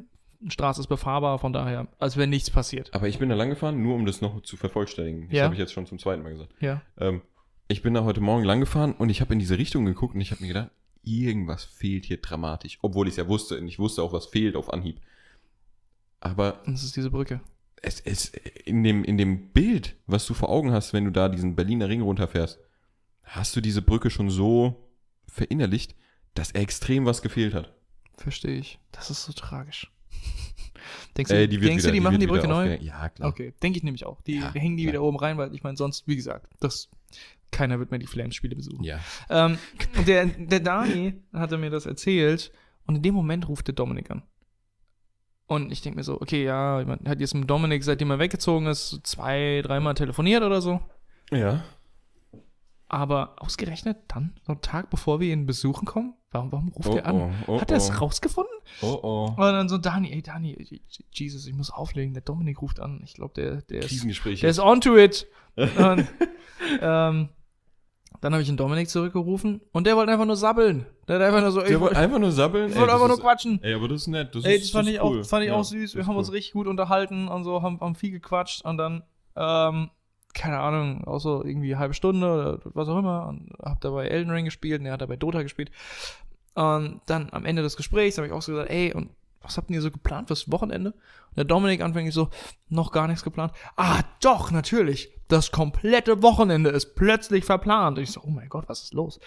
Straße 0.47 0.81
ist 0.81 0.87
befahrbar, 0.87 1.39
von 1.39 1.53
daher, 1.53 1.87
als 1.99 2.17
wäre 2.17 2.27
nichts 2.27 2.49
passiert. 2.49 2.93
Aber 2.93 3.07
ich 3.07 3.19
bin 3.19 3.29
da 3.29 3.35
lang 3.35 3.49
gefahren, 3.49 3.81
nur 3.81 3.95
um 3.95 4.05
das 4.05 4.21
noch 4.21 4.41
zu 4.41 4.57
vervollständigen. 4.57 5.29
Das 5.29 5.37
Ja. 5.37 5.43
habe 5.45 5.53
ich 5.55 5.59
jetzt 5.59 5.73
schon 5.73 5.85
zum 5.85 5.99
zweiten 5.99 6.23
Mal 6.23 6.29
gesagt. 6.33 6.53
Ja. 6.59 6.81
Ähm, 6.97 7.21
ich 7.67 7.81
bin 7.81 7.93
da 7.93 8.03
heute 8.03 8.21
Morgen 8.21 8.43
lang 8.43 8.59
gefahren 8.59 8.93
und 8.93 9.09
ich 9.09 9.21
habe 9.21 9.33
in 9.33 9.39
diese 9.39 9.57
Richtung 9.57 9.85
geguckt 9.85 10.15
und 10.15 10.21
ich 10.21 10.31
habe 10.31 10.41
mir 10.41 10.47
gedacht, 10.49 10.69
irgendwas 11.03 11.63
fehlt 11.63 12.05
hier 12.05 12.17
dramatisch. 12.21 12.77
Obwohl 12.81 13.07
ich 13.07 13.13
es 13.13 13.17
ja 13.17 13.27
wusste. 13.27 13.57
Und 13.59 13.67
ich 13.67 13.79
wusste 13.79 14.01
auch, 14.03 14.13
was 14.13 14.25
fehlt 14.27 14.55
auf 14.55 14.71
Anhieb. 14.73 14.99
Aber 16.19 16.61
Das 16.65 16.83
ist 16.83 16.95
diese 16.95 17.11
Brücke. 17.11 17.41
es 17.81 17.99
ist 17.99 18.35
in 18.65 18.83
dem, 18.83 19.03
in 19.03 19.17
dem 19.17 19.49
Bild, 19.49 19.95
was 20.07 20.25
du 20.25 20.33
vor 20.33 20.49
Augen 20.49 20.71
hast, 20.71 20.93
wenn 20.93 21.05
du 21.05 21.11
da 21.11 21.29
diesen 21.29 21.55
Berliner 21.55 21.87
Ring 21.89 22.01
runterfährst, 22.01 22.59
hast 23.23 23.55
du 23.55 23.61
diese 23.61 23.81
Brücke 23.81 24.09
schon 24.09 24.29
so 24.29 24.89
verinnerlicht, 25.27 25.95
dass 26.33 26.51
extrem 26.51 27.05
was 27.05 27.21
gefehlt 27.21 27.53
hat. 27.53 27.71
Verstehe 28.17 28.57
ich. 28.57 28.79
Das 28.91 29.09
ist 29.09 29.23
so 29.25 29.33
tragisch. 29.33 29.91
Denkst 31.17 31.29
du, 31.31 31.35
Äh, 31.37 31.47
die 31.47 31.57
denkst 31.59 31.83
wieder- 31.83 31.91
du, 31.91 31.93
die 31.93 31.99
machen 32.01 32.19
die 32.19 32.27
Brücke 32.27 32.47
neu? 32.47 32.75
Ja, 32.81 33.09
klar. 33.09 33.29
Okay, 33.29 33.53
denke 33.63 33.77
ich 33.77 33.83
nämlich 33.83 34.05
auch. 34.05 34.21
Die 34.21 34.35
Ja, 34.39 34.53
hängen 34.53 34.77
die 34.77 34.83
klar. 34.83 34.93
wieder 34.93 35.03
oben 35.03 35.17
rein, 35.17 35.37
weil 35.37 35.53
ich 35.53 35.63
meine, 35.63 35.77
sonst, 35.77 36.07
wie 36.07 36.15
gesagt, 36.15 36.47
das, 36.59 36.89
keiner 37.51 37.79
wird 37.79 37.91
mehr 37.91 37.99
die 37.99 38.07
Flames-Spiele 38.07 38.55
besuchen. 38.55 38.83
Ja. 38.83 38.99
Ähm, 39.29 39.57
und 39.97 40.07
der, 40.07 40.25
der 40.25 40.59
Dani 40.59 41.15
hatte 41.33 41.57
mir 41.57 41.69
das 41.69 41.85
erzählt 41.85 42.51
und 42.85 42.95
in 42.95 43.01
dem 43.01 43.15
Moment 43.15 43.47
ruft 43.47 43.67
der 43.67 43.75
Dominik 43.75 44.11
an. 44.11 44.23
Und 45.47 45.71
ich 45.71 45.81
denke 45.81 45.97
mir 45.97 46.03
so, 46.03 46.19
okay, 46.19 46.43
ja, 46.43 46.83
man 46.85 46.99
hat 47.07 47.19
jetzt 47.19 47.35
mit 47.35 47.47
Dominik, 47.49 47.83
seitdem 47.83 48.09
er 48.09 48.17
weggezogen 48.19 48.65
ist, 48.65 48.99
zwei, 49.03 49.61
dreimal 49.63 49.93
telefoniert 49.93 50.41
oder 50.43 50.59
so. 50.59 50.81
Ja. 51.31 51.63
Aber 52.87 53.35
ausgerechnet 53.41 53.97
dann, 54.07 54.35
so 54.43 54.53
einen 54.53 54.61
Tag 54.61 54.89
bevor 54.89 55.19
wir 55.19 55.31
ihn 55.31 55.45
besuchen 55.45 55.85
kommen, 55.85 56.13
warum, 56.31 56.51
warum 56.51 56.69
ruft 56.69 56.89
Oh, 56.89 56.95
er 56.97 57.05
an? 57.05 57.15
oh, 57.15 57.31
oh, 57.53 57.61
hat 57.61 57.71
er 57.71 57.77
es 57.77 57.89
oh. 57.89 57.93
rausgefunden? 57.93 58.51
Oh 58.81 58.99
oh. 59.01 59.25
Und 59.29 59.37
dann 59.37 59.69
so, 59.69 59.77
Dani, 59.77 60.11
ey, 60.11 60.21
Dani, 60.21 60.81
Jesus, 61.11 61.47
ich 61.47 61.53
muss 61.53 61.69
auflegen. 61.71 62.13
Der 62.13 62.23
Dominik 62.23 62.61
ruft 62.61 62.79
an. 62.79 63.01
Ich 63.03 63.13
glaube, 63.13 63.33
der, 63.35 63.61
der 63.63 63.83
ist 63.83 64.03
der 64.41 64.49
ist 64.49 64.59
on 64.59 64.81
to 64.81 64.97
it. 64.97 65.27
und, 65.55 66.07
ähm, 66.81 67.29
dann 68.21 68.33
habe 68.33 68.41
ich 68.41 68.47
den 68.47 68.57
Dominik 68.57 68.89
zurückgerufen 68.89 69.61
und 69.71 69.85
der 69.85 69.95
wollte 69.95 70.11
einfach 70.11 70.25
nur 70.25 70.35
sabbeln. 70.35 70.85
Der 71.07 71.17
hat 71.17 71.23
einfach 71.23 71.41
nur 71.41 71.51
so, 71.51 71.59
Der 71.61 71.69
ich 71.69 71.79
wollte 71.79 71.97
einfach 71.97 72.17
nur 72.19 72.31
sabbeln. 72.31 72.71
Ey, 72.71 72.79
wollte 72.79 72.93
einfach 72.93 73.07
nur 73.07 73.19
quatschen. 73.19 73.59
Ey, 73.61 73.73
aber 73.73 73.87
das 73.87 74.01
ist 74.01 74.07
nett. 74.07 74.33
Das 74.33 74.43
Ey, 74.45 74.55
ist, 74.55 74.63
das 74.63 74.71
fand 74.71 74.87
ist 74.87 74.95
ich 74.95 74.99
auch, 74.99 75.11
cool. 75.11 75.23
fand 75.23 75.43
ich 75.43 75.49
Ja, 75.49 75.55
auch 75.55 75.63
süß. 75.63 75.95
Wir 75.95 76.07
haben 76.07 76.13
ist 76.15 76.17
uns 76.19 76.29
cool. 76.29 76.33
richtig 76.35 76.53
gut 76.53 76.67
unterhalten 76.67 77.27
und 77.27 77.43
so, 77.43 77.61
haben, 77.61 77.79
haben 77.79 77.95
viel 77.95 78.11
gequatscht 78.11 78.63
und 78.65 78.77
dann, 78.77 79.03
ähm, 79.35 79.89
keine 80.33 80.59
Ahnung, 80.59 81.03
auch 81.05 81.19
so 81.19 81.43
irgendwie 81.43 81.71
eine 81.73 81.79
halbe 81.79 81.93
Stunde 81.93 82.25
oder 82.33 82.59
was 82.73 82.87
auch 82.89 82.97
immer 82.97 83.27
und 83.27 83.51
hab 83.61 83.79
dabei 83.81 84.07
Elden 84.07 84.31
Ring 84.31 84.45
gespielt 84.45 84.79
und 84.79 84.85
er 84.87 84.93
hat 84.93 85.01
dabei 85.01 85.17
Dota 85.17 85.43
gespielt. 85.43 85.69
Und 86.55 87.01
dann 87.05 87.27
am 87.31 87.45
Ende 87.45 87.61
des 87.61 87.77
Gesprächs 87.77 88.17
habe 88.17 88.27
ich 88.27 88.33
auch 88.33 88.41
so 88.41 88.53
gesagt, 88.53 88.71
ey, 88.71 88.93
und 88.93 89.09
was 89.41 89.57
habt 89.57 89.69
ihr 89.69 89.81
so 89.81 89.91
geplant 89.91 90.27
fürs 90.27 90.51
Wochenende? 90.51 90.93
Der 91.35 91.43
Dominik 91.43 91.81
anfänglich 91.81 92.13
so, 92.13 92.29
noch 92.69 92.91
gar 92.91 93.07
nichts 93.07 93.23
geplant. 93.23 93.51
Ah, 93.75 94.01
doch, 94.21 94.51
natürlich. 94.51 95.09
Das 95.27 95.51
komplette 95.51 96.21
Wochenende 96.21 96.69
ist 96.69 96.93
plötzlich 96.95 97.45
verplant. 97.45 97.97
Und 97.97 98.03
ich 98.03 98.11
so, 98.11 98.21
oh 98.23 98.29
mein 98.29 98.47
Gott, 98.47 98.65
was 98.67 98.83
ist 98.83 98.93
los? 98.93 99.19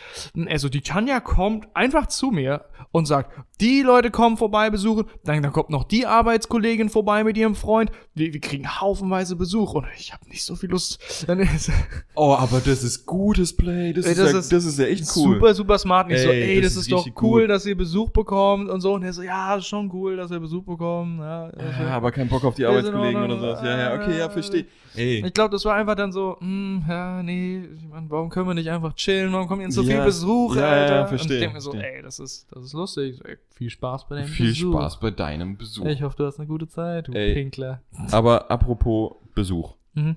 Also 0.48 0.68
die 0.68 0.80
Tanja 0.80 1.18
kommt 1.18 1.66
einfach 1.74 2.06
zu 2.06 2.30
mir 2.30 2.66
und 2.92 3.06
sagt, 3.06 3.32
die 3.60 3.82
Leute 3.82 4.12
kommen 4.12 4.36
vorbei 4.36 4.70
besuchen, 4.70 5.06
dann, 5.24 5.42
dann 5.42 5.52
kommt 5.52 5.70
noch 5.70 5.82
die 5.82 6.06
Arbeitskollegin 6.06 6.88
vorbei 6.88 7.24
mit 7.24 7.36
ihrem 7.36 7.56
Freund, 7.56 7.90
wir, 8.14 8.32
wir 8.32 8.40
kriegen 8.40 8.80
haufenweise 8.80 9.34
Besuch 9.34 9.74
und 9.74 9.86
ich 9.96 10.12
habe 10.12 10.28
nicht 10.28 10.44
so 10.44 10.54
viel 10.54 10.70
Lust. 10.70 11.02
Ist 11.02 11.72
Oh, 12.14 12.34
aber 12.38 12.60
das 12.60 12.84
ist 12.84 13.04
gutes 13.04 13.56
Play. 13.56 13.92
Das, 13.92 14.06
Ey, 14.06 14.12
ist, 14.12 14.18
das 14.20 14.32
ja, 14.32 14.38
ist 14.38 14.52
das 14.52 14.64
ist 14.64 14.78
ja 14.78 14.86
echt 14.86 15.04
cool. 15.16 15.34
super, 15.34 15.54
super 15.54 15.78
smart. 15.78 16.06
Und 16.06 16.14
ich 16.14 16.22
so, 16.22 16.28
Ey, 16.28 16.42
ey, 16.56 16.60
das 16.60 16.74
das, 16.74 16.82
ist 16.86 16.92
ist 16.92 16.92
doch 16.92 17.22
cool, 17.22 17.42
gut. 17.42 17.50
dass 17.50 17.66
ihr 17.66 17.76
Besuch 17.76 18.10
bekommt 18.10 18.70
und 18.70 18.80
so. 18.80 18.94
Und 18.94 19.02
er 19.02 19.12
so, 19.12 19.22
ja, 19.22 19.56
ist 19.56 19.66
schon 19.66 19.90
cool, 19.92 20.16
dass 20.16 20.30
wir 20.30 20.38
Besuch 20.38 20.64
bekommen. 20.64 21.18
Ja, 21.18 21.50
Ja, 21.58 21.97
aber 21.98 22.10
kein 22.12 22.28
Bock 22.28 22.42
auf 22.44 22.54
die 22.54 22.64
Arbeitskollegen 22.64 23.22
oder 23.22 23.38
sowas. 23.38 23.60
Ja, 23.62 23.78
ja, 23.78 23.94
okay, 23.94 24.18
ja, 24.18 24.28
verstehe. 24.30 24.64
Ey, 24.96 25.24
Ich 25.26 25.32
glaube, 25.34 25.50
das 25.52 25.64
war 25.64 25.74
einfach 25.74 25.94
dann 25.94 26.10
so, 26.12 26.36
hm, 26.40 26.84
ja, 26.88 27.22
nee, 27.22 27.62
ich 27.76 27.84
mein, 27.86 28.10
warum 28.10 28.30
können 28.30 28.48
wir 28.48 28.54
nicht 28.54 28.70
einfach 28.70 28.94
chillen? 28.94 29.32
Warum 29.32 29.46
kommt 29.46 29.62
jetzt 29.62 29.74
so 29.74 29.82
Ja, 29.82 29.96
viel 29.96 30.04
Besuch, 30.04 30.56
ja, 30.56 30.62
ja, 30.62 30.68
Alter? 30.68 31.06
verstehe, 31.08 31.28
Und 31.28 31.34
ich 31.34 31.40
denke 31.40 31.54
mir 31.54 31.60
so, 31.60 31.74
ey, 31.74 32.02
das 32.02 32.18
ist, 32.18 32.46
das 32.50 32.64
ist 32.64 32.72
lustig. 32.72 33.20
Ey, 33.24 33.36
viel 33.50 33.70
Spaß 33.70 34.08
bei 34.08 34.16
deinem 34.16 34.28
viel 34.28 34.48
Besuch. 34.48 34.72
Spaß 34.72 35.00
bei 35.00 35.10
deinem 35.10 35.56
Besuch. 35.56 35.86
Ich 35.86 36.02
hoffe, 36.02 36.16
du 36.16 36.24
hast 36.26 36.38
eine 36.38 36.48
gute 36.48 36.66
Zeit, 36.66 37.08
du 37.08 37.12
Ey. 37.12 37.34
Pinkler. 37.34 37.82
Aber 38.10 38.50
apropos 38.50 39.12
Besuch. 39.34 39.74
Mhm. 39.94 40.16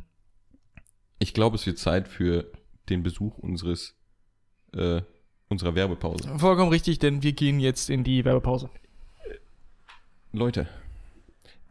Ich 1.19 1.33
glaube, 1.33 1.55
es 1.57 1.65
wird 1.67 1.77
Zeit 1.77 2.07
für 2.07 2.45
den 2.89 3.03
Besuch 3.03 3.37
unseres, 3.37 3.95
äh, 4.73 5.01
unserer 5.49 5.75
Werbepause. 5.75 6.27
Vollkommen 6.39 6.69
richtig, 6.71 6.97
denn 6.97 7.21
wir 7.21 7.33
gehen 7.33 7.59
jetzt 7.59 7.89
in 7.89 8.03
die 8.03 8.25
Werbepause. 8.25 8.69
Leute, 10.33 10.67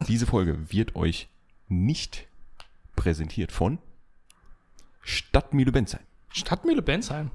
diese 0.07 0.25
Folge 0.25 0.71
wird 0.71 0.95
euch 0.95 1.29
nicht 1.67 2.27
präsentiert 2.95 3.51
von 3.51 3.79
Stadtmühle 5.01 5.71
Benzheim. 5.71 6.01
Stadtmühle 6.29 6.81
Bensheim. 6.81 7.31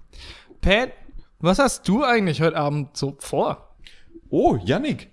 Pat, 0.61 0.93
was 1.39 1.59
hast 1.59 1.87
du 1.89 2.05
eigentlich 2.05 2.41
heute 2.41 2.57
Abend 2.57 2.97
so 2.97 3.17
vor? 3.19 3.77
Oh, 4.29 4.57
Yannick, 4.65 5.11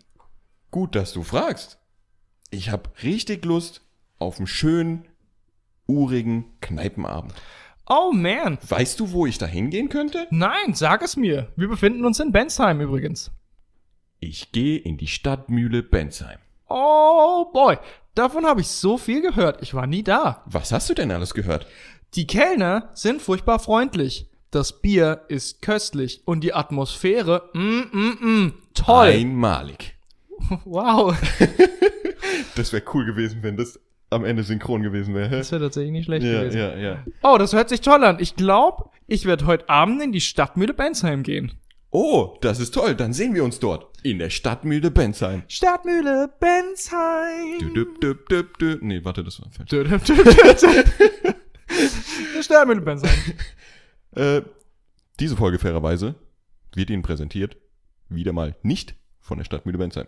gut, 0.72 0.96
dass 0.96 1.14
du 1.14 1.24
fragst. 1.24 1.80
Ich 2.50 2.70
habe 2.70 2.90
richtig 3.04 3.46
Lust 3.46 3.82
auf 4.20 4.38
einen 4.38 4.48
schönen, 4.48 5.06
urigen 5.88 6.46
Kneipenabend. 6.62 7.34
Oh 7.88 8.12
man, 8.14 8.58
Weißt 8.70 9.00
du, 9.00 9.12
wo 9.12 9.26
ich 9.26 9.38
da 9.38 9.46
hingehen 9.46 9.90
könnte? 9.90 10.28
nein, 10.32 10.74
sag 10.74 11.02
es 11.02 11.18
mir. 11.18 11.52
Wir 11.58 11.68
befinden 11.68 12.06
uns 12.06 12.20
in 12.20 12.32
Bensheim 12.32 12.80
übrigens. 12.80 13.32
Ich 14.20 14.54
gehe 14.54 14.78
in 14.78 14.98
die 14.98 15.08
Stadtmühle 15.08 15.84
Benzheim. 15.84 16.40
Oh 16.70 17.46
boy, 17.54 17.78
davon 18.16 18.46
habe 18.46 18.62
ich 18.62 18.68
so 18.68 18.98
viel 18.98 19.22
gehört. 19.22 19.62
Ich 19.62 19.74
war 19.74 19.88
nie 19.88 20.04
da. 20.04 20.44
Was 20.46 20.72
hast 20.72 20.90
du 20.90 20.94
denn 20.94 21.12
alles 21.12 21.34
gehört? 21.34 21.68
Die 22.16 22.28
Kellner 22.28 22.90
sind 22.94 23.22
furchtbar 23.22 23.60
freundlich. 23.60 24.30
Das 24.52 24.82
Bier 24.82 25.22
ist 25.30 25.62
köstlich 25.64 26.22
und 26.26 26.42
die 26.44 26.54
Atmosphäre, 26.54 27.50
mm, 27.54 27.82
mm, 27.92 28.18
mm, 28.46 28.54
toll. 28.74 29.08
Einmalig. 29.08 29.96
Wow, 30.66 31.16
Das 32.56 32.74
wäre 32.74 32.84
cool 32.94 33.06
gewesen, 33.06 33.40
wenn 33.42 33.56
das 33.58 33.80
am 34.10 34.26
Ende 34.26 34.44
synchron 34.44 34.84
gewesen 34.84 35.16
wäre. 35.16 35.38
das 35.38 35.52
wäre 35.52 35.64
tatsächlich 35.64 35.92
nicht 35.92 36.06
schlecht 36.06 36.26
Ja, 36.26 36.42
gewesen. 36.42 36.58
ja, 36.60 36.76
ja. 36.76 37.04
Oh, 37.24 37.38
das 37.40 37.54
hört 37.54 37.70
sich 37.70 37.82
toll 37.82 38.04
an. 38.04 38.18
Ich 38.20 38.36
glaube, 38.36 38.90
ich 39.08 39.26
werde 39.26 39.46
heute 39.48 39.70
Abend 39.70 40.02
in 40.04 40.12
die 40.12 40.22
Stadtmühle 40.22 40.74
Bensheim 40.74 41.24
gehen. 41.24 41.54
Oh, 41.96 42.38
das 42.42 42.60
ist 42.60 42.74
toll. 42.74 42.96
Dann 42.96 43.14
sehen 43.14 43.36
wir 43.36 43.44
uns 43.44 43.60
dort. 43.60 43.86
In 44.02 44.18
der 44.18 44.32
Stadtmühle 44.32 44.90
Benzheim. 44.90 45.44
Stadtmühle 45.48 46.28
Bensheim. 46.40 47.60
Du, 47.60 47.70
du, 47.70 47.86
du, 48.00 48.14
du, 48.16 48.44
du. 48.58 48.78
Nee, 48.82 49.06
warte, 49.06 49.24
das 49.24 49.40
war 49.40 49.52
falsch. 49.52 49.70
Der 49.70 50.00
Stadtmühle 52.42 52.82
Bensheim. 52.82 53.16
Äh, 54.16 54.44
diese 55.20 55.36
Folge 55.36 55.58
fairerweise 55.58 56.14
wird 56.76 56.92
Ihnen 56.92 57.02
präsentiert, 57.02 57.58
wieder 58.10 58.32
mal 58.32 58.56
nicht 58.62 58.94
von 59.20 59.40
der 59.40 59.46
Stadtmühle 59.46 59.80
Benzheim. 59.80 60.06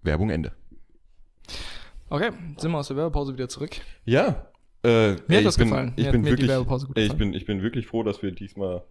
Werbung 0.00 0.30
Ende. 0.30 0.52
Okay, 2.08 2.30
sind 2.56 2.70
wir 2.70 2.78
aus 2.78 2.88
der 2.88 2.96
Werbepause 2.96 3.34
wieder 3.34 3.50
zurück. 3.50 3.72
Ja. 4.06 4.46
Äh, 4.82 4.88
Mir 4.88 5.20
ey, 5.28 5.36
hat 5.36 5.44
das 5.44 5.58
bin, 5.58 5.68
gefallen. 5.68 5.92
Ich 5.96 6.06
Mir 6.06 6.12
bin 6.12 6.24
wirklich, 6.24 6.48
Werbepause 6.48 6.86
gut 6.86 6.96
ey, 6.96 7.02
ich 7.04 7.10
gefallen. 7.10 7.32
bin, 7.32 7.38
ich 7.38 7.44
bin 7.44 7.62
wirklich 7.62 7.86
froh, 7.86 8.02
dass 8.02 8.22
wir 8.22 8.30
diesmal 8.32 8.82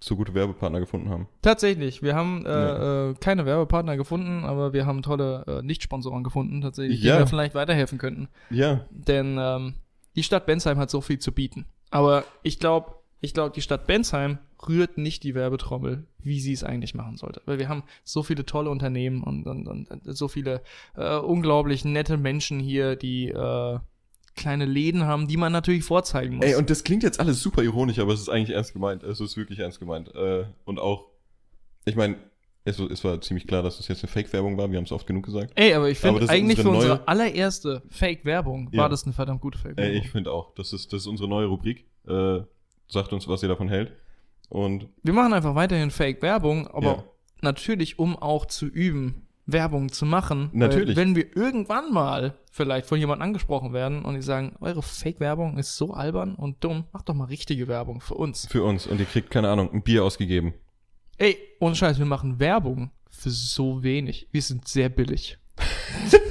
so 0.00 0.14
gute 0.16 0.32
Werbepartner 0.34 0.80
gefunden 0.80 1.08
haben. 1.10 1.28
Tatsächlich, 1.42 2.02
wir 2.02 2.14
haben 2.14 2.46
äh, 2.46 2.48
Ja. 2.50 3.10
äh, 3.10 3.14
keine 3.14 3.46
Werbepartner 3.46 3.96
gefunden, 3.96 4.44
aber 4.44 4.72
wir 4.72 4.86
haben 4.86 5.02
tolle 5.02 5.44
äh, 5.46 5.62
Nicht-Sponsoren 5.62 6.22
gefunden, 6.24 6.60
tatsächlich, 6.60 7.02
Ja. 7.02 7.14
die 7.16 7.20
mir 7.22 7.26
vielleicht 7.26 7.54
weiterhelfen 7.54 7.98
könnten. 7.98 8.28
Ja. 8.50 8.84
Denn 8.90 9.36
ähm, 9.40 9.74
die 10.16 10.22
Stadt 10.22 10.46
Bensheim 10.46 10.78
hat 10.78 10.90
so 10.90 11.00
viel 11.00 11.18
zu 11.18 11.32
bieten. 11.32 11.66
Aber 11.90 12.24
ich 12.42 12.58
glaube, 12.60 12.94
ich 13.20 13.34
glaube, 13.34 13.52
die 13.54 13.62
Stadt 13.62 13.86
Bensheim 13.88 14.38
rührt 14.68 14.98
nicht 14.98 15.24
die 15.24 15.34
Werbetrommel, 15.34 16.06
wie 16.22 16.38
sie 16.40 16.52
es 16.52 16.62
eigentlich 16.62 16.94
machen 16.94 17.16
sollte. 17.16 17.42
Weil 17.46 17.58
wir 17.58 17.68
haben 17.68 17.82
so 18.04 18.22
viele 18.22 18.44
tolle 18.46 18.70
Unternehmen 18.70 19.22
und, 19.22 19.46
und, 19.46 19.66
und 19.66 19.88
so 20.04 20.28
viele 20.28 20.62
äh, 20.96 21.16
unglaublich 21.16 21.84
nette 21.84 22.16
Menschen 22.16 22.60
hier, 22.60 22.94
die 22.94 23.28
äh, 23.30 23.78
kleine 24.38 24.64
Läden 24.64 25.04
haben, 25.04 25.28
die 25.28 25.36
man 25.36 25.52
natürlich 25.52 25.84
vorzeigen 25.84 26.36
muss. 26.36 26.46
Ey, 26.46 26.54
und 26.54 26.70
das 26.70 26.84
klingt 26.84 27.02
jetzt 27.02 27.20
alles 27.20 27.42
super 27.42 27.62
ironisch, 27.62 27.98
aber 27.98 28.12
es 28.14 28.20
ist 28.20 28.28
eigentlich 28.28 28.54
ernst 28.56 28.72
gemeint. 28.72 29.02
Es 29.02 29.20
ist 29.20 29.36
wirklich 29.36 29.58
ernst 29.58 29.78
gemeint. 29.80 30.14
Äh, 30.14 30.44
und 30.64 30.78
auch, 30.78 31.06
ich 31.84 31.96
meine, 31.96 32.16
es, 32.64 32.78
es 32.78 33.02
war 33.04 33.20
ziemlich 33.20 33.46
klar, 33.46 33.62
dass 33.62 33.76
das 33.78 33.88
jetzt 33.88 34.02
eine 34.04 34.10
Fake-Werbung 34.12 34.56
war. 34.58 34.70
Wir 34.70 34.76
haben 34.78 34.84
es 34.84 34.92
oft 34.92 35.06
genug 35.06 35.24
gesagt. 35.24 35.52
Ey, 35.54 35.72
aber 35.74 35.88
ich 35.90 35.98
finde 35.98 36.28
eigentlich 36.28 36.60
für 36.60 36.68
unsere 36.68 36.92
unsere 36.94 36.96
neue- 36.98 37.08
allererste 37.08 37.82
Fake-Werbung 37.88 38.68
Ja. 38.72 38.82
war 38.82 38.88
das 38.88 39.04
eine 39.04 39.12
verdammt 39.12 39.40
gute 39.40 39.58
Fake-Werbung. 39.58 39.92
Ey, 39.94 39.98
ich 39.98 40.10
finde 40.10 40.32
auch. 40.32 40.54
Das 40.54 40.72
ist, 40.72 40.92
das 40.92 41.02
ist 41.02 41.06
unsere 41.06 41.28
neue 41.28 41.46
Rubrik. 41.46 41.86
Äh, 42.06 42.40
sagt 42.88 43.12
uns, 43.12 43.26
was 43.28 43.42
ihr 43.42 43.48
davon 43.48 43.68
hält. 43.68 43.92
Und 44.50 44.88
Wir 45.02 45.12
machen 45.12 45.32
einfach 45.34 45.54
weiterhin 45.54 45.90
Fake-Werbung, 45.90 46.66
aber 46.68 46.86
Ja. 46.86 47.04
natürlich, 47.42 47.98
um 47.98 48.16
auch 48.16 48.46
zu 48.46 48.66
üben, 48.66 49.27
Werbung 49.50 49.90
zu 49.90 50.04
machen. 50.04 50.50
Natürlich. 50.52 50.96
Weil 50.96 51.04
wenn 51.06 51.16
wir 51.16 51.34
irgendwann 51.36 51.92
mal 51.92 52.34
vielleicht 52.52 52.86
von 52.86 52.98
jemandem 53.00 53.22
angesprochen 53.28 53.72
werden 53.72 54.04
und 54.04 54.14
die 54.14 54.22
sagen, 54.22 54.54
eure 54.60 54.82
Fake-Werbung 54.82 55.56
ist 55.58 55.76
so 55.76 55.94
albern 55.94 56.34
und 56.34 56.62
dumm, 56.62 56.84
macht 56.92 57.08
doch 57.08 57.14
mal 57.14 57.24
richtige 57.24 57.66
Werbung 57.66 58.00
für 58.00 58.14
uns. 58.14 58.46
für 58.46 58.62
uns. 58.62 58.86
Und 58.86 59.00
ihr 59.00 59.06
kriegt, 59.06 59.30
keine 59.30 59.48
Ahnung, 59.48 59.72
ein 59.72 59.82
Bier 59.82 60.04
ausgegeben. 60.04 60.52
Ey, 61.16 61.36
ohne 61.60 61.74
Scheiß, 61.74 61.98
wir 61.98 62.04
machen 62.06 62.38
Werbung 62.38 62.90
für 63.10 63.30
so 63.30 63.82
wenig. 63.82 64.28
Wir 64.30 64.42
sind 64.42 64.68
sehr 64.68 64.88
billig. 64.88 65.38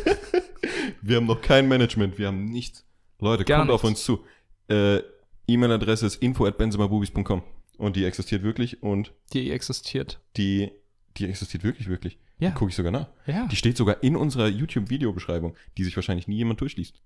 Wir 1.02 1.18
haben 1.18 1.26
noch 1.26 1.42
kein 1.42 1.68
Management. 1.68 2.18
Wir 2.18 2.28
haben 2.28 2.46
nichts. 2.46 2.86
Leute, 3.20 3.46
Gar 3.46 3.60
kommt 3.60 3.72
auf 3.72 3.84
nichts. 3.84 4.10
uns 4.10 4.20
zu. 4.68 4.74
Äh, 4.74 5.02
E-Mail-Adresse 5.48 6.06
ist 6.06 6.16
info 6.22 6.46
at. 6.46 6.56
Und 6.60 7.96
die 7.96 8.06
existiert 8.06 8.44
wirklich 8.44 8.84
und 8.84 9.14
Die 9.34 9.52
existiert. 9.52 10.20
die, 10.36 10.72
die 11.18 11.26
existiert 11.26 11.64
wirklich, 11.64 11.88
wirklich. 11.88 12.18
Ja. 12.40 12.52
Gucke 12.52 12.70
ich 12.70 12.76
sogar 12.76 12.92
nach. 12.92 13.08
Ja. 13.26 13.48
Die 13.48 13.56
steht 13.56 13.78
sogar 13.78 14.04
in 14.04 14.16
unserer 14.16 14.48
YouTube-Videobeschreibung, 14.48 15.56
die 15.78 15.84
sich 15.84 15.96
wahrscheinlich 15.96 16.28
nie 16.28 16.36
jemand 16.38 16.62
durchliest. 16.62 17.02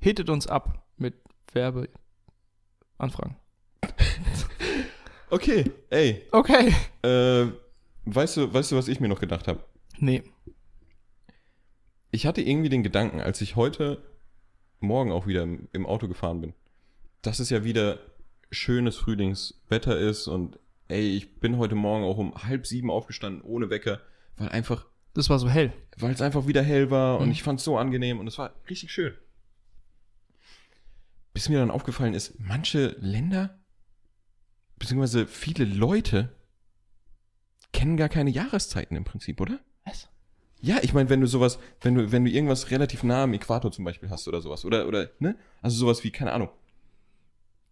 Hittet 0.00 0.30
uns 0.30 0.46
ab 0.46 0.86
mit 0.96 1.14
Werbeanfragen. 1.52 3.36
Okay, 5.30 5.70
ey, 5.90 6.22
Okay. 6.32 6.74
äh, 7.02 7.52
weißt 8.06 8.38
du, 8.38 8.54
weißt 8.54 8.72
du, 8.72 8.76
was 8.76 8.88
ich 8.88 8.98
mir 8.98 9.08
noch 9.08 9.20
gedacht 9.20 9.46
habe? 9.46 9.62
Nee. 9.98 10.22
Ich 12.10 12.24
hatte 12.24 12.40
irgendwie 12.40 12.70
den 12.70 12.82
Gedanken, 12.82 13.20
als 13.20 13.42
ich 13.42 13.54
heute 13.54 14.02
Morgen 14.80 15.12
auch 15.12 15.26
wieder 15.26 15.42
im, 15.42 15.68
im 15.74 15.84
Auto 15.84 16.08
gefahren 16.08 16.40
bin, 16.40 16.54
dass 17.20 17.40
es 17.40 17.50
ja 17.50 17.62
wieder 17.62 17.98
schönes 18.50 18.96
Frühlingswetter 18.96 19.98
ist 19.98 20.28
und 20.28 20.58
ey, 20.88 21.14
ich 21.14 21.40
bin 21.40 21.58
heute 21.58 21.74
Morgen 21.74 22.04
auch 22.04 22.16
um 22.16 22.34
halb 22.34 22.66
sieben 22.66 22.90
aufgestanden 22.90 23.42
ohne 23.42 23.68
Wecker, 23.68 24.00
weil 24.38 24.48
einfach, 24.50 24.86
Das 25.14 25.28
war 25.30 25.38
so 25.38 25.48
hell. 25.48 25.72
weil 25.98 26.12
es 26.12 26.20
einfach 26.22 26.46
wieder 26.46 26.62
hell 26.62 26.90
war 26.90 27.18
und 27.18 27.26
Mhm. 27.26 27.32
ich 27.32 27.42
fand 27.42 27.58
es 27.58 27.64
so 27.64 27.76
angenehm 27.78 28.18
und 28.20 28.26
es 28.26 28.38
war 28.38 28.54
richtig 28.70 28.90
schön. 28.92 29.14
Bis 31.34 31.48
mir 31.48 31.58
dann 31.58 31.70
aufgefallen 31.70 32.14
ist, 32.14 32.38
manche 32.40 32.96
Länder, 33.00 33.58
beziehungsweise 34.78 35.26
viele 35.26 35.64
Leute 35.64 36.34
kennen 37.72 37.96
gar 37.96 38.08
keine 38.08 38.30
Jahreszeiten 38.30 38.96
im 38.96 39.04
Prinzip, 39.04 39.40
oder? 39.40 39.60
Was? 39.84 40.08
Ja, 40.60 40.78
ich 40.82 40.92
meine, 40.94 41.08
wenn 41.10 41.20
du 41.20 41.26
sowas, 41.28 41.58
wenn 41.82 41.94
du, 41.94 42.10
wenn 42.10 42.24
du 42.24 42.30
irgendwas 42.30 42.70
relativ 42.70 43.04
nah 43.04 43.22
am 43.24 43.34
Äquator 43.34 43.70
zum 43.70 43.84
Beispiel 43.84 44.10
hast 44.10 44.26
oder 44.26 44.40
sowas, 44.40 44.64
oder, 44.64 44.88
oder, 44.88 45.10
ne? 45.20 45.36
Also 45.62 45.76
sowas 45.76 46.02
wie, 46.02 46.10
keine 46.10 46.32
Ahnung, 46.32 46.48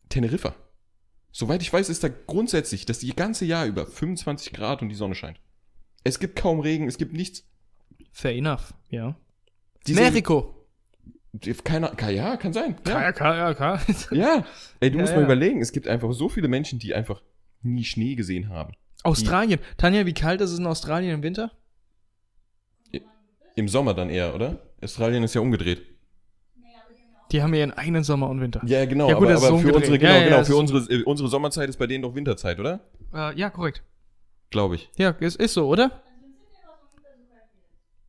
Teneriffa. 0.09 0.55
Soweit 1.33 1.63
ich 1.63 1.73
weiß, 1.73 1.89
ist 1.89 2.05
da 2.05 2.09
grundsätzlich 2.09 2.87
das 2.87 3.05
ganze 3.17 3.45
Jahr 3.45 3.67
über 3.67 3.87
25 3.87 4.53
Grad 4.53 4.81
und 4.83 4.89
die 4.89 4.95
Sonne 4.95 5.15
scheint. 5.17 5.41
Es 6.07 6.19
gibt 6.21 6.37
kaum 6.37 6.61
Regen, 6.61 6.87
es 6.87 6.99
gibt 6.99 7.13
nichts. 7.15 7.45
Fair 8.13 8.33
enough. 8.37 8.73
Ja. 8.91 9.17
Diese- 9.87 10.01
Mexiko. 10.01 10.53
Keine, 11.65 11.89
ka- 11.91 12.09
ja, 12.11 12.37
kann 12.37 12.53
sein. 12.53 12.77
Ja. 12.87 13.13
KK. 13.13 13.81
ja. 14.13 14.45
Ey, 14.81 14.91
du 14.91 14.97
Ja, 14.97 15.01
musst 15.03 15.13
ja. 15.13 15.19
mal 15.19 15.25
überlegen, 15.25 15.61
es 15.61 15.73
gibt 15.73 15.87
einfach 15.87 16.13
so 16.13 16.29
viele 16.29 16.49
Menschen, 16.49 16.79
die 16.79 16.95
einfach 16.95 17.23
nie 17.63 17.85
Schnee 17.85 18.15
gesehen 18.15 18.49
haben. 18.49 18.73
Australien. 19.03 19.59
Tanja, 19.77 20.07
wie 20.07 20.15
kalt 20.15 20.41
ist 20.41 20.53
es 20.53 20.59
in 20.59 20.67
Australien 20.67 21.13
im 21.17 21.23
Winter? 21.23 21.51
Im 23.55 23.69
Sommer 23.69 23.95
dann 23.95 24.11
eher, 24.11 24.35
oder? 24.35 24.61
Australien 24.83 25.23
ist 25.25 25.35
ja 25.35 25.41
umgedreht. 25.41 25.83
Die 27.33 27.43
haben 27.43 27.53
ja 27.55 27.61
ihren 27.61 27.73
eigenen 27.73 28.05
Sommer 28.05 28.29
und 28.31 28.41
Winter. 28.41 28.63
Ja, 28.67 28.85
genau, 28.85 29.09
Ja, 29.09 29.15
gut, 29.17 29.29
aber, 29.29 29.37
aber 29.39 29.49
so 29.49 29.59
für 29.59 29.75
unsere, 29.75 29.99
genau, 29.99 30.13
Ja, 30.13 30.19
ja, 30.19 30.25
genau, 30.27 30.45
für 30.45 30.57
unsere, 30.57 30.79
äh, 30.93 31.03
unsere 31.03 31.29
Sommerzeit 31.29 31.69
ist 31.69 31.77
bei 31.79 31.87
denen 31.89 32.03
doch 32.03 32.15
Winterzeit, 32.15 32.61
oder? 32.61 32.81
Äh, 33.13 33.37
ja, 33.37 33.51
korrekt. 33.51 33.83
Glaube 34.51 34.77
ich. 34.77 34.91
Ja, 34.97 35.15
es 35.21 35.37
ist 35.37 35.55
so, 35.55 35.69
oder? 35.69 36.03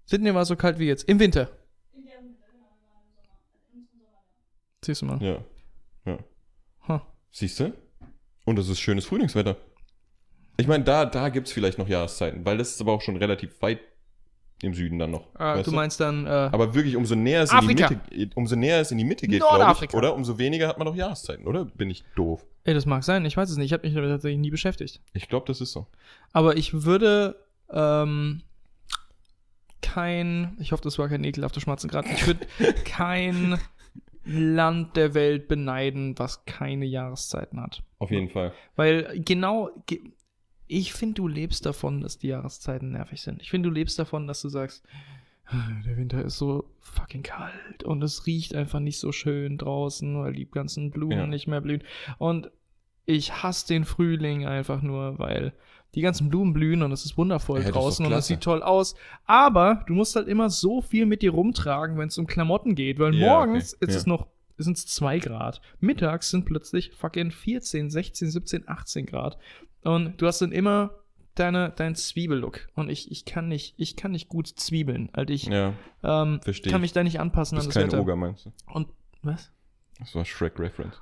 Sydney 0.05 0.33
war 0.33 0.45
so 0.45 0.55
kalt 0.55 0.79
wie 0.79 0.87
jetzt. 0.87 1.03
Im 1.09 1.19
Winter. 1.19 1.49
Siehst 4.83 5.01
du 5.01 5.05
mal. 5.05 5.21
Ja. 5.21 5.43
Ja. 6.05 6.19
Huh. 6.87 6.99
Siehst 7.31 7.59
du? 7.59 7.73
Und 8.45 8.57
es 8.57 8.69
ist 8.69 8.79
schönes 8.79 9.05
Frühlingswetter. 9.05 9.57
Ich 10.55 10.67
meine, 10.67 10.83
da, 10.85 11.05
da 11.05 11.29
gibt 11.29 11.47
es 11.47 11.53
vielleicht 11.53 11.77
noch 11.77 11.89
Jahreszeiten, 11.89 12.45
weil 12.45 12.57
das 12.57 12.71
ist 12.71 12.81
aber 12.81 12.93
auch 12.93 13.01
schon 13.01 13.17
relativ 13.17 13.61
weit 13.61 13.81
im 14.61 14.73
Süden 14.73 14.97
dann 14.97 15.11
noch. 15.11 15.27
Äh, 15.39 15.63
du 15.63 15.71
meinst 15.71 15.99
dann, 15.99 16.25
äh, 16.25 16.29
Aber 16.29 16.73
wirklich, 16.73 16.95
umso 16.95 17.15
näher 17.15 17.43
es 17.43 17.51
in 17.51 17.59
die. 17.59 17.65
Mitte, 17.67 17.99
umso 18.35 18.55
näher 18.55 18.81
es 18.81 18.91
in 18.91 18.97
die 18.97 19.03
Mitte 19.03 19.27
geht, 19.27 19.41
glaube 19.41 19.85
ich, 19.85 19.93
oder? 19.93 20.15
Umso 20.15 20.37
weniger 20.37 20.67
hat 20.67 20.77
man 20.77 20.87
noch 20.87 20.95
Jahreszeiten, 20.95 21.45
oder? 21.45 21.65
Bin 21.65 21.89
ich 21.89 22.03
doof? 22.15 22.45
ey, 22.67 22.73
das 22.73 22.85
mag 22.85 23.03
sein, 23.03 23.25
ich 23.25 23.37
weiß 23.37 23.49
es 23.49 23.57
nicht. 23.57 23.67
Ich 23.67 23.73
habe 23.73 23.87
mich 23.87 23.95
damit 23.95 24.09
tatsächlich 24.11 24.39
nie 24.39 24.51
beschäftigt. 24.51 25.01
Ich 25.13 25.29
glaube, 25.29 25.45
das 25.47 25.61
ist 25.61 25.71
so. 25.71 25.87
Aber 26.33 26.57
ich 26.57 26.83
würde 26.83 27.41
ähm, 27.71 28.43
kein, 29.81 30.57
ich 30.59 30.73
hoffe, 30.73 30.83
das 30.83 30.99
war 30.99 31.07
kein 31.07 31.23
ekelhafter 31.23 31.61
Schmatzen 31.61 31.89
gerade, 31.89 32.09
ich 32.09 32.27
würde 32.27 32.45
kein 32.85 33.57
Land 34.25 34.97
der 34.97 35.13
Welt 35.13 35.47
beneiden, 35.47 36.19
was 36.19 36.43
keine 36.43 36.85
Jahreszeiten 36.85 37.61
hat. 37.61 37.83
Auf 37.99 38.11
jeden 38.11 38.29
Fall. 38.29 38.51
Weil 38.75 39.21
genau, 39.23 39.69
ge 39.85 40.01
ich 40.67 40.93
finde, 40.93 41.15
du 41.15 41.27
lebst 41.27 41.65
davon, 41.65 42.01
dass 42.01 42.17
die 42.17 42.27
Jahreszeiten 42.27 42.91
nervig 42.91 43.21
sind. 43.21 43.41
Ich 43.41 43.49
finde, 43.49 43.69
du 43.69 43.73
lebst 43.75 43.97
davon, 43.99 44.27
dass 44.27 44.41
du 44.41 44.49
sagst, 44.49 44.83
"Ah, 45.45 45.69
der 45.85 45.97
Winter 45.97 46.23
ist 46.23 46.37
so 46.37 46.69
fucking 46.81 47.23
kalt 47.23 47.83
und 47.83 48.03
es 48.03 48.25
riecht 48.25 48.53
einfach 48.55 48.79
nicht 48.79 48.99
so 48.99 49.11
schön 49.11 49.57
draußen, 49.57 50.19
weil 50.19 50.33
die 50.33 50.49
ganzen 50.49 50.91
Blumen 50.91 51.17
Ja. 51.17 51.27
nicht 51.27 51.47
mehr 51.47 51.61
blühen. 51.61 51.83
Und 52.17 52.51
ich 53.05 53.41
hasse 53.43 53.67
den 53.67 53.85
Frühling 53.85 54.45
einfach 54.45 54.81
nur, 54.81 55.17
weil 55.19 55.53
die 55.95 56.01
ganzen 56.01 56.27
Blumen 56.29 56.51
blühen 56.53 56.83
und 56.83 56.91
es 56.91 57.05
ist 57.05 57.17
wundervoll 57.17 57.59
Ja, 57.59 57.61
das 57.61 57.69
ist 57.69 57.75
draußen 57.75 58.05
und 58.05 58.11
es 58.11 58.27
sieht 58.27 58.41
toll 58.41 58.61
aus. 58.61 58.95
Aber 59.25 59.85
du 59.87 59.93
musst 59.93 60.15
halt 60.17 60.27
immer 60.27 60.49
so 60.49 60.81
viel 60.81 61.05
mit 61.05 61.21
dir 61.21 61.31
rumtragen, 61.31 61.97
wenn 61.97 62.09
es 62.09 62.17
um 62.17 62.27
Klamotten 62.27 62.75
geht, 62.75 62.99
weil 62.99 63.15
Ja, 63.15 63.25
morgens 63.27 63.73
okay. 63.75 63.85
ist 63.85 63.93
Ja. 63.93 63.97
es 63.99 64.05
noch 64.05 64.27
sind 64.59 64.75
es 64.75 64.87
2 64.87 65.19
Grad. 65.19 65.61
Mittags 65.79 66.29
sind 66.31 66.45
plötzlich 66.45 66.91
fucking 66.91 67.29
14, 67.31 67.91
16, 67.91 68.31
17, 68.31 68.63
18 68.67 69.05
Grad. 69.05 69.37
Und 69.83 70.21
du 70.21 70.27
hast 70.27 70.41
dann 70.41 70.51
immer 70.51 70.91
deine, 71.35 71.69
deinen 71.71 71.95
Zwiebellook. 71.95 72.67
Und 72.75 72.89
ich, 72.89 73.11
ich 73.11 73.25
kann 73.25 73.47
nicht, 73.47 73.75
ich 73.77 73.95
kann 73.95 74.11
nicht 74.11 74.27
gut 74.29 74.47
zwiebeln. 74.47 75.09
Also 75.13 75.33
ich 75.33 75.45
Ja, 75.45 75.73
ähm, 76.03 76.39
kann 76.43 76.53
ich. 76.53 76.77
mich 76.79 76.93
da 76.93 77.03
nicht 77.03 77.19
anpassen 77.19 77.55
Du 77.57 77.61
an 77.61 77.67
bist 77.67 77.75
das 77.75 77.83
kein 77.83 77.91
Wetter. 77.91 78.01
Oger, 78.01 78.15
meinst 78.15 78.45
du? 78.45 78.51
Und 78.73 78.87
was? 79.21 79.51
Das 79.99 80.13
war 80.15 80.25
Shrek-Reference. 80.25 81.01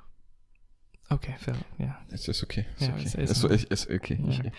Okay, 1.08 1.34
fair. 1.38 1.54
Ja. 1.78 1.98
Es 2.10 2.26
ist 2.26 2.42
okay. 2.42 2.66
Ist 2.78 2.88
Ja, 2.88 2.94
okay. 2.94 3.04
ist- 3.04 3.44
ist, 3.44 3.64
ist, 3.70 3.90
okay. 3.90 4.18
Ja. 4.28 4.50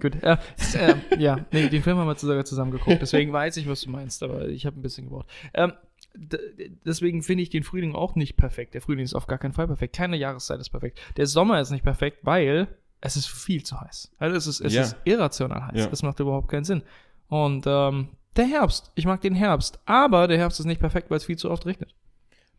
Gut. 0.00 0.22
Äh, 0.22 0.36
äh, 0.74 0.94
ja, 1.18 1.46
nee, 1.52 1.68
den 1.70 1.82
Film 1.82 1.96
haben 1.96 2.06
wir 2.06 2.14
sogar 2.16 2.44
zusammen 2.44 2.70
geguckt. 2.70 2.98
Deswegen 3.00 3.32
weiß 3.32 3.56
ich, 3.56 3.66
was 3.66 3.80
du 3.80 3.90
meinst, 3.90 4.22
aber 4.22 4.46
ich 4.48 4.66
habe 4.66 4.78
ein 4.78 4.82
bisschen 4.82 5.04
gebraucht. 5.06 5.26
Ähm, 5.54 5.72
deswegen 6.84 7.22
finde 7.22 7.42
ich 7.44 7.50
den 7.50 7.62
Frühling 7.62 7.94
auch 7.94 8.14
nicht 8.14 8.36
perfekt. 8.36 8.74
Der 8.74 8.82
Frühling 8.82 9.04
ist 9.04 9.14
auf 9.14 9.26
gar 9.26 9.38
keinen 9.38 9.52
Fall 9.54 9.66
perfekt. 9.66 9.96
Keine 9.96 10.16
Jahreszeit 10.16 10.60
ist 10.60 10.68
perfekt. 10.70 11.00
Der 11.16 11.26
Sommer 11.26 11.60
ist 11.60 11.70
nicht 11.70 11.84
perfekt, 11.84 12.18
weil 12.22 12.68
es 13.06 13.16
ist 13.16 13.26
viel 13.28 13.62
zu 13.64 13.80
heiß. 13.80 14.12
Also 14.18 14.36
es 14.36 14.46
ist, 14.46 14.60
es 14.60 14.72
Ja. 14.74 14.82
ist 14.82 14.96
irrational 15.04 15.66
heiß. 15.68 15.76
Ja. 15.78 15.86
Das 15.86 16.02
macht 16.02 16.20
überhaupt 16.20 16.48
keinen 16.48 16.64
Sinn. 16.64 16.82
Und 17.28 17.64
ähm, 17.66 18.08
der 18.36 18.46
Herbst. 18.46 18.90
Ich 18.94 19.06
mag 19.06 19.20
den 19.22 19.34
Herbst. 19.34 19.78
Aber 19.86 20.28
der 20.28 20.38
Herbst 20.38 20.60
ist 20.60 20.66
nicht 20.66 20.80
perfekt, 20.80 21.10
weil 21.10 21.16
es 21.16 21.24
viel 21.24 21.38
zu 21.38 21.50
oft 21.50 21.64
regnet. 21.66 21.94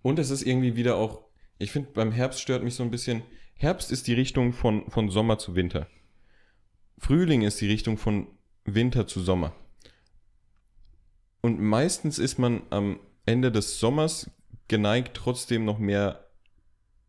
Und 0.02 0.20
es 0.20 0.30
ist 0.32 0.42
irgendwie 0.44 0.76
wieder 0.76 0.96
auch, 0.96 1.22
ich 1.60 1.72
finde, 1.72 1.92
beim 1.94 2.12
Herbst 2.12 2.42
stört 2.42 2.64
mich 2.64 2.76
so 2.76 2.84
ein 2.84 2.92
bisschen, 2.92 3.22
Herbst 3.56 3.92
ist 3.92 4.08
die 4.08 4.14
Richtung 4.14 4.54
von, 4.54 4.90
von 4.90 5.10
Sommer 5.10 5.38
zu 5.38 5.56
Winter. 5.56 5.88
Frühling 6.98 7.42
ist 7.44 7.60
die 7.62 7.68
Richtung 7.68 7.98
von 7.98 8.28
Winter 8.66 9.08
zu 9.08 9.22
Sommer. 9.22 9.54
Und 11.42 11.60
meistens 11.60 12.20
ist 12.20 12.38
man 12.40 12.62
am 12.70 13.00
Ende 13.26 13.52
des 13.52 13.80
Sommers 13.80 14.30
geneigt, 14.68 15.16
trotzdem 15.16 15.66
noch 15.66 15.78
mehr 15.80 16.26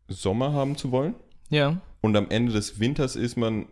Sommer 0.07 0.53
haben 0.53 0.75
zu 0.77 0.91
wollen. 0.91 1.15
Ja. 1.49 1.81
Und 2.01 2.15
am 2.15 2.29
Ende 2.29 2.51
des 2.53 2.79
Winters 2.79 3.15
ist 3.15 3.35
man 3.37 3.67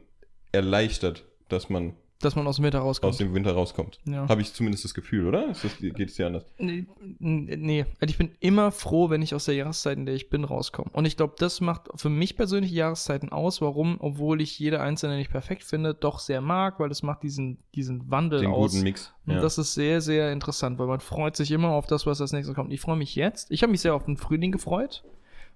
erleichtert, 0.51 1.25
dass 1.49 1.69
man 1.69 1.93
Dass 2.19 2.35
man 2.35 2.47
aus 2.47 2.55
dem 2.57 2.65
Winter 2.65 2.79
rauskommt. 2.79 3.09
aus 3.11 3.17
dem 3.17 3.33
Winter 3.33 3.51
rauskommt. 3.53 3.99
ja. 4.05 4.27
Habe 4.27 4.41
ich 4.41 4.51
zumindest 4.53 4.83
das 4.83 4.93
Gefühl, 4.93 5.27
oder? 5.27 5.47
Das, 5.49 5.61
geht 5.79 5.99
es 6.09 6.15
dir 6.15 6.25
anders? 6.27 6.45
Nee, 6.57 6.85
nee, 7.19 7.85
also 7.99 8.11
ich 8.11 8.17
bin 8.17 8.31
immer 8.39 8.71
froh, 8.71 9.09
wenn 9.09 9.21
ich 9.21 9.35
aus 9.35 9.45
der 9.45 9.55
Jahreszeit, 9.55 9.97
in 9.97 10.05
der 10.05 10.15
ich 10.15 10.29
bin, 10.29 10.43
rauskomme. 10.43 10.89
Und 10.93 11.05
ich 11.05 11.15
glaube, 11.15 11.35
das 11.37 11.61
macht 11.61 11.89
für 11.95 12.09
mich 12.09 12.35
persönlich 12.35 12.71
Jahreszeiten 12.71 13.29
aus. 13.29 13.61
Warum? 13.61 13.97
Obwohl 13.99 14.41
ich 14.41 14.57
jede 14.57 14.81
einzelne 14.81 15.15
nicht 15.17 15.29
perfekt 15.31 15.63
finde, 15.63 15.93
doch 15.93 16.19
sehr 16.19 16.41
mag, 16.41 16.79
weil 16.79 16.89
das 16.89 17.03
macht 17.03 17.21
diesen, 17.23 17.59
diesen 17.75 18.09
Wandel 18.09 18.41
Den 18.41 18.51
aus. 18.51 18.71
guten 18.71 18.83
Mix. 18.83 19.13
Und 19.27 19.35
das 19.35 19.57
ist 19.57 19.73
sehr, 19.75 20.01
sehr 20.01 20.31
interessant, 20.33 20.79
weil 20.79 20.87
man 20.87 21.01
freut 21.01 21.35
sich 21.35 21.51
immer 21.51 21.69
auf 21.69 21.85
das, 21.85 22.05
was 22.05 22.19
als 22.19 22.31
nächstes 22.33 22.55
kommt. 22.55 22.73
Ich 22.73 22.81
freue 22.81 22.97
mich 22.97 23.15
jetzt. 23.15 23.51
Ich 23.51 23.61
habe 23.61 23.71
mich 23.71 23.81
sehr 23.81 23.93
auf 23.93 24.05
den 24.05 24.17
Frühling 24.17 24.51
gefreut. 24.51 25.03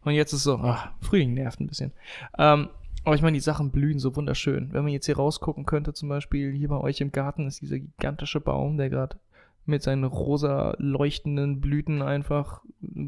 Und 0.03 0.13
jetzt 0.13 0.33
ist 0.33 0.43
so, 0.43 0.57
ach, 0.57 0.91
Frühling 0.99 1.33
nervt 1.33 1.59
ein 1.59 1.67
bisschen. 1.67 1.91
Ähm, 2.37 2.69
aber 3.03 3.15
ich 3.15 3.21
meine, 3.21 3.35
die 3.35 3.41
Sachen 3.41 3.71
blühen 3.71 3.99
so 3.99 4.15
wunderschön. 4.15 4.73
Wenn 4.73 4.83
man 4.83 4.93
jetzt 4.93 5.07
hier 5.07 5.17
rausgucken 5.17 5.65
könnte, 5.65 5.93
zum 5.93 6.09
Beispiel 6.09 6.51
hier 6.51 6.69
bei 6.69 6.77
euch 6.77 7.01
im 7.01 7.11
Garten 7.11 7.47
ist 7.47 7.61
dieser 7.61 7.79
gigantische 7.79 8.39
Baum, 8.39 8.77
der 8.77 8.89
gerade 8.89 9.17
mit 9.65 9.83
seinen 9.83 10.03
rosa 10.03 10.75
leuchtenden 10.77 11.61
Blüten 11.61 12.01
einfach 12.01 12.61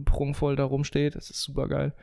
prunkvoll 0.05 0.55
da 0.55 0.63
rumsteht. 0.63 1.15
Das 1.15 1.29
ist 1.29 1.41
super 1.41 1.67
geil. 1.67 1.93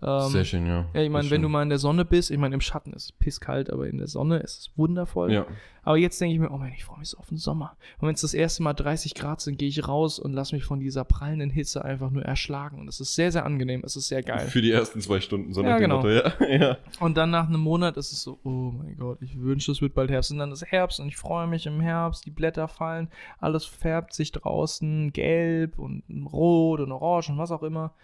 Ähm, 0.00 0.28
Sehr 0.28 0.44
schön, 0.44 0.66
ja. 0.66 0.86
ja, 0.94 1.02
ich 1.02 1.10
meine, 1.10 1.28
wenn 1.30 1.42
du 1.42 1.48
mal 1.48 1.62
in 1.62 1.70
der 1.70 1.78
Sonne 1.78 2.04
bist, 2.04 2.30
ich 2.30 2.38
meine, 2.38 2.54
im 2.54 2.60
Schatten 2.60 2.92
ist 2.92 3.04
es 3.04 3.12
pisskalt, 3.12 3.68
aber 3.72 3.88
in 3.88 3.98
der 3.98 4.06
Sonne 4.06 4.38
ist 4.38 4.60
es 4.60 4.70
wundervoll. 4.76 5.32
Ja, 5.32 5.46
Aber 5.82 5.96
jetzt 5.96 6.20
denke 6.20 6.34
ich 6.34 6.40
mir, 6.40 6.52
oh 6.52 6.56
Mann, 6.56 6.72
ich 6.72 6.84
freue 6.84 7.00
mich 7.00 7.08
so 7.08 7.18
auf 7.18 7.26
den 7.26 7.38
Sommer. 7.38 7.76
Und 7.98 8.06
wenn 8.06 8.14
es 8.14 8.20
das 8.20 8.32
erste 8.32 8.62
Mal 8.62 8.74
30 8.74 9.14
Grad 9.14 9.40
sind, 9.40 9.58
gehe 9.58 9.68
ich 9.68 9.88
raus 9.88 10.20
und 10.20 10.34
lasse 10.34 10.54
mich 10.54 10.64
von 10.64 10.78
dieser 10.78 11.04
prallenden 11.04 11.50
Hitze 11.50 11.84
einfach 11.84 12.10
nur 12.10 12.22
erschlagen. 12.22 12.78
Und 12.78 12.86
es 12.86 13.00
ist 13.00 13.16
sehr, 13.16 13.32
sehr 13.32 13.44
angenehm. 13.44 13.82
Es 13.84 13.96
ist 13.96 14.06
sehr 14.06 14.22
geil. 14.22 14.46
für 14.46 14.62
die 14.62 14.70
ersten 14.70 15.00
zwei 15.00 15.20
Stunden, 15.20 15.52
so 15.52 15.64
Ja, 15.64 15.78
genau. 15.78 15.96
Motto, 15.96 16.10
ja. 16.10 16.32
ja. 16.48 16.78
Und 17.00 17.16
dann 17.16 17.30
nach 17.30 17.48
einem 17.48 17.60
Monat 17.60 17.96
ist 17.96 18.12
es 18.12 18.22
so, 18.22 18.38
oh 18.44 18.70
mein 18.70 18.96
Gott, 18.96 19.20
ich 19.20 19.40
wünsche, 19.40 19.72
es 19.72 19.82
wird 19.82 19.94
bald 19.94 20.10
Herbst. 20.10 20.30
Und 20.30 20.38
dann 20.38 20.52
ist 20.52 20.64
Herbst 20.64 21.00
und 21.00 21.08
ich 21.08 21.16
freue 21.16 21.48
mich 21.48 21.66
im 21.66 21.80
Herbst, 21.80 22.24
die 22.24 22.30
Blätter 22.30 22.68
fallen, 22.68 23.08
alles 23.40 23.64
färbt 23.64 24.14
sich 24.14 24.30
draußen 24.30 25.12
gelb 25.12 25.76
und 25.76 26.04
rot 26.32 26.78
und 26.78 26.92
orange 26.92 27.30
und 27.30 27.38
was 27.38 27.50
auch 27.50 27.64
immer. 27.64 27.94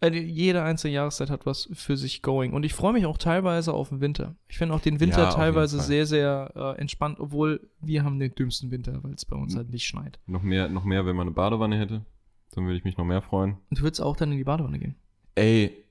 Äh, 0.00 0.10
jede 0.16 0.62
einzelne 0.62 0.94
Jahreszeit 0.94 1.28
hat 1.30 1.44
was 1.44 1.68
für 1.72 1.96
sich 1.96 2.22
going. 2.22 2.52
Und 2.52 2.64
ich 2.64 2.72
freue 2.74 2.92
mich 2.92 3.04
auch 3.06 3.18
teilweise 3.18 3.72
auf 3.72 3.88
den 3.88 4.00
Winter. 4.00 4.36
Ich 4.46 4.56
finde 4.58 4.74
auch 4.74 4.80
den 4.80 5.00
Winter 5.00 5.24
Ja, 5.24 5.30
teilweise 5.30 5.80
sehr, 5.80 6.06
sehr 6.06 6.52
äh, 6.54 6.80
entspannt, 6.80 7.18
obwohl 7.18 7.68
wir 7.80 8.04
haben 8.04 8.18
den 8.20 8.32
dümmsten 8.34 8.70
Winter, 8.70 9.02
weil 9.02 9.14
es 9.14 9.24
bei 9.24 9.34
uns 9.36 9.56
halt 9.56 9.70
nicht 9.70 9.86
schneit. 9.86 10.20
Noch 10.26 10.42
mehr, 10.42 10.68
noch 10.68 10.84
mehr, 10.84 11.04
wenn 11.04 11.16
man 11.16 11.26
eine 11.26 11.34
Badewanne 11.34 11.76
hätte. 11.78 12.04
Dann 12.52 12.64
würde 12.64 12.76
ich 12.78 12.84
mich 12.84 12.96
noch 12.96 13.04
mehr 13.04 13.22
freuen. 13.22 13.56
Und 13.70 13.78
du 13.80 13.82
würdest 13.82 14.00
auch 14.00 14.16
dann 14.16 14.30
in 14.30 14.38
die 14.38 14.44
Badewanne 14.44 14.78
gehen. 14.78 14.94
Ey, 15.34 15.84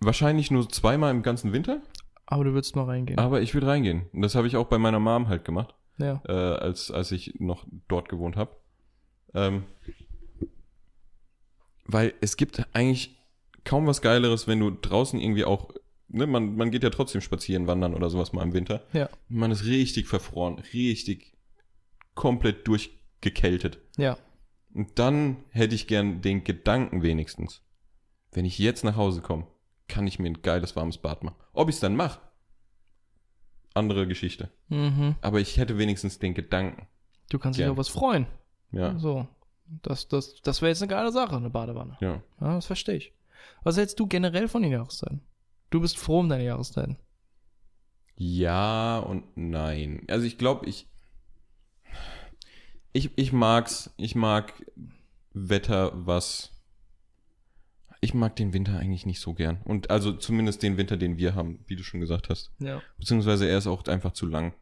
wahrscheinlich 0.00 0.50
nur 0.50 0.68
zweimal 0.68 1.10
im 1.10 1.22
ganzen 1.22 1.52
Winter, 1.52 1.80
Aber 2.26 2.44
du 2.44 2.52
würdest 2.52 2.76
mal 2.76 2.84
reingehen. 2.84 3.18
aber 3.18 3.42
ich 3.42 3.54
würde 3.54 3.66
reingehen. 3.66 4.02
Und 4.12 4.22
das 4.22 4.34
habe 4.34 4.46
ich 4.46 4.56
auch 4.56 4.66
bei 4.66 4.78
meiner 4.78 5.00
Mom 5.00 5.28
halt 5.28 5.44
gemacht, 5.44 5.74
Ja. 5.98 6.22
äh, 6.26 6.32
als, 6.32 6.90
als 6.90 7.10
ich 7.12 7.34
noch 7.40 7.66
dort 7.88 8.08
gewohnt 8.08 8.36
habe. 8.36 8.52
Ähm, 9.34 9.64
weil 11.88 12.14
es 12.20 12.36
gibt 12.36 12.64
eigentlich 12.74 13.18
kaum 13.64 13.86
was 13.86 14.00
Geileres, 14.02 14.46
wenn 14.46 14.60
du 14.60 14.70
draußen 14.70 15.18
irgendwie 15.18 15.44
auch, 15.44 15.74
ne, 16.08 16.26
man, 16.26 16.54
man 16.54 16.70
geht 16.70 16.84
ja 16.84 16.90
trotzdem 16.90 17.20
spazieren, 17.20 17.66
wandern 17.66 17.94
oder 17.94 18.08
sowas 18.10 18.32
mal 18.32 18.42
im 18.42 18.52
Winter. 18.52 18.86
Ja. 18.92 19.08
Man 19.28 19.50
ist 19.50 19.64
richtig 19.64 20.06
verfroren, 20.06 20.58
richtig 20.72 21.36
komplett 22.14 22.68
durchgekältet. 22.68 23.80
Ja. 23.96 24.16
Und 24.74 24.98
dann 24.98 25.38
hätte 25.50 25.74
ich 25.74 25.86
gern 25.86 26.20
den 26.20 26.44
Gedanken 26.44 27.02
wenigstens, 27.02 27.62
wenn 28.32 28.44
ich 28.44 28.58
jetzt 28.58 28.84
nach 28.84 28.96
Hause 28.96 29.22
komme, 29.22 29.46
kann 29.88 30.06
ich 30.06 30.18
mir 30.18 30.28
ein 30.28 30.42
geiles 30.42 30.76
warmes 30.76 30.98
Bad 30.98 31.24
machen. 31.24 31.36
Ob 31.54 31.70
ich 31.70 31.76
es 31.76 31.80
dann 31.80 31.96
mache, 31.96 32.20
andere 33.72 34.06
Geschichte. 34.06 34.50
Mhm. 34.68 35.16
Aber 35.22 35.40
ich 35.40 35.56
hätte 35.56 35.78
wenigstens 35.78 36.18
den 36.18 36.34
Gedanken. 36.34 36.86
Du 37.30 37.38
kannst 37.38 37.58
dich 37.58 37.64
Gern. 37.64 37.72
auf 37.72 37.78
was 37.78 37.88
freuen. 37.88 38.26
Ja, 38.70 38.98
So. 38.98 39.26
Das, 39.82 40.08
das, 40.08 40.40
das 40.42 40.62
wäre 40.62 40.70
jetzt 40.70 40.82
eine 40.82 40.90
geile 40.90 41.12
Sache, 41.12 41.36
eine 41.36 41.50
Badewanne. 41.50 41.96
ja. 42.00 42.22
Ja, 42.40 42.54
das 42.54 42.66
verstehe 42.66 42.96
ich. 42.96 43.12
Was 43.62 43.76
hältst 43.76 43.98
du 44.00 44.06
generell 44.06 44.48
von 44.48 44.62
den 44.62 44.72
Jahreszeiten? 44.72 45.20
Du 45.70 45.80
bist 45.80 45.98
froh 45.98 46.20
um 46.20 46.28
deine 46.28 46.44
Jahreszeiten. 46.44 46.96
Ja 48.16 48.98
und 48.98 49.24
nein. 49.36 50.02
Also 50.08 50.26
ich 50.26 50.38
glaube, 50.38 50.66
ich, 50.66 50.88
ich, 52.92 53.10
ich 53.16 53.32
mag's. 53.32 53.92
Ich 53.96 54.14
mag 54.14 54.54
Wetter, 55.32 55.92
was, 55.94 56.52
ich 58.00 58.14
mag 58.14 58.34
den 58.36 58.52
Winter 58.52 58.78
eigentlich 58.78 59.06
nicht 59.06 59.20
so 59.20 59.34
gern. 59.34 59.60
Und 59.64 59.90
also 59.90 60.12
zumindest 60.12 60.62
den 60.62 60.76
Winter, 60.76 60.96
den 60.96 61.16
wir 61.16 61.34
haben, 61.34 61.60
wie 61.66 61.76
du 61.76 61.84
schon 61.84 62.00
gesagt 62.00 62.28
hast. 62.28 62.50
Ja. 62.58 62.82
Beziehungsweise 62.98 63.48
er 63.48 63.58
ist 63.58 63.66
auch 63.66 63.84
einfach 63.86 64.12
zu 64.12 64.26
lang. 64.26 64.54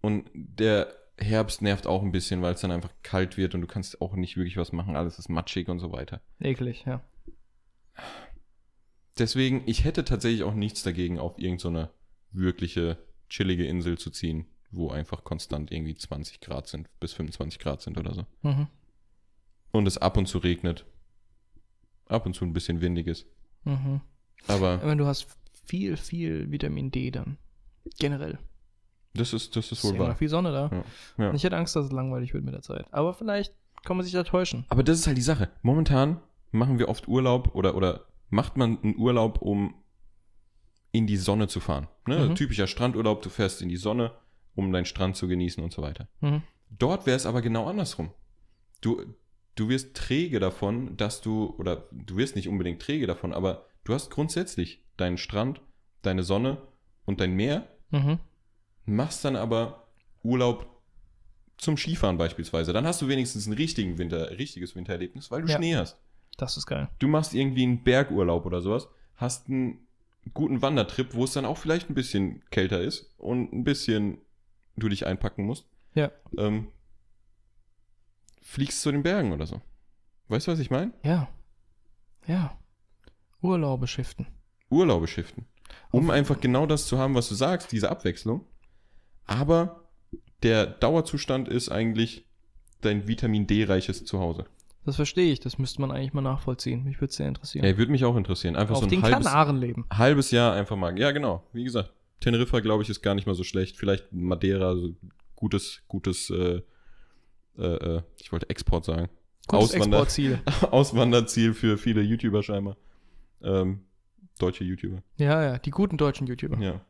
Und 0.00 0.28
der 0.34 0.92
Herbst 1.16 1.62
nervt 1.62 1.86
auch 1.86 2.02
ein 2.02 2.12
bisschen, 2.12 2.42
weil 2.42 2.54
es 2.54 2.60
dann 2.60 2.70
einfach 2.70 2.92
kalt 3.02 3.36
wird 3.36 3.54
und 3.54 3.60
du 3.60 3.66
kannst 3.66 4.00
auch 4.00 4.14
nicht 4.14 4.36
wirklich 4.36 4.56
was 4.56 4.72
machen. 4.72 4.96
Alles 4.96 5.18
ist 5.18 5.28
matschig 5.28 5.68
und 5.68 5.78
so 5.78 5.92
weiter. 5.92 6.20
Eklig, 6.40 6.84
ja. 6.86 7.02
Deswegen, 9.18 9.62
ich 9.66 9.84
hätte 9.84 10.04
tatsächlich 10.04 10.42
auch 10.42 10.54
nichts 10.54 10.82
dagegen, 10.82 11.18
auf 11.18 11.38
irgendeine 11.38 11.90
wirkliche 12.32 12.98
chillige 13.28 13.66
Insel 13.66 13.96
zu 13.96 14.10
ziehen, 14.10 14.46
wo 14.70 14.90
einfach 14.90 15.22
konstant 15.22 15.70
irgendwie 15.70 15.94
20 15.94 16.40
Grad 16.40 16.66
sind, 16.66 16.88
bis 16.98 17.12
25 17.12 17.60
Grad 17.60 17.80
sind 17.80 17.96
oder 17.96 18.12
so. 18.12 18.26
Mhm. 18.42 18.66
Und 19.70 19.86
es 19.86 19.98
ab 19.98 20.16
und 20.16 20.26
zu 20.26 20.38
regnet. 20.38 20.84
Ab 22.06 22.26
und 22.26 22.34
zu 22.34 22.44
ein 22.44 22.52
bisschen 22.52 22.80
windig 22.80 23.06
ist. 23.06 23.26
Mhm. 23.64 24.00
Aber 24.48 24.80
Aber 24.82 24.96
du 24.96 25.06
hast 25.06 25.26
viel, 25.66 25.96
viel 25.96 26.50
Vitamin 26.50 26.90
D 26.90 27.10
dann. 27.10 27.38
Generell. 27.98 28.38
Das 29.14 29.32
ist, 29.32 29.54
das 29.56 29.70
ist 29.72 29.84
Ist 29.84 29.92
wohl 29.92 29.98
wahr. 29.98 30.16
viel 30.16 30.28
Sonne 30.28 30.52
da. 30.52 30.70
Ja. 31.18 31.24
Ja. 31.26 31.34
Ich 31.34 31.44
hätte 31.44 31.56
Angst, 31.56 31.74
dass 31.76 31.86
es 31.86 31.92
langweilig 31.92 32.34
wird 32.34 32.44
mit 32.44 32.54
der 32.54 32.62
Zeit. 32.62 32.86
Aber 32.92 33.14
vielleicht 33.14 33.54
kann 33.84 33.96
man 33.96 34.04
sich 34.04 34.12
da 34.12 34.24
täuschen. 34.24 34.64
Aber 34.68 34.82
das 34.82 34.98
ist 34.98 35.06
halt 35.06 35.16
die 35.16 35.22
Sache. 35.22 35.48
Momentan 35.62 36.20
machen 36.50 36.78
wir 36.78 36.88
oft 36.88 37.08
Urlaub 37.08 37.54
oder, 37.54 37.74
oder 37.76 38.06
macht 38.30 38.56
man 38.56 38.78
einen 38.82 38.96
Urlaub, 38.96 39.40
um 39.42 39.74
in 40.92 41.06
die 41.06 41.16
Sonne 41.16 41.48
zu 41.48 41.60
fahren. 41.60 41.88
Ne? 42.06 42.28
Mhm. 42.28 42.34
Typischer 42.34 42.66
Strandurlaub, 42.66 43.22
du 43.22 43.28
fährst 43.28 43.62
in 43.62 43.68
die 43.68 43.76
Sonne, 43.76 44.12
um 44.54 44.72
deinen 44.72 44.84
Strand 44.84 45.16
zu 45.16 45.26
genießen 45.28 45.62
und 45.62 45.72
so 45.72 45.82
weiter. 45.82 46.08
Mhm. 46.20 46.42
Dort 46.70 47.06
wäre 47.06 47.16
es 47.16 47.26
aber 47.26 47.42
genau 47.42 47.66
andersrum. 47.66 48.10
Du, 48.80 49.02
du 49.56 49.68
wirst 49.68 49.94
träge 49.96 50.38
davon, 50.40 50.96
dass 50.96 51.20
du, 51.20 51.54
oder 51.58 51.88
du 51.92 52.16
wirst 52.16 52.36
nicht 52.36 52.48
unbedingt 52.48 52.80
träge 52.80 53.06
davon, 53.06 53.32
aber 53.32 53.66
du 53.84 53.92
hast 53.94 54.10
grundsätzlich 54.10 54.84
deinen 54.96 55.18
Strand, 55.18 55.60
deine 56.02 56.22
Sonne 56.22 56.58
und 57.04 57.20
dein 57.20 57.32
Meer, 57.34 57.66
Mhm. 57.90 58.18
Machst 58.86 59.24
dann 59.24 59.36
aber 59.36 59.86
Urlaub 60.22 60.66
zum 61.56 61.76
Skifahren 61.76 62.18
beispielsweise. 62.18 62.72
Dann 62.72 62.86
hast 62.86 63.00
du 63.02 63.08
wenigstens 63.08 63.46
ein 63.46 63.52
richtigen 63.52 63.98
Winter, 63.98 64.30
richtiges 64.38 64.74
Wintererlebnis, 64.74 65.30
weil 65.30 65.42
du 65.42 65.48
Ja. 65.48 65.56
Schnee 65.56 65.76
hast. 65.76 65.96
Das 66.36 66.56
ist 66.56 66.66
geil. 66.66 66.88
Du 66.98 67.06
machst 67.08 67.32
irgendwie 67.34 67.62
einen 67.62 67.84
Bergurlaub 67.84 68.44
oder 68.44 68.60
sowas, 68.60 68.88
hast 69.16 69.48
einen 69.48 69.86
guten 70.32 70.62
Wandertrip, 70.62 71.14
wo 71.14 71.24
es 71.24 71.32
dann 71.32 71.44
auch 71.44 71.58
vielleicht 71.58 71.88
ein 71.90 71.94
bisschen 71.94 72.42
kälter 72.50 72.80
ist 72.80 73.14
und 73.18 73.52
ein 73.52 73.62
bisschen 73.62 74.18
du 74.76 74.88
dich 74.88 75.06
einpacken 75.06 75.44
musst. 75.46 75.66
Ja. 75.94 76.10
Ähm, 76.36 76.68
fliegst 78.42 78.82
zu 78.82 78.90
den 78.90 79.02
Bergen 79.02 79.32
oder 79.32 79.46
so. 79.46 79.60
Weißt 80.28 80.46
du, 80.48 80.52
was 80.52 80.58
ich 80.58 80.70
meine? 80.70 80.92
Ja. 81.04 81.28
Ja. 82.26 82.58
Urlaube 83.42 83.86
shiften. 83.86 84.26
Urlaube 84.70 85.06
shiften. 85.06 85.46
Um 85.90 86.10
einfach 86.10 86.40
genau 86.40 86.66
das 86.66 86.86
zu 86.86 86.98
haben, 86.98 87.14
was 87.14 87.28
du 87.28 87.34
sagst, 87.34 87.70
diese 87.70 87.90
Abwechslung. 87.90 88.44
Aber 89.26 89.84
der 90.42 90.66
Dauerzustand 90.66 91.48
ist 91.48 91.70
eigentlich 91.70 92.24
dein 92.80 93.08
Vitamin 93.08 93.46
D-reiches 93.46 94.04
Zuhause. 94.04 94.44
Das 94.84 94.96
verstehe 94.96 95.32
ich. 95.32 95.40
Das 95.40 95.58
müsste 95.58 95.80
man 95.80 95.90
eigentlich 95.90 96.12
mal 96.12 96.20
nachvollziehen. 96.20 96.84
Mich 96.84 97.00
würde 97.00 97.10
es 97.10 97.16
sehr 97.16 97.28
interessieren. 97.28 97.64
Ey, 97.64 97.78
würde 97.78 97.90
mich 97.90 98.04
auch 98.04 98.16
interessieren. 98.16 98.54
Einfach 98.54 98.74
Auf 98.74 98.80
so 98.80 98.86
ein 98.86 98.90
den 98.90 99.02
halbes, 99.02 99.26
Kanaren 99.26 99.56
leben. 99.58 99.86
halbes 99.90 100.30
Jahr 100.30 100.52
einfach 100.54 100.76
mal. 100.76 100.98
Ja, 100.98 101.10
genau. 101.12 101.42
Wie 101.54 101.64
gesagt, 101.64 101.90
Teneriffa, 102.20 102.60
glaube 102.60 102.82
ich, 102.82 102.90
ist 102.90 103.00
gar 103.00 103.14
nicht 103.14 103.26
mal 103.26 103.34
so 103.34 103.44
schlecht. 103.44 103.78
Vielleicht 103.78 104.12
Madeira, 104.12 104.76
so 104.76 104.94
gutes, 105.36 105.80
gutes, 105.88 106.28
äh, 106.28 106.60
äh, 107.56 107.62
äh, 107.96 108.02
ich 108.20 108.30
wollte 108.32 108.50
Export 108.50 108.84
sagen. 108.84 109.08
Gutes 109.46 109.70
Auswander- 109.70 109.98
Exportziel. 109.98 110.40
Auswanderziel 110.70 111.54
für 111.54 111.78
viele 111.78 112.02
YouTuber 112.02 112.42
scheinbar. 112.42 112.76
Ähm, 113.42 113.80
deutsche 114.38 114.64
YouTuber. 114.64 115.02
Ja, 115.16 115.42
ja. 115.42 115.58
Die 115.58 115.70
guten 115.70 115.96
deutschen 115.96 116.26
YouTuber. 116.26 116.58
Ja. 116.60 116.80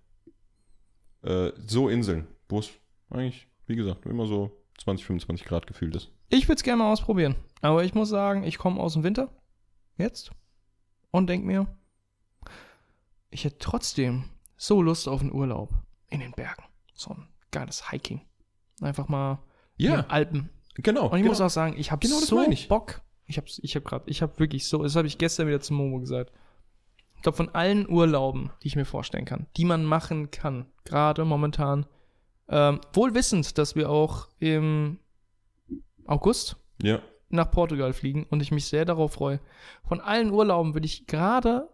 Äh, 1.25 1.53
so 1.67 1.89
Inseln, 1.89 2.27
wo 2.49 2.59
es 2.59 2.71
eigentlich, 3.11 3.49
wie 3.67 3.77
gesagt, 3.77 4.07
immer 4.07 4.27
so 4.27 4.51
20, 4.79 5.07
25 5.07 5.47
Grad 5.47 5.67
gefühlt 5.67 5.95
ist. 5.97 6.11
Ich 6.29 6.49
würde 6.49 6.57
es 6.57 6.63
gerne 6.63 6.83
mal 6.83 6.93
ausprobieren. 6.93 7.37
Aber 7.61 7.85
ich 7.85 7.95
muss 7.95 8.09
sagen, 8.09 8.45
ich 8.45 8.59
komme 8.59 8.81
aus 8.81 8.95
dem 8.95 9.03
Winter. 9.05 9.29
Jetzt. 9.97 10.31
Und 11.11 11.29
denk 11.29 11.45
mir, 11.45 11.67
ich 13.31 13.45
hätte 13.45 13.59
trotzdem 13.59 14.25
so 14.57 14.83
Lust 14.83 15.09
auf 15.09 15.21
einen 15.21 15.33
Urlaub 15.33 15.71
in 16.11 16.21
den 16.21 16.33
Bergen. 16.33 16.65
So 16.93 17.11
ein 17.11 17.29
geiles 17.51 17.91
Hiking. 17.91 18.21
Einfach 18.81 19.09
mal 19.09 19.39
in 19.77 19.87
Ja, 19.87 20.03
den 20.03 20.11
Alpen. 20.11 20.51
genau. 20.75 21.07
Und 21.07 21.17
ich 21.17 21.23
genau. 21.23 21.29
muss 21.31 21.41
auch 21.41 21.51
sagen, 21.51 21.75
ich 21.79 21.91
habe 21.91 22.07
Genau 22.07 22.19
so. 22.19 22.45
Bock. 22.69 23.01
Ich 23.27 23.39
habe 23.39 23.47
ich 23.49 23.77
hab 23.77 23.85
gerade, 23.85 24.05
ich 24.11 24.21
habe 24.21 24.39
wirklich 24.39 24.69
so, 24.69 24.83
das 24.83 24.97
habe 24.97 25.07
ich 25.07 25.17
gestern 25.17 25.47
wieder 25.47 25.61
zu 25.61 25.73
Momo 25.73 25.99
gesagt. 25.99 26.31
Ich 27.25 27.27
glaube, 27.27 27.37
von 27.39 27.55
allen 27.55 27.89
Urlauben, 27.89 28.51
die 28.63 28.67
ich 28.67 28.77
mir 28.77 28.85
vorstellen 28.85 29.25
kann, 29.25 29.47
die 29.57 29.65
man 29.65 29.83
machen 29.83 30.31
kann, 30.31 30.67
gerade 30.85 31.25
momentan, 31.25 31.87
ähm, 32.51 32.83
wohl 32.93 33.15
wissend, 33.15 33.57
dass 33.57 33.77
wir 33.77 33.89
auch 33.89 34.29
im 34.41 34.99
August 36.05 36.57
ja, 36.83 37.01
nach 37.31 37.51
Portugal 37.51 37.95
fliegen 37.95 38.25
und 38.25 38.43
ich 38.43 38.51
mich 38.51 38.67
sehr 38.67 38.85
darauf 38.85 39.15
freue. 39.15 39.41
Von 39.89 40.03
allen 40.03 40.33
Urlauben 40.33 40.75
würde 40.75 40.85
ich 40.85 41.07
gerade 41.07 41.71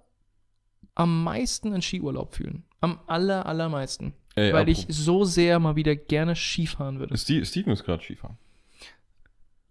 am 0.95 1.25
meisten 1.25 1.73
einen 1.73 1.83
Skiurlaub 1.83 2.33
fühlen. 2.33 2.63
Am 2.81 3.01
aller, 3.09 3.45
allermeisten. 3.47 4.15
ey, 4.37 4.53
weil 4.53 4.69
ich 4.69 4.87
so 4.89 5.25
sehr 5.25 5.59
mal 5.59 5.75
wieder 5.75 5.97
gerne 5.97 6.37
Skifahren 6.37 7.01
würde. 7.01 7.19
Steve, 7.19 7.45
Steven 7.45 7.73
ist 7.73 7.83
gerade 7.83 8.05
Skifahren. 8.05 8.39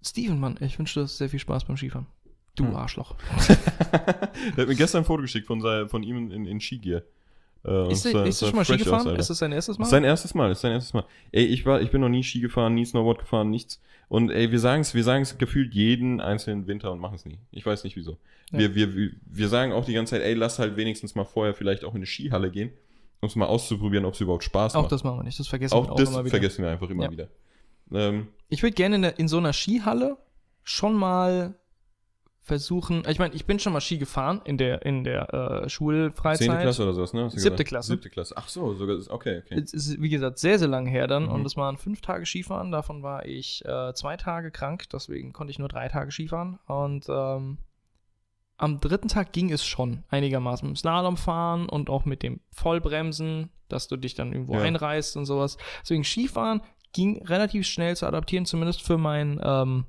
Steven, 0.02 0.42
Mann, 0.42 0.58
ich 0.60 0.78
wünsche 0.78 1.00
dir 1.00 1.08
sehr 1.08 1.30
viel 1.30 1.40
Spaß 1.40 1.64
beim 1.64 1.78
Skifahren. 1.78 2.08
Du 2.56 2.66
Hm. 2.66 2.76
Arschloch. 2.76 3.16
Der 3.48 4.64
hat 4.64 4.68
mir 4.68 4.76
gestern 4.76 5.04
ein 5.04 5.06
Foto 5.06 5.22
geschickt 5.22 5.48
von, 5.48 5.62
sein, 5.62 5.88
von 5.90 6.04
ihm 6.04 6.32
in, 6.32 6.46
in 6.46 6.60
Skigear. 6.60 7.02
Äh, 7.66 7.92
Ist 7.92 8.06
er 8.06 8.26
ist 8.26 8.42
er 8.42 8.48
schon 8.48 8.56
mal 8.56 8.64
Ski 8.66 8.74
aus, 8.74 8.80
gefahren? 8.80 9.08
Alter. 9.08 9.20
ist 9.20 9.30
das 9.30 9.38
sein 9.40 9.52
erstes 9.52 9.78
Mal? 9.78 9.86
Sein 9.86 10.04
erstes 10.06 10.34
Mal, 10.34 10.52
ist 10.52 10.62
sein 10.62 10.72
erstes 10.72 10.94
Mal. 10.94 11.04
Ey, 11.32 11.44
ich 11.46 11.66
war, 11.66 11.82
ich 11.82 11.92
bin 11.92 12.00
noch 12.02 12.10
nie 12.10 12.24
Ski 12.24 12.40
gefahren, 12.40 12.74
nie 12.74 12.86
Snowboard 12.86 13.20
gefahren, 13.20 13.50
nichts. 13.50 13.82
Und 14.08 14.32
ey, 14.32 14.50
wir 14.52 14.60
sagen 14.60 14.82
es, 14.82 14.94
wir 14.94 15.04
sagen 15.04 15.22
es 15.24 15.38
gefühlt 15.38 15.74
jeden 15.74 16.22
einzelnen 16.22 16.68
Winter 16.68 16.92
und 16.92 17.00
machen 17.00 17.16
es 17.16 17.26
nie. 17.26 17.38
Ich 17.52 17.66
weiß 17.66 17.84
nicht 17.84 17.96
wieso. 17.96 18.18
Ja. 18.52 18.60
Wir, 18.60 18.76
wir, 18.76 19.12
wir, 19.26 19.48
sagen 19.50 19.72
auch 19.74 19.86
die 19.86 19.94
ganze 19.94 20.12
Zeit, 20.12 20.22
ey, 20.24 20.34
lass 20.34 20.58
halt 20.58 20.78
wenigstens 20.78 21.16
mal 21.16 21.26
vorher 21.26 21.54
vielleicht 21.54 21.84
auch 21.84 21.92
in 21.92 21.98
eine 21.98 22.06
Skihalle 22.08 22.50
gehen, 22.50 22.72
um 23.22 23.28
es 23.28 23.36
mal 23.36 23.46
auszuprobieren, 23.46 24.06
ob 24.06 24.14
es 24.14 24.22
überhaupt 24.22 24.44
Spaß 24.46 24.76
auch 24.76 24.84
macht. 24.84 24.92
das 24.94 25.04
machen 25.04 25.20
wir 25.20 25.24
nicht. 25.24 25.40
Das 25.40 25.48
vergessen 25.48 25.74
auch 25.76 25.86
wir 25.88 25.92
auch 25.92 25.96
das 25.98 26.10
immer 26.10 26.20
wieder. 26.22 26.30
vergessen 26.32 26.64
wir 26.64 26.72
einfach 26.72 26.90
immer 26.90 27.04
Ja. 27.06 27.12
wieder. 27.12 27.28
Ähm, 27.92 28.28
Ich 28.48 28.64
würde 28.64 28.74
gerne 28.74 28.96
in, 28.96 29.04
in 29.04 29.28
so 29.28 29.38
einer 29.38 29.54
Skihalle 29.54 30.18
schon 30.64 30.96
mal 30.96 31.56
versuchen. 32.50 33.04
Ich 33.08 33.20
meine, 33.20 33.34
ich 33.34 33.46
bin 33.46 33.60
schon 33.60 33.72
mal 33.72 33.80
Ski 33.80 33.98
gefahren 33.98 34.42
in 34.44 34.58
der, 34.58 34.86
in 34.86 35.06
der 35.06 35.34
äh, 35.34 35.70
Schulfreizeit. 35.70 36.48
Zehnte 36.48 36.62
Klasse 36.62 36.84
oder 36.84 36.94
sowas, 36.94 37.14
ne? 37.14 37.30
Siebte? 37.30 37.64
Klasse. 37.64 37.94
Siebte 37.94 38.10
Klasse. 38.10 38.34
Ach 38.36 38.50
so, 38.50 38.74
sogar, 38.74 38.98
okay, 39.10 39.42
okay. 39.46 39.62
Es 39.64 39.74
ist, 39.74 40.02
wie 40.02 40.10
gesagt, 40.10 40.40
sehr, 40.40 40.60
sehr 40.60 40.68
lange 40.68 40.90
her 40.90 41.08
dann. 41.08 41.24
Mhm. 41.28 41.32
Und 41.32 41.46
es 41.46 41.56
waren 41.56 41.78
fünf 41.78 42.02
Tage 42.02 42.26
Skifahren. 42.26 42.72
Davon 42.72 43.04
war 43.04 43.26
ich 43.26 43.64
äh, 43.64 43.94
zwei 43.94 44.18
Tage 44.18 44.52
krank. 44.52 44.90
Deswegen 44.92 45.32
konnte 45.32 45.52
ich 45.52 45.60
nur 45.60 45.70
drei 45.70 45.88
Tage 45.88 46.12
Skifahren. 46.12 46.60
Und 46.68 47.06
ähm, 47.08 47.60
am 48.58 48.80
dritten 48.82 49.08
Tag 49.08 49.32
ging 49.32 49.52
es 49.52 49.64
schon 49.64 50.04
einigermaßen 50.10 50.68
mit 50.68 50.76
dem 50.76 50.80
Slalom 50.80 51.16
fahren 51.16 51.70
und 51.70 51.90
auch 51.90 52.04
mit 52.04 52.24
dem 52.24 52.42
Vollbremsen, 52.52 53.52
dass 53.70 53.88
du 53.88 53.96
dich 53.96 54.16
dann 54.16 54.34
irgendwo 54.34 54.56
Ja. 54.56 54.62
einreißt 54.62 55.16
und 55.16 55.26
sowas. 55.26 55.58
Deswegen 55.82 56.04
Skifahren 56.04 56.62
ging 56.92 57.24
relativ 57.26 57.68
schnell 57.68 57.96
zu 57.96 58.06
adaptieren, 58.08 58.46
zumindest 58.46 58.82
für 58.82 58.98
mein 58.98 59.40
ähm, 59.44 59.86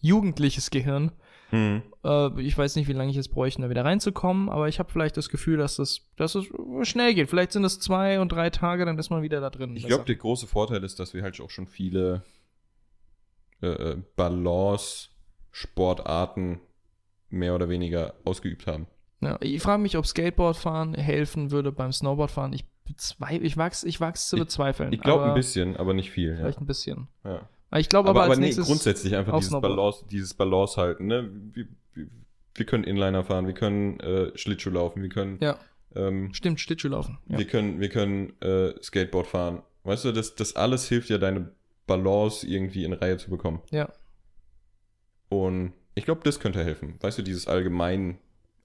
jugendliches 0.00 0.70
Gehirn. 0.70 1.10
Hm. 1.54 1.82
Äh, 2.04 2.40
ich 2.42 2.56
weiß 2.58 2.76
nicht, 2.76 2.88
wie 2.88 2.92
lange 2.92 3.10
ich 3.10 3.16
jetzt 3.16 3.30
bräuchte, 3.30 3.62
da 3.62 3.70
wieder 3.70 3.84
reinzukommen, 3.84 4.48
aber 4.48 4.68
ich 4.68 4.78
habe 4.78 4.90
vielleicht 4.90 5.16
das 5.16 5.28
Gefühl, 5.28 5.56
dass 5.56 5.78
es, 5.78 6.02
dass 6.16 6.34
es 6.34 6.46
schnell 6.82 7.14
geht. 7.14 7.30
Vielleicht 7.30 7.52
sind 7.52 7.64
es 7.64 7.78
zwei 7.78 8.20
und 8.20 8.32
drei 8.32 8.50
Tage, 8.50 8.84
dann 8.84 8.98
ist 8.98 9.10
man 9.10 9.22
wieder 9.22 9.40
da 9.40 9.50
drin. 9.50 9.76
Ich 9.76 9.86
glaube, 9.86 10.04
der 10.04 10.16
große 10.16 10.46
Vorteil 10.46 10.82
ist, 10.82 10.98
dass 10.98 11.14
wir 11.14 11.22
halt 11.22 11.40
auch 11.40 11.50
schon 11.50 11.66
viele 11.66 12.22
äh, 13.62 13.66
äh, 13.68 13.96
Balance-Sportarten 14.16 16.60
mehr 17.30 17.54
oder 17.54 17.68
weniger 17.68 18.14
ausgeübt 18.24 18.66
haben. 18.66 18.86
Ja, 19.20 19.38
ich 19.40 19.62
frage 19.62 19.82
mich, 19.82 19.96
ob 19.96 20.06
Skateboardfahren 20.06 20.94
helfen 20.94 21.50
würde 21.50 21.72
beim 21.72 21.92
Snowboardfahren. 21.92 22.52
Ich 22.52 22.64
bezweifle, 22.84 23.38
ich 23.38 23.56
wag's, 23.56 23.82
ich 23.84 24.00
wag's 24.00 24.28
zu 24.28 24.36
Ich- 24.36 24.42
bezweifeln. 24.42 24.92
Ich 24.92 25.00
glaube 25.00 25.22
aber 25.22 25.32
ein 25.32 25.36
bisschen, 25.36 25.76
aber 25.76 25.94
nicht 25.94 26.10
viel. 26.10 26.30
Ja. 26.32 26.36
Vielleicht 26.36 26.60
ein 26.60 26.66
bisschen. 26.66 27.08
Ja. 27.24 27.48
Aber 27.70 27.80
ich 27.80 27.88
glaube 27.88 28.08
aber, 28.08 28.20
Aber, 28.20 28.24
aber 28.24 28.30
als 28.32 28.40
nee, 28.40 28.46
nächstes 28.46 28.66
grundsätzlich 28.66 29.16
einfach 29.16 29.36
dieses. 29.38 29.52
Balance, 29.60 30.04
dieses 30.10 30.34
Balance 30.34 30.80
halten. 30.80 31.06
Ne? 31.06 31.30
Wir, 31.52 31.66
wir, 31.94 32.06
wir 32.54 32.66
können 32.66 32.84
Inliner 32.84 33.24
fahren, 33.24 33.46
wir 33.46 33.54
können 33.54 33.98
äh, 34.00 34.36
Schlittschuh 34.36 34.70
laufen, 34.70 35.02
wir 35.02 35.08
können, 35.08 35.38
Ja, 35.40 35.58
ähm, 35.96 36.32
stimmt, 36.34 36.60
Schlittschuh 36.60 36.88
laufen. 36.88 37.18
Ja. 37.28 37.38
wir 37.38 37.46
können, 37.46 37.80
wir 37.80 37.88
können 37.88 38.40
äh, 38.40 38.74
Skateboard 38.82 39.26
fahren. 39.26 39.62
Weißt 39.84 40.04
du, 40.04 40.12
das, 40.12 40.34
das 40.34 40.56
alles 40.56 40.88
hilft 40.88 41.10
ja, 41.10 41.18
deine 41.18 41.50
Balance 41.86 42.46
irgendwie 42.46 42.84
in 42.84 42.92
Reihe 42.92 43.16
zu 43.18 43.30
bekommen. 43.30 43.60
ja. 43.70 43.88
Und 45.28 45.72
ich 45.96 46.04
glaube, 46.04 46.20
das 46.24 46.40
könnte 46.40 46.62
helfen. 46.64 46.94
Weißt 47.00 47.18
du, 47.18 47.22
dieses 47.22 47.46
allgemein. 47.48 48.18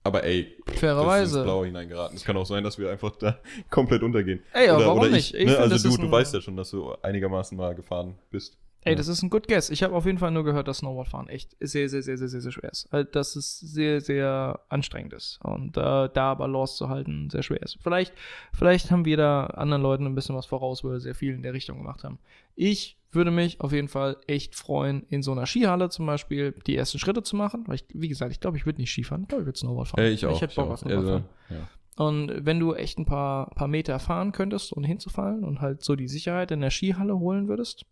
Aber 0.04 0.24
ey, 0.24 0.44
das 0.44 0.50
ist 0.50 0.72
ins 0.74 0.80
Fairerweise. 0.80 1.44
Blaue 1.44 1.66
hineingeraten. 1.66 2.16
Es 2.16 2.24
kann 2.24 2.38
auch 2.38 2.46
sein, 2.46 2.64
dass 2.64 2.78
wir 2.80 2.90
einfach 2.90 3.16
da 3.18 3.40
komplett 3.70 4.02
untergehen. 4.02 4.42
Ey, 4.54 4.70
aber 4.70 4.78
oder, 4.78 4.88
warum 4.88 5.00
oder 5.02 5.10
nicht? 5.10 5.34
Ich, 5.34 5.42
Ich 5.42 5.46
ne? 5.48 5.52
find, 5.54 5.72
Also 5.72 5.90
du, 5.90 5.98
du 5.98 6.12
weißt 6.12 6.34
ja 6.34 6.42
schon, 6.42 6.56
dass 6.58 6.72
du 6.72 6.94
einigermaßen 7.02 7.58
mal 7.58 7.76
gefahren 7.76 8.18
bist. 8.32 8.58
Ey, 8.84 8.96
das 8.96 9.10
ist 9.10 9.22
ein 9.24 9.30
good 9.30 9.48
guess. 9.48 9.70
Ich 9.70 9.84
habe 9.84 9.94
auf 9.94 10.06
jeden 10.06 10.18
Fall 10.18 10.32
nur 10.32 10.46
gehört, 10.46 10.68
dass 10.68 10.78
Snowboardfahren 10.78 11.28
echt 11.28 11.56
sehr, 11.60 11.90
sehr, 11.90 12.02
sehr, 12.02 12.18
sehr, 12.18 12.30
sehr, 12.30 12.42
sehr 12.42 12.52
schwer 12.52 12.72
ist. 12.72 12.90
Halt, 12.92 13.14
Dass 13.16 13.36
es 13.36 13.60
sehr, 13.60 14.00
sehr 14.00 14.62
anstrengend 14.70 15.14
ist. 15.14 15.40
Und 15.44 15.76
äh, 15.76 16.10
da 16.14 16.36
Balance 16.36 16.78
zu 16.78 16.88
halten 16.88 17.30
sehr 17.30 17.44
schwer 17.44 17.62
ist. 17.62 17.78
Vielleicht, 17.82 18.14
vielleicht 18.54 18.90
haben 18.90 19.04
wir 19.04 19.18
da 19.18 19.48
anderen 19.48 19.82
Leuten 19.82 20.06
ein 20.06 20.16
bisschen 20.16 20.36
was 20.36 20.46
voraus, 20.46 20.84
weil 20.84 20.94
wir 20.94 21.00
sehr 21.02 21.16
viel 21.16 21.34
in 21.34 21.44
der 21.44 21.54
Richtung 21.54 21.78
gemacht 21.78 22.04
haben. 22.04 22.20
Ich 22.56 22.98
würde 23.12 23.32
mich 23.32 23.60
auf 23.60 23.74
jeden 23.74 23.88
Fall 23.90 24.18
echt 24.28 24.56
freuen, 24.56 25.04
in 25.10 25.24
so 25.24 25.32
einer 25.32 25.46
Skihalle 25.46 25.90
zum 25.90 26.06
Beispiel 26.06 26.54
die 26.66 26.76
ersten 26.76 27.00
Schritte 27.00 27.24
zu 27.24 27.36
machen. 27.36 27.64
Weil 27.68 27.76
ich, 27.76 27.86
wie 27.94 28.08
gesagt, 28.08 28.32
ich 28.32 28.40
glaube, 28.40 28.56
ich 28.56 28.66
würde 28.66 28.80
nicht 28.80 28.92
Skifahren. 28.92 29.24
Ich 29.24 29.28
glaube, 29.28 29.42
ich 29.42 29.48
würde 29.48 29.60
Snowboard 29.60 29.88
fahren. 29.90 30.04
Ey, 30.04 30.12
ich 30.12 30.26
auch. 30.26 30.36
Ich 30.36 30.42
hätte 30.42 30.56
Bock 30.56 30.70
auf 30.70 30.80
Snowboard 30.80 31.06
Also, 31.06 31.24
ja. 31.50 31.68
Und 31.98 32.46
wenn 32.46 32.62
du 32.62 32.76
echt 32.76 32.98
ein 32.98 33.06
paar, 33.06 33.50
paar 33.50 33.68
Meter 33.68 34.00
fahren 34.00 34.32
könntest, 34.32 34.76
ohne 34.76 34.88
hinzufallen 34.88 35.44
und 35.44 35.60
halt 35.60 35.84
so 35.84 35.98
die 35.98 36.08
Sicherheit 36.08 36.50
in 36.52 36.62
der 36.62 36.70
Skihalle 36.70 37.20
holen 37.20 37.50
würdest, 37.50 37.86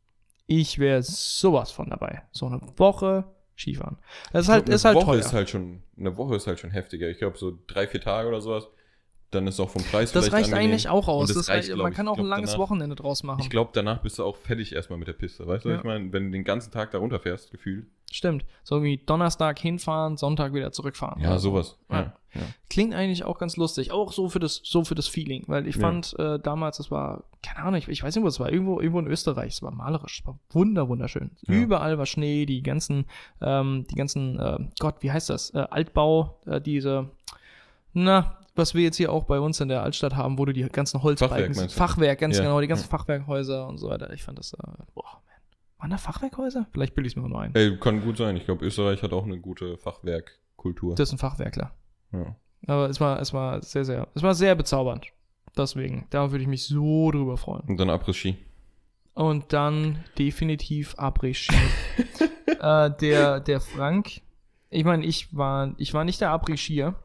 ich 0.47 0.79
wäre 0.79 1.03
sowas 1.03 1.71
von 1.71 1.89
dabei. 1.89 2.23
So 2.31 2.47
eine 2.47 2.61
Woche 2.77 3.25
Skifahren. 3.57 3.97
Das 4.31 4.45
ist 4.45 4.49
halt, 4.49 4.65
glaub, 4.65 4.75
ist 4.75 4.85
eine 4.85 4.95
halt 4.95 5.05
Woche 5.05 5.13
teuer. 5.13 5.19
ist 5.19 5.33
halt 5.33 5.49
schon, 5.49 5.83
eine 5.97 6.15
Woche 6.17 6.35
ist 6.35 6.47
halt 6.47 6.59
schon 6.59 6.71
heftiger. 6.71 7.09
Ich 7.09 7.17
glaube, 7.17 7.37
so 7.37 7.57
drei, 7.67 7.87
vier 7.87 8.01
Tage 8.01 8.29
oder 8.29 8.41
sowas. 8.41 8.67
Dann 9.31 9.45
ist 9.45 9.59
auch 9.59 9.69
vom 9.69 9.83
Preis 9.83 10.13
das 10.13 10.31
reicht 10.31 10.45
angenehm. 10.45 10.69
eigentlich 10.71 10.87
auch 10.87 11.09
aus. 11.09 11.29
Und 11.29 11.35
Das 11.37 11.49
reicht, 11.49 11.57
reicht, 11.63 11.67
glaub 11.73 11.83
man 11.83 11.93
kann 11.93 12.07
auch 12.07 12.13
Ich 12.13 12.19
ein 12.19 12.23
glaub, 12.25 12.37
langes 12.37 12.51
danach- 12.51 12.63
Wochenende 12.63 12.95
draus 12.95 13.23
machen. 13.23 13.41
Ich 13.41 13.49
glaube, 13.49 13.71
danach 13.73 14.01
bist 14.01 14.19
du 14.19 14.23
auch 14.23 14.37
fertig 14.37 14.73
erstmal 14.73 14.97
mit 14.99 15.09
der 15.09 15.13
Piste. 15.13 15.45
Weißt 15.45 15.65
du, 15.65 15.69
was 15.69 15.73
Ja. 15.73 15.79
ich 15.79 15.83
meine? 15.83 16.13
Wenn 16.13 16.25
du 16.25 16.31
den 16.31 16.45
ganzen 16.45 16.71
Tag 16.71 16.91
da 16.91 16.97
runterfährst, 16.99 17.51
gefühlt. 17.51 17.87
Stimmt. 18.09 18.45
So 18.63 18.83
wie 18.83 18.97
Donnerstag 18.97 19.59
hinfahren, 19.59 20.15
Sonntag 20.15 20.53
wieder 20.53 20.71
zurückfahren. 20.71 21.21
Ja, 21.21 21.37
sowas. 21.39 21.77
Ja. 21.91 22.13
Ja. 22.33 22.41
Klingt 22.69 22.93
eigentlich 22.93 23.25
auch 23.25 23.37
ganz 23.37 23.57
lustig. 23.57 23.91
Auch 23.91 24.13
so 24.13 24.29
für 24.29 24.39
das, 24.39 24.61
so 24.63 24.85
für 24.85 24.95
das 24.95 25.07
Feeling. 25.09 25.43
Weil 25.47 25.67
ich 25.67 25.75
fand 25.75 26.17
äh, 26.19 26.39
damals, 26.39 26.77
das 26.77 26.89
war, 26.89 27.25
keine 27.43 27.65
Ahnung, 27.65 27.79
ich, 27.79 27.87
ich 27.89 28.03
weiß 28.03 28.15
nicht, 28.15 28.23
wo 28.23 28.27
es 28.29 28.39
war. 28.39 28.49
Irgendwo, 28.49 28.79
irgendwo 28.79 28.99
in 28.99 29.07
Österreich. 29.07 29.53
Es 29.55 29.61
war 29.61 29.71
malerisch. 29.71 30.21
Es 30.21 30.25
war 30.27 30.39
wunder, 30.51 30.87
wunderschön. 30.87 31.31
Überall 31.47 31.97
war 31.97 32.05
Schnee, 32.05 32.45
die 32.45 32.63
ganzen, 32.63 33.05
ähm, 33.41 33.85
die 33.91 33.95
ganzen, 33.95 34.39
äh, 34.39 34.57
Gott, 34.79 34.95
wie 35.01 35.11
heißt 35.11 35.29
das? 35.29 35.49
Äh, 35.53 35.65
Altbau, 35.69 36.39
äh, 36.45 36.61
diese, 36.61 37.09
na, 37.93 38.37
was 38.57 38.73
wir 38.73 38.83
jetzt 38.83 38.97
hier 38.97 39.11
auch 39.11 39.23
bei 39.25 39.39
uns 39.39 39.59
in 39.59 39.69
der 39.69 39.83
Altstadt 39.83 40.15
haben, 40.15 40.37
wo 40.37 40.45
du 40.45 40.53
die 40.53 40.63
ganzen 40.63 41.01
Holzbalken 41.03 41.53
Fachwerk? 41.53 41.71
Fachwerk, 41.71 42.19
ganz 42.19 42.37
Ja. 42.37 42.43
genau, 42.43 42.59
die 42.61 42.67
ganzen 42.67 42.83
Ja. 42.89 42.97
Fachwerkhäuser 42.97 43.67
und 43.67 43.77
so 43.77 43.89
weiter. 43.89 44.11
Ich 44.13 44.23
fand 44.23 44.37
das, 44.39 44.53
äh, 44.53 44.57
boah, 44.93 45.03
man. 45.03 45.79
Waren 45.79 45.91
da 45.91 45.97
Fachwerkhäuser? 45.97 46.67
Vielleicht 46.71 46.95
bilde 46.95 47.07
ich 47.07 47.13
es 47.15 47.21
mir 47.21 47.27
nur 47.27 47.41
ein. 47.41 47.53
Ey, 47.55 47.77
kann 47.77 48.01
gut 48.01 48.17
sein. 48.17 48.35
Ich 48.37 48.45
glaube, 48.45 48.65
Österreich 48.65 49.01
hat 49.03 49.13
auch 49.13 49.25
eine 49.25 49.39
gute 49.39 49.77
Fachwerkkultur. 49.77 50.95
Das 50.95 51.09
ist 51.09 51.13
ein 51.13 51.17
Fachwerkler. 51.19 51.71
Ja. 52.13 52.35
Aber 52.67 52.89
es 52.89 52.99
war, 52.99 53.19
es 53.21 53.33
war 53.33 53.61
sehr, 53.61 53.85
sehr, 53.85 54.07
es 54.15 54.23
war 54.23 54.33
sehr 54.33 54.55
bezaubernd. 54.55 55.07
Deswegen, 55.55 56.07
da 56.09 56.31
würde 56.31 56.41
ich 56.43 56.47
mich 56.47 56.65
so 56.65 57.11
drüber 57.11 57.37
freuen. 57.37 57.61
Und 57.67 57.77
dann 57.79 57.89
Après-Ski. 57.89 58.37
Und 59.13 59.53
dann 59.53 60.03
definitiv 60.17 60.95
Après-Ski. 60.97 61.55
äh, 62.61 62.91
der, 62.99 63.39
der 63.39 63.59
Frank, 63.59 64.21
ich 64.69 64.83
meine, 64.83 65.05
ich 65.05 65.35
war, 65.35 65.73
ich 65.77 65.93
war 65.93 66.03
nicht 66.03 66.21
der 66.21 66.29
Après-Skier. 66.31 66.95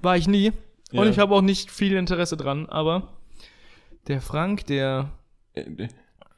War 0.00 0.16
ich 0.16 0.28
nie. 0.28 0.52
Ja. 0.90 1.02
Und 1.02 1.08
ich 1.08 1.18
habe 1.18 1.34
auch 1.34 1.42
nicht 1.42 1.70
viel 1.70 1.94
Interesse 1.96 2.36
dran, 2.36 2.66
aber 2.66 3.12
der 4.06 4.20
Frank, 4.20 4.66
der, 4.66 5.10
Äh, 5.54 5.88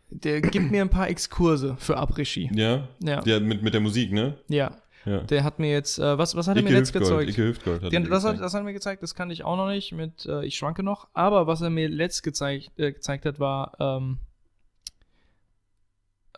der 0.08 0.40
gibt 0.40 0.70
mir 0.70 0.82
ein 0.82 0.90
paar 0.90 1.08
Exkurse 1.08 1.76
für 1.78 1.96
Après-Ski. 1.98 2.50
Ja? 2.54 2.88
Ja. 3.02 3.22
Ja, 3.24 3.40
mit, 3.40 3.62
mit 3.62 3.74
der 3.74 3.80
Musik, 3.80 4.12
ne? 4.12 4.38
Ja. 4.48 4.76
Ja. 5.06 5.20
Der 5.22 5.44
hat 5.44 5.58
mir 5.58 5.70
jetzt, 5.70 5.98
äh, 5.98 6.18
was, 6.18 6.34
was 6.34 6.46
hat 6.46 6.56
er 6.56 6.62
mir 6.62 6.72
letzt 6.72 6.92
gezeigt? 6.92 7.30
Icke 7.30 7.48
Hüftgold 7.48 7.82
hat 7.82 7.92
Ja, 7.92 8.00
er 8.00 8.06
das, 8.08 8.24
hat, 8.24 8.38
das 8.38 8.52
hat 8.52 8.60
er 8.60 8.64
mir 8.64 8.74
gezeigt, 8.74 9.02
das 9.02 9.14
kann 9.14 9.30
ich 9.30 9.44
auch 9.44 9.56
noch 9.56 9.68
nicht 9.68 9.92
mit 9.92 10.26
äh, 10.26 10.44
Ich 10.44 10.56
schwanke 10.56 10.82
noch. 10.82 11.08
Aber 11.14 11.46
was 11.46 11.62
er 11.62 11.70
mir 11.70 11.88
letzt 11.88 12.22
gezeigt, 12.22 12.70
äh, 12.76 12.92
gezeigt 12.92 13.24
hat, 13.24 13.40
war 13.40 13.72
ähm, 13.80 14.18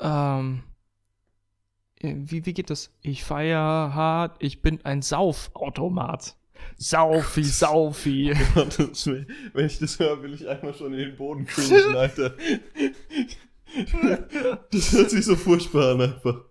ähm, 0.00 0.62
äh, 2.00 2.14
wie, 2.16 2.46
wie 2.46 2.52
geht 2.52 2.70
das? 2.70 2.94
Ich 3.00 3.24
feier 3.24 3.58
hart, 3.94 4.36
ich 4.38 4.62
bin 4.62 4.84
ein 4.84 5.02
Saufautomat. 5.02 6.36
Saufi, 6.76 7.44
Saufi. 7.44 8.32
Wenn 9.52 9.66
ich 9.66 9.78
das 9.78 9.98
höre, 9.98 10.22
will 10.22 10.34
ich 10.34 10.48
einmal 10.48 10.74
schon 10.74 10.92
in 10.92 10.98
den 11.00 11.16
Boden 11.16 11.46
cringen, 11.46 11.96
Alter. 11.96 12.34
Das 14.70 14.92
hört 14.92 15.08
sich 15.10 15.24
so 15.24 15.34
furchtbar 15.34 15.92
an, 15.94 16.02
einfach. 16.02 16.44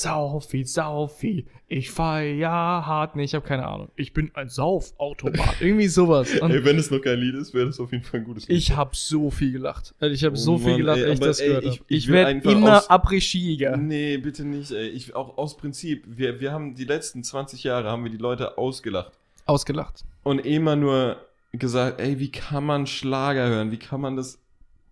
Saufi, 0.00 0.64
Saufi. 0.64 1.46
Ich 1.68 1.90
feier 1.90 2.50
hart. 2.50 3.16
Nee, 3.16 3.24
ich 3.24 3.34
habe 3.34 3.44
keine 3.46 3.66
Ahnung. 3.66 3.88
Ich 3.96 4.12
bin 4.12 4.30
ein 4.34 4.48
Saufautomat. 4.48 5.56
Irgendwie 5.60 5.88
sowas. 5.88 6.32
Ey, 6.32 6.64
wenn 6.64 6.78
es 6.78 6.90
noch 6.90 7.00
kein 7.00 7.18
Lied 7.18 7.34
ist, 7.34 7.54
wäre 7.54 7.66
das 7.66 7.80
auf 7.80 7.90
jeden 7.92 8.04
Fall 8.04 8.20
ein 8.20 8.24
gutes 8.24 8.46
Lied. 8.46 8.56
ich 8.58 8.76
habe 8.76 8.90
so 8.94 9.30
viel 9.30 9.52
gelacht. 9.52 9.94
Ich 10.00 10.22
habe 10.22 10.34
Oh 10.34 10.38
so 10.38 10.58
viel 10.58 10.68
Mann, 10.72 10.76
gelacht, 10.78 10.98
ey, 10.98 11.04
als 11.10 11.14
ich 11.20 11.26
das 11.26 11.40
ey, 11.40 11.48
gehört 11.48 11.64
ich- 11.64 11.70
habe. 11.70 11.84
ich 11.88 11.96
Ich, 11.96 12.08
werde 12.08 12.50
immer 12.50 12.90
Après-Skiger. 12.90 13.76
Nee, 13.78 14.18
bitte 14.18 14.44
nicht, 14.44 14.70
ey. 14.70 14.88
Ich, 14.88 15.16
auch 15.16 15.38
aus 15.38 15.56
Prinzip. 15.56 16.04
Wir, 16.06 16.40
wir 16.40 16.52
haben 16.52 16.74
die 16.74 16.84
letzten 16.84 17.24
20 17.24 17.64
Jahre 17.64 17.90
haben 17.90 18.04
wir 18.04 18.10
die 18.12 18.16
Leute 18.18 18.58
ausgelacht. 18.58 19.12
Ausgelacht. 19.46 20.04
Und 20.22 20.40
immer 20.40 20.76
nur 20.76 21.16
gesagt, 21.52 22.00
ey, 22.00 22.18
wie 22.20 22.30
kann 22.30 22.64
man 22.64 22.86
Schlager 22.86 23.48
hören? 23.48 23.70
Wie 23.72 23.78
kann 23.78 24.00
man 24.00 24.14
das 24.16 24.38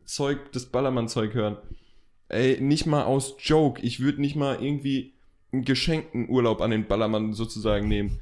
Zeug, 0.07 0.38
das 0.52 0.66
Ballermann-Zeug 0.66 1.34
hören? 1.34 1.57
Ey, 2.28 2.60
nicht 2.60 2.86
mal 2.86 3.04
aus 3.04 3.36
Joke. 3.38 3.80
Ich 3.82 4.00
würde 4.00 4.20
nicht 4.20 4.34
mal 4.36 4.56
irgendwie 4.60 5.12
einen 5.52 5.64
geschenkten 5.64 6.28
Urlaub 6.28 6.60
an 6.60 6.70
den 6.70 6.86
Ballermann 6.86 7.32
sozusagen 7.32 7.86
nehmen. 7.86 8.18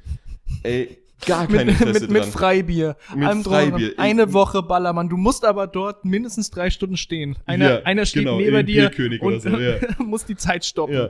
Ey, 0.61 0.97
gar 1.25 1.47
kein 1.47 1.65
Mit, 1.67 1.79
Interesse 1.79 2.01
mit, 2.01 2.11
mit 2.11 2.23
dran. 2.23 2.31
Freibier. 2.31 2.97
Mit 3.15 3.27
drum 3.29 3.43
dran. 3.43 3.69
Freibier. 3.71 3.93
Eine 3.97 4.23
Ich- 4.23 4.33
Woche 4.33 4.61
Ballermann. 4.61 5.09
Du 5.09 5.17
musst 5.17 5.45
aber 5.45 5.67
dort 5.67 6.05
mindestens 6.05 6.51
drei 6.51 6.69
Stunden 6.69 6.97
stehen. 6.97 7.37
Einer, 7.45 7.69
Ja, 7.79 7.83
einer 7.83 8.05
steht 8.05 8.23
genau, 8.25 8.37
neben 8.37 8.65
dir 8.65 8.91
und 8.99 9.21
oder 9.21 9.39
so, 9.39 9.49
ja. 9.49 9.75
muss 9.99 10.25
die 10.25 10.35
Zeit 10.35 10.65
stoppen. 10.65 10.93
ja. 10.95 11.07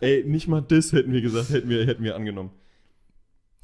Ey, 0.00 0.24
nicht 0.24 0.46
mal 0.48 0.62
das 0.62 0.92
hätten 0.92 1.12
wir 1.12 1.20
gesagt, 1.20 1.50
hätten 1.50 1.68
wir, 1.68 1.84
hätten 1.84 2.04
wir 2.04 2.14
angenommen. 2.16 2.50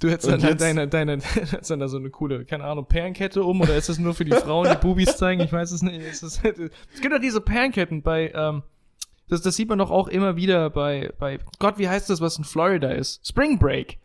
Du 0.03 0.11
hättest 0.11 0.27
Und 0.27 0.33
dann 0.33 0.43
halt 0.43 0.61
deine, 0.61 0.89
deine, 0.89 1.21
hättest 1.35 1.71
dann 1.71 1.79
da 1.79 1.87
so 1.87 1.97
eine 1.97 2.11
coole, 2.11 2.45
keine 2.45 2.65
Ahnung, 2.65 2.87
Perlenkette 2.87 3.45
um 3.45 3.61
oder 3.61 3.77
ist 3.77 3.89
das 3.89 4.01
nur 4.01 4.15
für 4.15 4.25
die 4.25 4.33
Frauen, 4.33 4.69
die 4.69 4.77
Bubis 4.77 5.17
zeigen? 5.17 5.41
Ich 5.43 5.53
weiß 5.53 5.71
es 5.71 5.81
nicht. 5.81 6.01
Es, 6.01 6.25
ist, 6.25 6.45
es 6.93 7.01
gibt 7.01 7.15
doch 7.15 7.21
diese 7.21 7.41
Perlenketten 7.41 8.03
bei, 8.03 8.33
ähm, 8.35 8.65
das, 9.29 9.43
das 9.43 9.55
sieht 9.55 9.69
man 9.69 9.79
doch 9.79 9.93
auch 9.93 10.09
immer 10.09 10.35
wieder 10.35 10.71
bei, 10.71 11.13
bei, 11.21 11.39
Gott, 11.61 11.79
wie 11.79 11.89
heißt 11.89 12.11
das, 12.11 12.21
was 12.21 12.37
in 12.37 12.43
Florida 12.43 12.91
ist? 12.91 13.25
Spring 13.25 13.61
Break. 13.61 13.99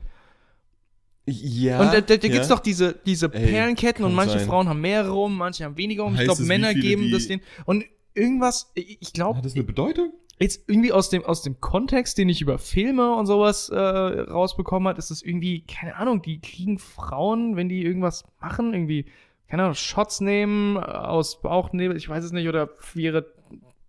Ja. 1.26 1.80
und 1.82 1.88
da, 1.88 2.00
da, 2.00 2.16
da 2.16 2.28
ja. 2.28 2.32
gibt's 2.32 2.48
doch 2.48 2.60
diese, 2.60 2.94
diese 3.08 3.34
Ey, 3.34 3.48
Perlenketten 3.48 4.06
und 4.06 4.14
manche 4.14 4.38
sein. 4.38 4.48
Frauen 4.48 4.70
haben 4.70 4.80
mehrere 4.80 5.16
um, 5.16 5.36
manche 5.36 5.66
haben 5.66 5.78
weniger 5.78 6.06
um. 6.06 6.14
Ich 6.14 6.22
glaube, 6.22 6.44
Männer 6.44 6.76
geben 6.76 7.12
das 7.12 7.28
den. 7.28 7.42
Und 7.66 7.86
irgendwas, 8.14 8.72
ich, 8.76 9.00
ich 9.02 9.14
glaube, 9.14 9.40
Hat 9.40 9.46
das 9.46 9.56
eine 9.56 9.64
Bedeutung? 9.64 10.14
Jetzt 10.40 10.64
irgendwie 10.68 10.92
aus 10.92 11.10
dem, 11.10 11.24
aus 11.26 11.42
dem 11.42 11.60
Kontext, 11.60 12.18
den 12.18 12.30
ich 12.30 12.42
über 12.42 12.58
Filme 12.60 13.14
und 13.16 13.26
sowas 13.26 13.70
äh, 13.70 13.78
rausbekommen 13.78 14.88
hat, 14.88 14.98
ist 14.98 15.12
das 15.12 15.22
irgendwie, 15.22 15.62
keine 15.62 15.96
Ahnung, 15.96 16.22
die 16.22 16.40
kriegen 16.40 16.78
Frauen, 16.80 17.56
wenn 17.56 17.70
die 17.70 17.84
irgendwas 17.84 18.24
machen, 18.40 18.74
irgendwie, 18.74 19.06
keine 19.50 19.64
Ahnung, 19.64 19.76
Shots 19.76 20.22
nehmen, 20.22 20.76
äh, 20.78 20.80
aus 20.80 21.42
Bauchnebel, 21.42 21.98
ich 21.98 22.08
weiß 22.08 22.24
es 22.24 22.32
nicht, 22.32 22.48
oder 22.48 22.70
ihre 22.96 23.26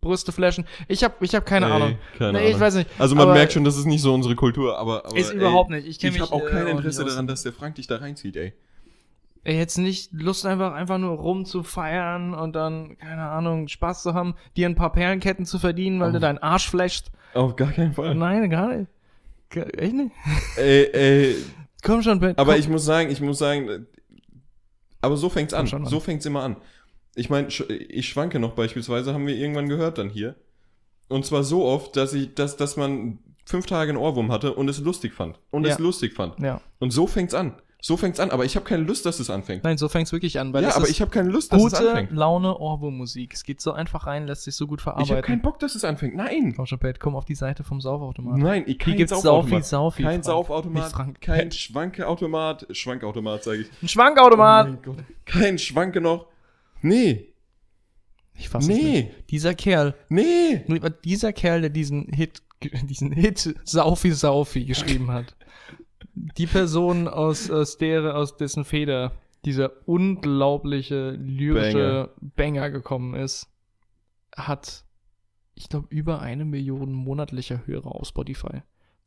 Brüste 0.01 0.31
flashen. 0.33 0.65
Ich 0.87 1.03
habe 1.03 1.15
ich 1.21 1.35
hab 1.35 1.45
keine 1.45 1.67
Ey, 1.67 1.73
Ahnung. 1.73 1.99
Keine 2.17 2.33
Nee, 2.33 2.39
Ahnung. 2.39 2.51
ich 2.53 2.61
weiß 2.61 2.75
nicht. 2.77 2.91
Also 2.99 3.15
man 3.15 3.25
Aber 3.25 3.35
merkt 3.35 3.53
schon, 3.53 3.65
das 3.65 3.77
ist 3.77 3.85
nicht 3.85 4.01
so 4.01 4.15
unsere 4.15 4.37
Kultur, 4.37 4.79
aber, 4.79 5.05
aber 5.05 5.17
Ist 5.17 5.31
ey, 5.31 5.37
überhaupt 5.37 5.71
nicht. 5.71 5.87
Ich 5.87 6.03
Ich 6.03 6.21
habe 6.21 6.33
auch 6.33 6.47
äh, 6.47 6.51
kein 6.51 6.67
Interesse 6.69 7.05
daran, 7.05 7.27
dass 7.27 7.43
der 7.43 7.53
Frank 7.53 7.75
dich 7.75 7.89
da 7.89 7.97
reinzieht, 7.97 8.37
ey. 8.37 8.53
Jetzt 9.45 9.79
nicht 9.79 10.13
Lust 10.13 10.45
einfach, 10.47 10.75
einfach 10.75 10.99
nur 10.99 11.17
rumzufeiern 11.17 12.35
und 12.35 12.55
dann, 12.55 12.99
keine 12.99 13.23
Ahnung, 13.31 13.69
Spaß 13.69 14.03
zu 14.03 14.15
haben, 14.15 14.35
dir 14.57 14.69
ein 14.69 14.75
paar 14.75 14.93
Perlenketten 14.93 15.47
zu 15.47 15.59
verdienen, 15.59 16.01
weil 16.01 16.11
Oh. 16.11 16.13
du 16.15 16.21
deinen 16.21 16.39
Arsch 16.39 16.69
flashst. 16.69 17.11
Auf 17.35 17.57
gar 17.57 17.73
keinen 17.73 17.93
Fall. 17.95 18.15
Nein, 18.15 18.51
gar 18.51 18.75
nicht. 18.77 18.91
Echt 19.55 19.95
nicht? 19.95 20.13
Ey, 20.57 20.85
ey, 20.93 21.37
Komm 21.83 22.03
schon, 22.03 22.21
Ben. 22.21 22.37
aber 22.37 22.53
komm. 22.53 22.61
ich 22.61 22.69
muss 22.69 22.85
sagen, 22.85 23.11
ich 23.11 23.21
muss 23.21 23.39
sagen, 23.39 23.87
aber 25.01 25.17
so 25.17 25.29
fängt's 25.31 25.55
an. 25.55 25.69
An. 25.73 25.87
So 25.87 26.01
fängt's 26.01 26.27
immer 26.27 26.43
an. 26.43 26.57
Ich 27.15 27.31
meine, 27.31 27.49
ich 27.49 28.09
schwanke 28.09 28.39
noch 28.39 28.53
beispielsweise, 28.53 29.15
haben 29.15 29.27
wir 29.27 29.35
irgendwann 29.37 29.69
gehört 29.69 29.99
dann 29.99 30.11
hier. 30.11 30.35
Und 31.09 31.25
zwar 31.25 31.45
so 31.45 31.65
oft, 31.65 31.97
dass 31.97 32.13
ich, 32.13 32.35
dass, 32.35 32.57
dass 32.57 32.77
man 32.77 33.19
fünf 33.47 33.65
Tage 33.67 33.91
einen 33.91 33.99
Ohrwurm 33.99 34.31
hatte 34.31 34.55
und 34.55 34.69
es 34.69 34.79
lustig 34.81 35.15
fand. 35.15 35.39
Und 35.51 35.65
Ja. 35.67 35.73
es 35.73 35.79
lustig 35.79 36.13
fand. 36.15 36.39
Ja. 36.41 36.61
Und 36.81 36.91
so 36.91 37.07
fängt's 37.07 37.33
an. 37.35 37.55
So 37.81 37.97
fängt's 37.97 38.19
an. 38.19 38.31
Aber 38.31 38.45
ich 38.45 38.57
habe 38.57 38.67
keine 38.67 38.83
Lust, 38.83 39.07
dass 39.07 39.21
es 39.21 39.31
anfängt. 39.31 39.63
Nein, 39.63 39.79
so 39.79 39.89
fängt's 39.89 40.11
wirklich 40.13 40.41
an, 40.41 40.53
weil 40.53 40.65
ja, 40.65 40.75
aber 40.75 40.89
ich 40.89 41.01
habe 41.01 41.11
keine 41.13 41.29
Lust, 41.29 41.53
dass 41.53 41.63
es 41.63 41.73
gute 41.73 41.91
anfängt. 41.91 42.13
Laune 42.13 42.59
Ohrwurmmusik. 42.59 43.33
Es 43.35 43.45
geht 43.45 43.61
so 43.61 43.73
einfach 43.73 44.07
rein, 44.07 44.27
lässt 44.27 44.45
sich 44.45 44.57
so 44.57 44.67
gut 44.67 44.81
Ich 44.81 44.87
habe 44.87 44.97
verarbeiten. 44.97 45.25
keinen 45.25 45.43
Bock, 45.43 45.61
dass 45.61 45.75
es 45.75 45.85
anfängt. 45.85 46.17
Nein. 46.17 46.57
Pat, 46.81 46.99
komm 46.99 47.15
auf 47.15 47.25
die 47.25 47.37
Seite 47.37 47.63
vom 47.63 47.81
Saufautomat. 47.81 48.39
Nein, 48.39 48.63
ich 48.63 48.77
Hier 48.77 48.79
kein 48.79 48.97
gibt's 48.97 49.11
Saufautomat. 49.13 49.65
Saufi, 49.65 50.03
Saufi, 50.03 50.03
Kein. 50.03 50.23
Saufautomat, 50.23 51.21
kein 51.21 51.53
Schwankeautomat, 51.53 52.67
Schwankautomat 52.71 53.45
sage 53.45 53.63
ich. 53.63 53.71
Ein 53.83 53.89
Schwankautomat! 53.89 54.67
Oh 54.67 54.71
mein 54.71 54.83
Gott. 54.83 55.05
Kein 55.25 55.59
Schwanke 55.59 56.01
noch. 56.01 56.27
Nee, 56.83 57.29
ich 58.39 58.49
fass 58.49 58.63
es 58.65 58.69
nee, 58.69 59.03
nicht. 59.03 59.31
Dieser 59.31 59.55
Kerl, 59.55 59.95
nee. 60.09 60.65
dieser 61.05 61.33
Kerl, 61.33 61.61
der 61.61 61.71
diesen 61.71 62.07
Hit, 62.13 62.43
diesen 62.85 63.13
Hit 63.13 63.55
Saufi 63.65 64.13
Saufi 64.13 64.65
geschrieben 64.65 65.11
hat. 65.11 65.35
Die 66.15 66.47
Person 66.47 67.09
aus, 67.09 67.51
aus 67.51 67.79
der, 67.79 68.17
aus 68.17 68.37
dessen 68.37 68.65
Feder 68.65 69.13
dieser 69.45 69.73
unglaubliche 69.87 71.13
lyrische 71.13 72.11
Banger, 72.21 72.71
gekommen 72.71 73.15
ist, 73.15 73.49
hat, 74.37 74.85
ich 75.55 75.69
glaube, 75.69 75.87
über 75.91 76.21
eine 76.21 76.45
Million 76.45 76.93
monatlicher 76.93 77.67
Hörer 77.67 77.95
auf 77.95 78.09
Spotify. 78.09 78.63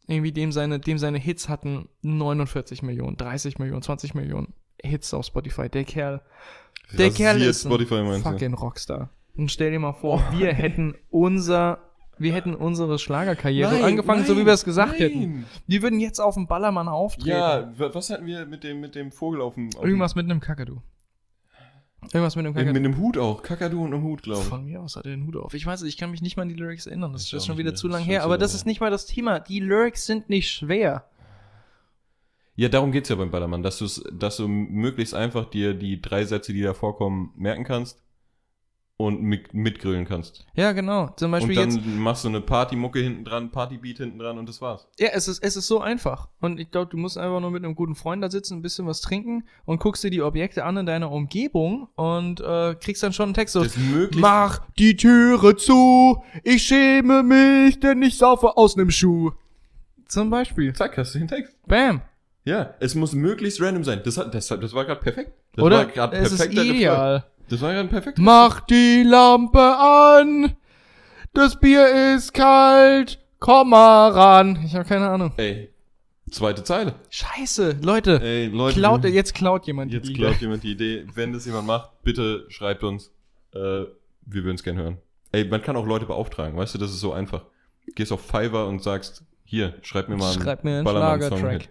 Irgendwie 0.08 0.32
dem 0.32 0.52
seine, 0.52 0.80
dem 0.80 0.98
seine 0.98 1.20
Hits 1.20 1.48
hatten 1.48 1.88
49 2.02 2.82
Millionen, 2.82 3.18
30 3.18 3.60
Millionen, 3.60 3.82
20 3.82 4.14
Millionen 4.14 4.54
Hits 4.82 5.14
auf 5.14 5.26
Spotify. 5.26 5.70
Der 5.70 5.84
Kerl, 5.84 6.22
der 6.94 7.08
Rasiert 7.08 7.16
Kerl 7.16 7.42
ist 7.42 7.62
Spotify, 7.62 7.96
ein 7.96 8.22
fucking 8.22 8.54
Rockstar. 8.54 9.10
Und 9.36 9.52
stell 9.52 9.72
dir 9.72 9.80
mal 9.80 9.94
vor, 9.94 10.22
wir 10.32 10.54
hätten 10.54 10.96
unser, 11.10 11.91
wir 12.22 12.34
hätten 12.34 12.55
unsere 12.55 12.99
Schlagerkarriere 12.99 13.72
Nein, 13.74 13.84
angefangen, 13.84 14.26
so 14.26 14.34
wie 14.34 14.38
nein, 14.39 14.45
wir 14.47 14.53
es 14.53 14.65
gesagt 14.65 14.91
nein. 14.93 14.99
hätten. 14.99 15.45
Wir 15.67 15.82
würden 15.82 15.99
jetzt 15.99 16.19
auf 16.19 16.36
dem 16.36 16.47
Ballermann 16.47 16.88
auftreten. 16.88 17.30
Ja, 17.30 17.72
wa- 17.78 17.89
was 17.93 18.09
hatten 18.09 18.26
wir 18.26 18.45
mit 18.45 18.63
dem, 18.63 18.80
mit 18.80 18.95
dem 18.95 19.11
Vogel 19.11 19.41
auf 19.41 19.55
dem. 19.55 19.69
Auf 19.76 19.84
Irgendwas 19.86 20.15
mit 20.15 20.26
einem 20.26 20.39
Kakadu. 20.39 20.82
Irgendwas 22.05 22.36
mit 22.36 22.45
einem 22.45 22.55
Kakadu. 22.55 22.74
mit 22.74 22.84
dem 22.86 22.97
Hut 22.97 23.17
auch. 23.17 23.43
Kakadu 23.43 23.84
und 23.84 23.93
einem 23.93 24.03
Hut, 24.03 24.24
glaube 24.24 24.41
ich. 24.41 24.47
Von 24.47 24.65
mir 24.65 24.82
aus 24.82 24.95
hat 24.95 25.05
er 25.05 25.11
den 25.11 25.28
Hut 25.28 25.36
auf. 25.36 25.53
Ich 25.53 25.65
weiß 25.65 25.82
es, 25.82 25.88
ich 25.88 25.97
kann 25.97 26.09
mich 26.11 26.22
nicht 26.24 26.36
mal 26.36 26.43
an 26.43 26.49
die 26.49 26.55
Lyrics 26.55 26.88
erinnern. 26.88 27.13
Das 27.13 27.26
Ich 27.26 27.34
ist 27.34 27.45
schon 27.45 27.57
wieder 27.57 27.72
mehr. 27.72 27.76
zu 27.76 27.88
lang 27.88 28.03
her. 28.03 28.24
Aber 28.24 28.38
das 28.39 28.53
ist 28.55 28.65
nicht 28.65 28.82
mal 28.82 28.89
das 28.89 29.05
Thema. 29.05 29.39
Die 29.39 29.59
Lyrics 29.59 30.05
sind 30.07 30.28
nicht 30.30 30.49
schwer. 30.49 31.05
Ja, 32.55 32.69
darum 32.69 32.91
geht's 32.91 33.09
ja 33.09 33.15
beim 33.15 33.32
Ballermann, 33.32 33.63
dass, 33.63 34.03
dass 34.13 34.38
du 34.38 34.47
möglichst 34.47 35.13
einfach 35.13 35.45
dir 35.45 35.74
die 35.74 36.01
drei 36.01 36.26
Sätze, 36.26 36.53
die 36.53 36.61
da 36.61 36.74
vorkommen, 36.74 37.32
merken 37.36 37.63
kannst 37.63 38.01
und 39.06 39.22
mit, 39.22 39.54
mitgrillen 39.54 40.06
kannst. 40.06 40.45
Ja, 40.54 40.72
genau. 40.72 41.10
Zum 41.18 41.32
Beispiel 41.32 41.58
und 41.58 41.66
dann 41.66 41.76
jetzt. 41.76 41.97
machst 41.97 42.24
du 42.24 42.30
eine 42.30 42.41
Partymucke 42.41 42.99
hinten 42.99 43.26
dran, 43.26 43.52
Partybeat 43.52 43.97
hinten 43.97 44.20
dran 44.20 44.38
und 44.38 44.47
das 44.47 44.62
war's. 44.62 44.88
Ja, 44.99 45.10
es 45.14 45.28
ist, 45.28 45.43
es 45.43 45.56
ist 45.56 45.68
so 45.68 45.82
einfach. 45.82 46.30
Und 46.39 46.60
ich 46.60 46.72
glaube, 46.72 46.89
du 46.89 46.97
musst 46.97 47.18
einfach 47.18 47.39
nur 47.39 47.52
mit 47.52 47.64
einem 47.64 47.76
guten 47.76 47.95
Freund 47.95 48.24
da 48.24 48.30
sitzen, 48.30 48.56
ein 48.56 48.62
bisschen 48.62 48.88
was 48.88 49.02
trinken 49.02 49.43
und 49.66 49.80
guckst 49.80 50.04
dir 50.04 50.12
die 50.12 50.22
Objekte 50.22 50.64
an 50.64 50.78
in 50.78 50.86
deiner 50.86 51.12
Umgebung 51.12 51.88
und 51.95 52.41
äh, 52.41 52.76
kriegst 52.76 53.04
dann 53.04 53.14
schon 53.14 53.26
einen 53.26 53.34
Text 53.34 53.54
so. 53.54 53.66
Mach 54.16 54.62
die 54.78 54.95
Türe 54.95 55.56
zu, 55.56 56.24
ich 56.43 56.64
schäme 56.64 57.24
mich, 57.24 57.80
denn 57.80 58.02
ich 58.02 58.18
saufe 58.18 58.58
aus 58.58 58.76
nem 58.76 58.91
Schuh. 58.91 59.32
Zum 60.08 60.30
Beispiel. 60.30 60.74
Zack, 60.74 60.97
hast 60.97 61.16
du 61.16 61.20
den 61.20 61.28
Text. 61.28 61.56
Bam. 61.68 62.02
Ja, 62.43 62.74
es 62.80 62.95
muss 62.95 63.14
möglichst 63.14 63.62
random 63.62 63.84
sein. 63.84 64.02
Das, 64.04 64.18
hat, 64.18 64.34
das, 64.34 64.47
das 64.47 64.74
war 64.74 64.86
gerade 64.86 64.99
perfekt. 64.99 65.34
Das 65.54 65.64
Oder? 65.64 65.78
war 65.78 65.86
gerade 65.86 66.18
es 66.18 66.32
ist 66.32 66.38
perfekter 66.39 66.64
Refrain. 66.64 67.24
Das 67.52 67.60
war 67.60 67.74
gerade 67.74 67.89
perfekt. 67.89 68.18
Mach 68.18 68.62
die 68.62 69.04
Lampe 69.04 69.60
an, 69.60 70.56
das 71.34 71.60
Bier 71.60 72.16
ist 72.16 72.34
kalt, 72.34 73.20
komm 73.39 73.72
mal 73.72 74.10
ran. 74.12 74.58
Ich 74.66 74.74
habe 74.74 74.86
keine 74.86 75.10
Ahnung. 75.10 75.34
Ey, 75.36 75.70
zweite 76.30 76.64
Zeile. 76.64 76.95
Scheiße, 77.10 77.80
Leute. 77.82 78.22
Ey, 78.22 78.47
Leute. 78.47 78.80
klaut, 78.80 79.04
jetzt 79.04 79.34
klaut 79.34 79.68
jemand 79.68 79.91
jetzt 79.91 80.08
die 80.08 80.14
klaut 80.14 80.30
Lieder. 80.30 80.41
jemand 80.41 80.64
die 80.64 80.72
Idee. 80.72 81.06
Wenn 81.14 81.34
das 81.34 81.45
jemand 81.45 81.68
macht, 81.68 82.02
bitte 82.04 82.45
schreibt 82.47 82.86
uns. 82.86 83.12
Äh, 83.54 83.58
wir 83.58 83.89
würden 84.45 84.56
es 84.56 84.64
gerne 84.64 84.84
hören. 84.84 84.97
Ey, 85.34 85.43
man 85.43 85.62
kann 85.62 85.76
auch 85.76 85.86
Leute 85.86 86.06
beauftragen. 86.06 86.58
Weißt 86.58 86.74
du, 86.74 86.78
das 86.78 86.91
ist 86.91 87.02
so 87.02 87.12
einfach. 87.12 87.43
Gehst 87.95 88.14
auf 88.14 88.22
Fiverr 88.22 88.68
und 88.68 88.82
sagst, 88.82 89.26
hier, 89.43 89.76
schreib 89.82 90.08
mir 90.08 90.16
mal 90.16 90.32
Schreib 90.32 90.64
mir 90.64 90.78
einen 90.78 90.88
Schlagertrack. 90.88 91.68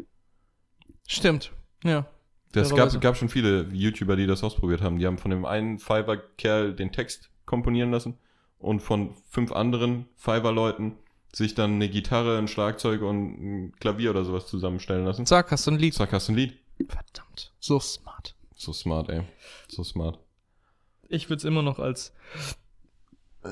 Stimmt. 1.07 1.53
Ja. 1.85 2.05
Das 2.53 2.75
gab, 2.75 3.01
gab 3.01 3.17
schon 3.17 3.29
viele 3.29 3.69
YouTuber, 3.73 4.17
die 4.17 4.27
das 4.27 4.43
ausprobiert 4.43 4.83
haben. 4.83 4.99
Die 4.99 5.07
haben 5.07 5.19
von 5.19 5.31
dem 5.31 5.45
einen 5.45 5.79
Fiverr-Kerl 5.79 6.75
den 6.75 6.91
Text 6.91 7.31
komponieren 7.47 7.91
lassen 7.91 8.19
und 8.59 8.81
von 8.81 9.15
fünf 9.29 9.53
anderen 9.53 10.07
Fiverr-Leuten 10.17 10.97
sich 11.33 11.55
dann 11.55 11.75
eine 11.75 11.89
Gitarre, 11.89 12.39
ein 12.39 12.49
Schlagzeug 12.49 13.03
und 13.03 13.41
ein 13.41 13.73
Klavier 13.79 14.11
oder 14.11 14.25
sowas 14.25 14.47
zusammenstellen 14.47 15.05
lassen. 15.05 15.27
Zack, 15.27 15.53
hast 15.53 15.67
du 15.67 15.71
ein 15.71 15.79
Lied. 15.79 15.95
Zack, 15.95 16.13
hast 16.13 16.29
du 16.29 16.33
ein 16.33 16.37
Lied. 16.37 16.59
Verdammt. 16.89 17.53
So 17.61 17.79
smart. 17.79 18.35
So 18.57 18.73
smart, 18.73 19.09
ey. 19.09 19.23
So 19.69 19.85
smart. 19.85 20.19
Ich 21.09 21.29
würde 21.29 21.39
es 21.39 21.45
immer 21.45 21.63
noch 21.63 21.79
als. 21.79 22.13
Oh. 23.45 23.49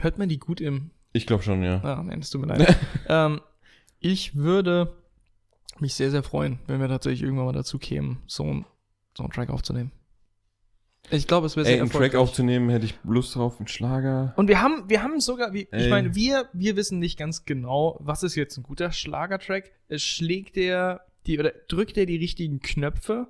Hört 0.00 0.18
man 0.18 0.28
die 0.28 0.38
gut 0.38 0.60
im. 0.60 0.90
Ich 1.12 1.26
glaube 1.26 1.42
schon, 1.42 1.62
ja. 1.62 1.82
Ah, 1.82 2.02
man, 2.02 2.20
es 2.20 2.30
tut 2.30 2.42
mir 2.42 2.48
leid. 2.48 2.76
ähm, 3.08 3.40
ich 4.00 4.36
würde 4.36 4.94
mich 5.80 5.94
sehr, 5.94 6.10
sehr 6.10 6.22
freuen, 6.22 6.58
wenn 6.66 6.80
wir 6.80 6.88
tatsächlich 6.88 7.22
irgendwann 7.22 7.46
mal 7.46 7.52
dazu 7.52 7.78
kämen, 7.78 8.18
so 8.26 8.44
ein, 8.44 8.64
so 9.16 9.24
einen 9.24 9.32
Track 9.32 9.50
aufzunehmen. 9.50 9.90
Ich 11.10 11.26
glaube, 11.26 11.46
es 11.46 11.54
wäre 11.54 11.66
sehr 11.66 11.74
Ey, 11.74 11.80
einen 11.82 11.90
Track 11.90 12.14
aufzunehmen, 12.14 12.70
hätte 12.70 12.86
ich 12.86 12.94
Lust 13.04 13.34
drauf, 13.34 13.58
einen 13.58 13.68
Schlager. 13.68 14.32
Und 14.36 14.48
wir 14.48 14.62
haben, 14.62 14.88
wir 14.88 15.02
haben 15.02 15.20
sogar, 15.20 15.52
wie, 15.52 15.68
ich 15.70 15.90
meine, 15.90 16.14
wir, 16.14 16.48
wir 16.54 16.76
wissen 16.76 16.98
nicht 16.98 17.18
ganz 17.18 17.44
genau, 17.44 17.98
was 18.00 18.22
ist 18.22 18.36
jetzt 18.36 18.56
ein 18.56 18.62
guter 18.62 18.90
Schlagertrack. 18.90 19.70
Es 19.88 20.02
schlägt 20.02 20.56
der, 20.56 21.02
die, 21.26 21.38
oder 21.38 21.52
drückt 21.68 21.98
er 21.98 22.06
die 22.06 22.16
richtigen 22.16 22.60
Knöpfe. 22.60 23.26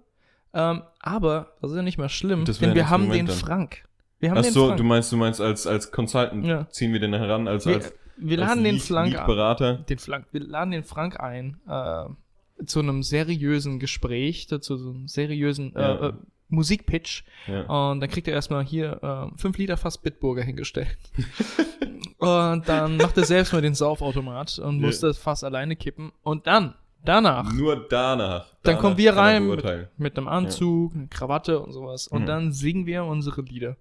Ähm, 0.52 0.82
aber, 1.00 1.56
das 1.60 1.72
ist 1.72 1.76
ja 1.76 1.82
nicht 1.82 1.98
mal 1.98 2.08
schlimm, 2.08 2.44
denn 2.44 2.74
wir 2.76 2.90
haben 2.90 3.10
den 3.10 3.26
dann. 3.26 3.34
Frank. 3.34 3.82
Wir 4.20 4.30
haben 4.30 4.38
Ach 4.38 4.42
den 4.42 4.52
so, 4.52 4.66
Frank. 4.66 4.76
du 4.78 4.84
meinst, 4.84 5.10
du 5.10 5.16
meinst 5.16 5.40
als, 5.40 5.66
als 5.66 5.90
Consultant 5.90 6.46
Ja. 6.46 6.68
ziehen 6.70 6.92
wir 6.92 7.00
den 7.00 7.12
heran, 7.12 7.48
als, 7.48 7.66
wir, 7.66 7.74
als, 7.74 7.92
wir 8.18 8.38
als 8.38 8.48
laden 8.50 8.62
den 8.62 8.74
Lead- 8.76 8.84
Frank. 8.84 9.86
Den 9.88 9.98
Frank, 9.98 10.26
wir 10.30 10.40
laden 10.42 10.70
den 10.70 10.84
Frank 10.84 11.18
ein, 11.18 11.60
äh, 11.66 12.04
zu 12.66 12.80
einem 12.80 13.02
seriösen 13.02 13.78
Gespräch, 13.78 14.48
zu 14.48 14.60
so 14.60 14.90
einem 14.90 15.08
seriösen 15.08 15.74
äh, 15.76 15.80
Ja. 15.80 16.08
äh, 16.08 16.12
Musikpitch. 16.48 17.24
Ja. 17.46 17.62
Und 17.90 18.00
dann 18.00 18.08
kriegt 18.10 18.28
er 18.28 18.34
erstmal 18.34 18.64
hier 18.64 19.02
äh, 19.34 19.38
5 19.38 19.58
Liter 19.58 19.76
Fass 19.76 19.98
Bitburger 19.98 20.42
hingestellt. 20.42 20.96
und 22.18 22.68
dann 22.68 22.96
macht 22.98 23.16
er 23.16 23.24
selbst 23.24 23.52
mal 23.52 23.62
den 23.62 23.74
Saufautomat 23.74 24.58
und 24.58 24.80
muss 24.80 25.00
Ja. 25.02 25.08
das 25.08 25.18
Fass 25.18 25.42
alleine 25.44 25.76
kippen. 25.76 26.12
Und 26.22 26.46
dann, 26.46 26.74
danach, 27.04 27.52
Nur 27.52 27.76
danach. 27.88 28.46
dann 28.46 28.56
danach 28.62 28.80
kommen 28.80 28.96
wir 28.98 29.16
rein 29.16 29.46
mit, 29.48 29.64
mit 29.98 30.16
einem 30.16 30.28
Anzug, 30.28 30.94
einer 30.94 31.06
Krawatte 31.08 31.60
und 31.60 31.72
sowas. 31.72 32.06
Und 32.08 32.22
Mhm. 32.22 32.26
dann 32.26 32.52
singen 32.52 32.86
wir 32.86 33.04
unsere 33.04 33.42
Lieder. 33.42 33.76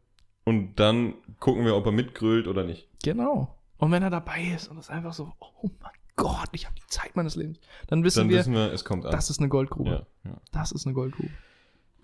Und 0.46 0.76
dann 0.80 1.14
gucken 1.40 1.66
wir, 1.66 1.76
ob 1.76 1.86
er 1.86 1.92
mitgrölt 1.92 2.48
oder 2.48 2.64
nicht. 2.64 2.88
Genau. 3.04 3.56
Und 3.78 3.92
wenn 3.92 4.04
er 4.04 4.10
dabei 4.10 4.44
ist 4.56 4.68
und 4.70 4.78
es 4.78 4.90
einfach 4.90 5.14
so, 5.14 5.32
oh 5.40 5.70
mein 5.82 5.92
Gott, 6.16 6.50
ich 6.52 6.66
habe 6.66 6.76
die 6.76 6.88
Zeit 6.88 7.16
meines 7.16 7.36
Lebens, 7.36 7.60
dann 7.88 8.04
wissen 8.04 8.20
Dann 8.20 8.30
wir, 8.30 8.38
wissen 8.40 8.54
wir, 8.54 8.72
es 8.72 8.86
kommt 8.86 9.06
an. 9.06 9.12
das 9.12 9.30
ist 9.30 9.40
eine 9.40 9.50
Goldgrube. 9.50 9.90
ja, 9.90 10.06
ja. 10.26 10.38
Das 10.52 10.72
ist 10.72 10.86
eine 10.86 10.94
Goldgrube. 10.94 11.30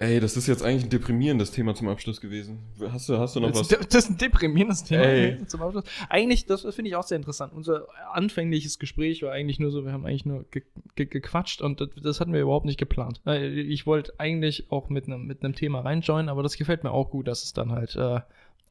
Ey, 0.01 0.21
das 0.21 0.37
ist 0.37 0.47
jetzt 0.47 0.63
eigentlich 0.63 0.85
ein 0.85 0.89
deprimierendes 0.89 1.51
Thema 1.51 1.75
zum 1.75 1.89
Abschluss 1.89 2.21
gewesen. 2.21 2.59
Hast 2.89 3.09
du, 3.09 3.17
hast 3.17 3.35
du 3.35 3.41
noch 3.41 3.49
Das, 3.51 3.69
was? 3.69 3.89
das 3.89 4.05
ist 4.05 4.11
ein 4.11 4.17
deprimierendes 4.17 4.85
Thema 4.85 5.03
Ey. 5.03 5.45
zum 5.47 5.61
Abschluss. 5.61 5.83
Eigentlich, 6.07 6.45
das 6.45 6.61
finde 6.73 6.87
ich 6.87 6.95
auch 6.95 7.03
sehr 7.03 7.17
interessant. 7.17 7.51
Unser 7.51 7.85
anfängliches 8.13 8.79
Gespräch 8.79 9.21
war 9.23 9.33
eigentlich 9.33 9.59
nur 9.59 9.71
so, 9.71 9.83
wir 9.83 9.91
haben 9.91 10.05
eigentlich 10.05 10.25
nur 10.25 10.45
ge 10.51 10.63
ge 10.95 11.05
gequatscht 11.05 11.61
und 11.61 11.81
das, 11.81 11.89
das 12.01 12.21
hatten 12.21 12.31
wir 12.31 12.39
überhaupt 12.39 12.65
nicht 12.65 12.79
geplant. 12.79 13.19
Äh, 13.25 13.49
Ich 13.59 13.85
wollte 13.85 14.13
eigentlich 14.19 14.71
auch 14.71 14.87
mit 14.87 15.07
einem 15.07 15.27
mit 15.27 15.41
Thema 15.57 15.81
reinjoinen, 15.81 16.29
aber 16.29 16.43
das 16.43 16.55
gefällt 16.55 16.85
mir 16.85 16.91
auch 16.91 17.11
gut, 17.11 17.27
dass 17.27 17.43
es 17.43 17.51
dann 17.51 17.73
halt 17.73 17.97
äh, 17.97 18.21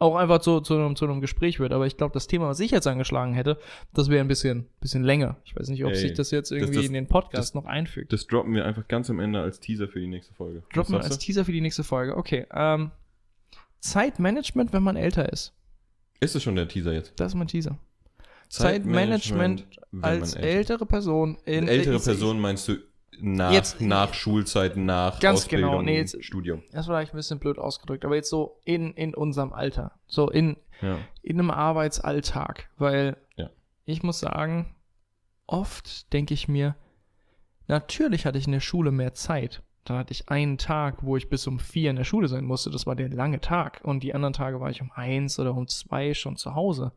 auch 0.00 0.14
einfach 0.16 0.38
zu, 0.40 0.60
zu, 0.60 0.74
einem, 0.74 0.94
zu 0.96 1.04
einem 1.06 1.20
Gespräch 1.20 1.58
wird. 1.58 1.72
Aber 1.72 1.86
ich 1.86 1.96
glaube, 1.96 2.12
das 2.14 2.26
Thema, 2.28 2.46
was 2.48 2.60
ich 2.60 2.70
jetzt 2.70 2.86
angeschlagen 2.86 3.32
hätte, 3.32 3.58
das 3.94 4.08
wäre 4.08 4.20
ein 4.20 4.28
bisschen, 4.28 4.66
bisschen 4.80 5.02
länger. 5.02 5.36
Ich 5.44 5.56
weiß 5.56 5.68
nicht, 5.68 5.84
ob 5.84 5.90
Ey, 5.90 5.96
sich 5.96 6.12
das 6.14 6.30
jetzt 6.30 6.50
das- 6.50 6.58
irgendwie 6.58 6.76
das- 6.76 6.86
in 6.86 6.92
den 6.92 7.08
Podcast 7.08 7.50
das- 7.50 7.54
noch 7.54 7.64
einfügt. 7.64 8.12
Das 8.12 8.26
droppen 8.26 8.54
wir 8.54 8.64
einfach 8.64 8.86
ganz 8.86 9.10
am 9.10 9.18
Ende 9.18 9.40
als 9.40 9.58
Teaser 9.60 9.88
für 9.88 9.98
die 10.00 10.06
nächste 10.06 10.32
Folge. 10.34 10.62
Droppen 10.72 10.94
wir 10.94 11.02
als? 11.02 11.18
Teaser 11.18 11.44
für 11.44 11.52
die 11.52 11.60
nächste 11.60 11.82
Folge. 11.84 12.16
Okay. 12.16 12.46
Ähm, 12.54 12.90
Zeitmanagement, 13.80 14.72
wenn 14.72 14.82
man 14.82 14.96
älter 14.96 15.32
ist. 15.32 15.52
Ist 16.20 16.34
es 16.36 16.42
schon 16.42 16.56
der 16.56 16.68
Teaser 16.68 16.92
jetzt? 16.92 17.12
Das 17.16 17.28
ist 17.32 17.34
mein 17.36 17.46
Teaser. 17.48 17.78
Zeitmanagement 18.48 19.66
wenn 19.92 20.04
Als 20.04 20.34
ältere 20.34 20.84
Person 20.86 21.38
in 21.44 21.66
Ältere 21.68 21.98
Person 22.00 22.40
meinst 22.40 22.68
du 22.68 22.76
nach, 23.20 23.52
Jetzt- 23.52 23.80
nach 23.80 24.14
Schulzeiten, 24.14 24.86
nach 24.86 25.20
Ganz 25.20 25.40
Ausbildung, 25.40 25.70
genau, 25.70 25.82
nee, 25.82 25.96
jetzt- 25.98 26.22
Studium. 26.24 26.62
Das 26.72 26.86
war 26.88 26.96
vielleicht 26.96 27.14
ein 27.14 27.16
bisschen 27.16 27.38
blöd 27.38 27.58
ausgedrückt, 27.58 28.04
aber 28.04 28.14
jetzt 28.16 28.30
so 28.30 28.60
in, 28.64 28.92
in 28.94 29.14
unserem 29.14 29.52
Alter. 29.52 29.92
So 30.06 30.28
in, 30.30 30.56
Ja. 30.80 30.98
in 31.22 31.38
einem 31.38 31.50
Arbeitsalltag. 31.50 32.68
Weil 32.76 33.16
Ja. 33.36 33.50
ich 33.84 34.02
muss 34.02 34.20
sagen, 34.20 34.74
oft 35.46 36.12
denke 36.12 36.34
ich 36.34 36.48
mir, 36.48 36.76
natürlich 37.66 38.26
hatte 38.26 38.38
ich 38.38 38.46
in 38.46 38.52
der 38.52 38.60
Schule 38.60 38.90
mehr 38.92 39.14
Zeit. 39.14 39.62
Da 39.84 39.96
hatte 39.98 40.12
ich 40.12 40.28
einen 40.28 40.58
Tag, 40.58 41.02
wo 41.02 41.16
ich 41.16 41.30
bis 41.30 41.46
um 41.46 41.58
vier 41.58 41.88
in 41.90 41.96
der 41.96 42.04
Schule 42.04 42.28
sein 42.28 42.44
musste. 42.44 42.70
Das 42.70 42.86
war 42.86 42.94
der 42.94 43.08
lange 43.08 43.40
Tag. 43.40 43.80
Und 43.84 44.02
die 44.02 44.14
anderen 44.14 44.34
Tage 44.34 44.60
war 44.60 44.68
ich 44.70 44.82
um 44.82 44.90
eins 44.92 45.38
oder 45.38 45.54
um 45.54 45.66
zwei 45.66 46.12
schon 46.14 46.36
zu 46.36 46.54
Hause. 46.54 46.92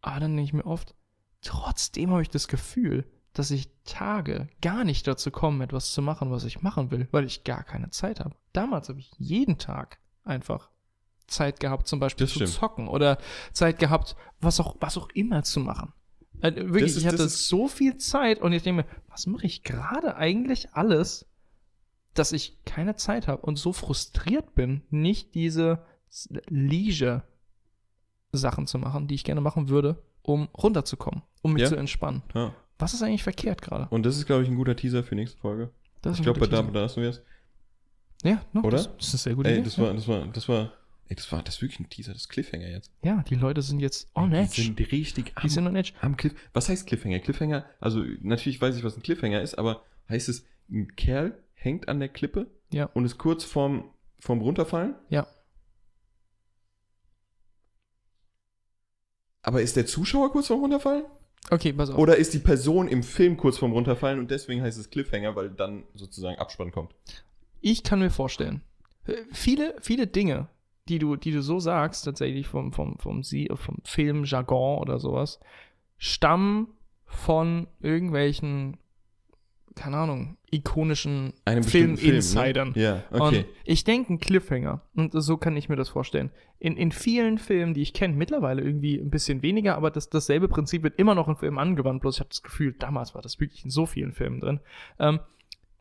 Aber 0.00 0.20
dann 0.20 0.36
denke 0.36 0.42
ich 0.48 0.52
mir 0.52 0.66
oft, 0.66 0.94
trotzdem 1.42 2.10
habe 2.10 2.22
ich 2.22 2.28
das 2.30 2.48
Gefühl, 2.48 3.04
dass 3.34 3.50
ich 3.50 3.68
Tage 3.84 4.48
gar 4.62 4.84
nicht 4.84 5.06
dazu 5.06 5.30
komme, 5.30 5.64
etwas 5.64 5.92
zu 5.92 6.00
machen, 6.02 6.30
was 6.30 6.44
ich 6.44 6.62
machen 6.62 6.90
will, 6.90 7.08
weil 7.10 7.24
ich 7.24 7.44
gar 7.44 7.62
keine 7.64 7.90
Zeit 7.90 8.20
habe. 8.20 8.34
Damals 8.52 8.88
habe 8.88 9.00
ich 9.00 9.10
jeden 9.18 9.58
Tag 9.58 9.98
einfach 10.24 10.70
Zeit 11.26 11.58
gehabt, 11.60 11.86
zum 11.88 12.00
Beispiel 12.00 12.24
Das 12.26 12.32
zu 12.32 12.38
stimmt. 12.40 12.52
zocken 12.52 12.88
oder 12.88 13.18
Zeit 13.52 13.78
gehabt, 13.78 14.14
was 14.40 14.60
auch, 14.60 14.76
was 14.80 14.96
auch 14.96 15.08
immer 15.10 15.42
zu 15.42 15.60
machen. 15.60 15.92
Äh, 16.40 16.54
wirklich, 16.54 16.84
ist- 16.84 16.96
ich 16.98 17.06
hatte 17.06 17.28
so 17.28 17.68
viel 17.68 17.96
Zeit 17.98 18.40
und 18.40 18.52
ich 18.52 18.62
denke 18.62 18.82
mir, 18.82 18.88
was 19.08 19.26
mache 19.26 19.46
ich 19.46 19.62
gerade 19.62 20.16
eigentlich 20.16 20.72
alles, 20.74 21.26
dass 22.14 22.32
ich 22.32 22.62
keine 22.64 22.94
Zeit 22.96 23.26
habe 23.26 23.42
und 23.42 23.56
so 23.56 23.72
frustriert 23.72 24.54
bin, 24.54 24.82
nicht 24.90 25.34
diese 25.34 25.84
Leisure-Sachen 28.32 28.66
zu 28.66 28.78
machen, 28.78 29.08
die 29.08 29.14
ich 29.14 29.24
gerne 29.24 29.40
machen 29.40 29.68
würde, 29.68 30.02
um 30.22 30.48
runterzukommen, 30.56 31.22
um 31.42 31.52
mich 31.54 31.62
Ja. 31.62 31.68
zu 31.68 31.76
entspannen. 31.76 32.22
Ja. 32.34 32.52
Was 32.78 32.92
ist 32.94 33.02
eigentlich 33.02 33.22
verkehrt 33.22 33.62
gerade? 33.62 33.86
Und 33.90 34.04
das 34.04 34.16
ist, 34.16 34.26
glaube 34.26 34.42
ich, 34.42 34.48
ein 34.48 34.56
guter 34.56 34.74
Teaser 34.76 35.04
für 35.04 35.14
nächste 35.14 35.38
Folge. 35.38 35.70
Das 36.02 36.14
ist 36.14 36.18
Ich 36.18 36.24
glaube, 36.24 36.40
bei 36.40 36.46
da, 36.46 36.62
da 36.62 36.82
hast 36.82 36.96
du 36.96 37.00
jetzt. 37.00 37.22
Ja, 38.22 38.42
no, 38.52 38.62
Oder? 38.62 38.78
Das, 38.78 38.96
das 38.96 39.14
ist 39.14 39.22
sehr 39.22 39.34
gute 39.34 39.48
Ey, 39.50 39.56
Idee. 39.56 39.64
das 39.64 39.78
war, 39.78 39.92
das 39.94 40.08
war, 40.08 40.26
das 40.26 40.48
war, 40.48 40.72
ey, 41.08 41.14
das 41.16 41.30
war, 41.30 41.42
das 41.42 41.56
ist 41.56 41.62
wirklich 41.62 41.80
ein 41.80 41.88
Teaser, 41.90 42.12
das 42.12 42.22
ist 42.22 42.28
Cliffhanger 42.28 42.68
jetzt. 42.68 42.90
ja, 43.02 43.22
die 43.28 43.34
Leute 43.34 43.60
sind 43.62 43.80
jetzt 43.80 44.08
on 44.14 44.30
Die 44.30 44.36
edge. 44.36 44.62
sind 44.62 44.80
richtig 44.92 45.32
am, 45.36 45.42
Die 45.42 45.48
sind 45.50 45.66
on 45.66 45.76
edge. 45.76 45.92
am 46.00 46.16
Cliff. 46.16 46.34
Was 46.54 46.68
heißt 46.68 46.86
Cliffhanger? 46.86 47.18
Cliffhanger, 47.20 47.64
also 47.80 48.02
natürlich 48.22 48.60
weiß 48.60 48.76
ich, 48.76 48.82
was 48.84 48.96
ein 48.96 49.02
Cliffhanger 49.02 49.42
ist, 49.42 49.56
aber 49.58 49.82
heißt 50.08 50.28
es, 50.28 50.44
ein 50.70 50.94
Kerl 50.96 51.38
hängt 51.54 51.88
an 51.88 52.00
der 52.00 52.08
Klippe 52.08 52.46
Ja. 52.72 52.86
und 52.94 53.04
ist 53.04 53.18
kurz 53.18 53.44
vorm, 53.44 53.90
vorm 54.18 54.40
Runterfallen? 54.40 54.94
Ja. 55.10 55.26
Aber 59.42 59.60
ist 59.60 59.76
der 59.76 59.86
Zuschauer 59.86 60.32
kurz 60.32 60.46
vorm 60.46 60.60
Runterfallen? 60.60 61.04
Okay, 61.50 61.72
pass 61.72 61.90
auf. 61.90 61.98
Oder 61.98 62.16
ist 62.16 62.32
die 62.34 62.38
Person 62.38 62.88
im 62.88 63.02
Film 63.02 63.36
kurz 63.36 63.58
vorm 63.58 63.72
Runterfallen 63.72 64.18
und 64.18 64.30
deswegen 64.30 64.62
heißt 64.62 64.78
es 64.78 64.90
Cliffhanger, 64.90 65.36
weil 65.36 65.50
dann 65.50 65.84
sozusagen 65.94 66.38
Abspann 66.38 66.72
kommt? 66.72 66.94
Ich 67.60 67.82
kann 67.82 67.98
mir 67.98 68.10
vorstellen, 68.10 68.62
äh, 69.06 69.14
viele, 69.32 69.74
viele 69.80 70.06
Dinge, 70.06 70.48
die 70.88 70.98
du, 70.98 71.16
die 71.16 71.32
du 71.32 71.42
so 71.42 71.60
sagst, 71.60 72.04
tatsächlich 72.04 72.46
vom, 72.48 72.72
vom, 72.72 72.98
vom, 72.98 73.22
Sie- 73.22 73.50
vom 73.54 73.76
Filmjargon 73.84 74.78
oder 74.78 74.98
sowas, 74.98 75.40
stammen 75.98 76.68
von 77.06 77.66
irgendwelchen, 77.80 78.76
keine 79.74 79.96
Ahnung, 79.96 80.36
ikonischen 80.50 81.34
bestimmten 81.44 81.68
Film, 81.68 81.96
Film-Insidern. 81.96 82.72
ne? 82.74 82.80
Ja, 82.82 83.04
okay. 83.10 83.38
Und 83.38 83.46
ich 83.64 83.84
denke, 83.84 84.12
ein 84.12 84.20
Cliffhanger, 84.20 84.82
und 84.94 85.12
so 85.12 85.36
kann 85.36 85.56
ich 85.56 85.68
mir 85.68 85.76
das 85.76 85.88
vorstellen. 85.88 86.30
In, 86.58 86.76
in 86.76 86.92
vielen 86.92 87.38
Filmen, 87.38 87.74
die 87.74 87.82
ich 87.82 87.92
kenne, 87.92 88.14
mittlerweile 88.14 88.62
irgendwie 88.62 88.98
ein 88.98 89.10
bisschen 89.10 89.42
weniger, 89.42 89.76
aber 89.76 89.90
das, 89.90 90.08
dasselbe 90.08 90.48
Prinzip 90.48 90.82
wird 90.82 90.98
immer 90.98 91.14
noch 91.14 91.28
in 91.28 91.36
Filmen 91.36 91.58
angewandt, 91.58 92.00
bloß 92.00 92.16
ich 92.16 92.20
habe 92.20 92.30
das 92.30 92.42
Gefühl, 92.42 92.74
damals 92.78 93.14
war 93.14 93.22
das 93.22 93.40
wirklich 93.40 93.64
in 93.64 93.70
so 93.70 93.86
vielen 93.86 94.12
Filmen 94.12 94.40
drin. 94.40 94.60
Ähm, 94.98 95.20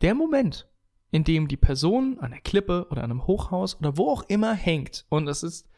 der 0.01 0.15
Moment, 0.15 0.67
in 1.11 1.23
dem 1.23 1.47
die 1.47 1.57
Person 1.57 2.17
an 2.19 2.31
der 2.31 2.41
Klippe 2.41 2.87
oder 2.89 3.03
an 3.03 3.11
einem 3.11 3.27
Hochhaus 3.27 3.79
oder 3.79 3.97
wo 3.97 4.09
auch 4.09 4.23
immer 4.27 4.53
hängt 4.53 5.05
und 5.09 5.27
es 5.27 5.43
ist 5.43 5.69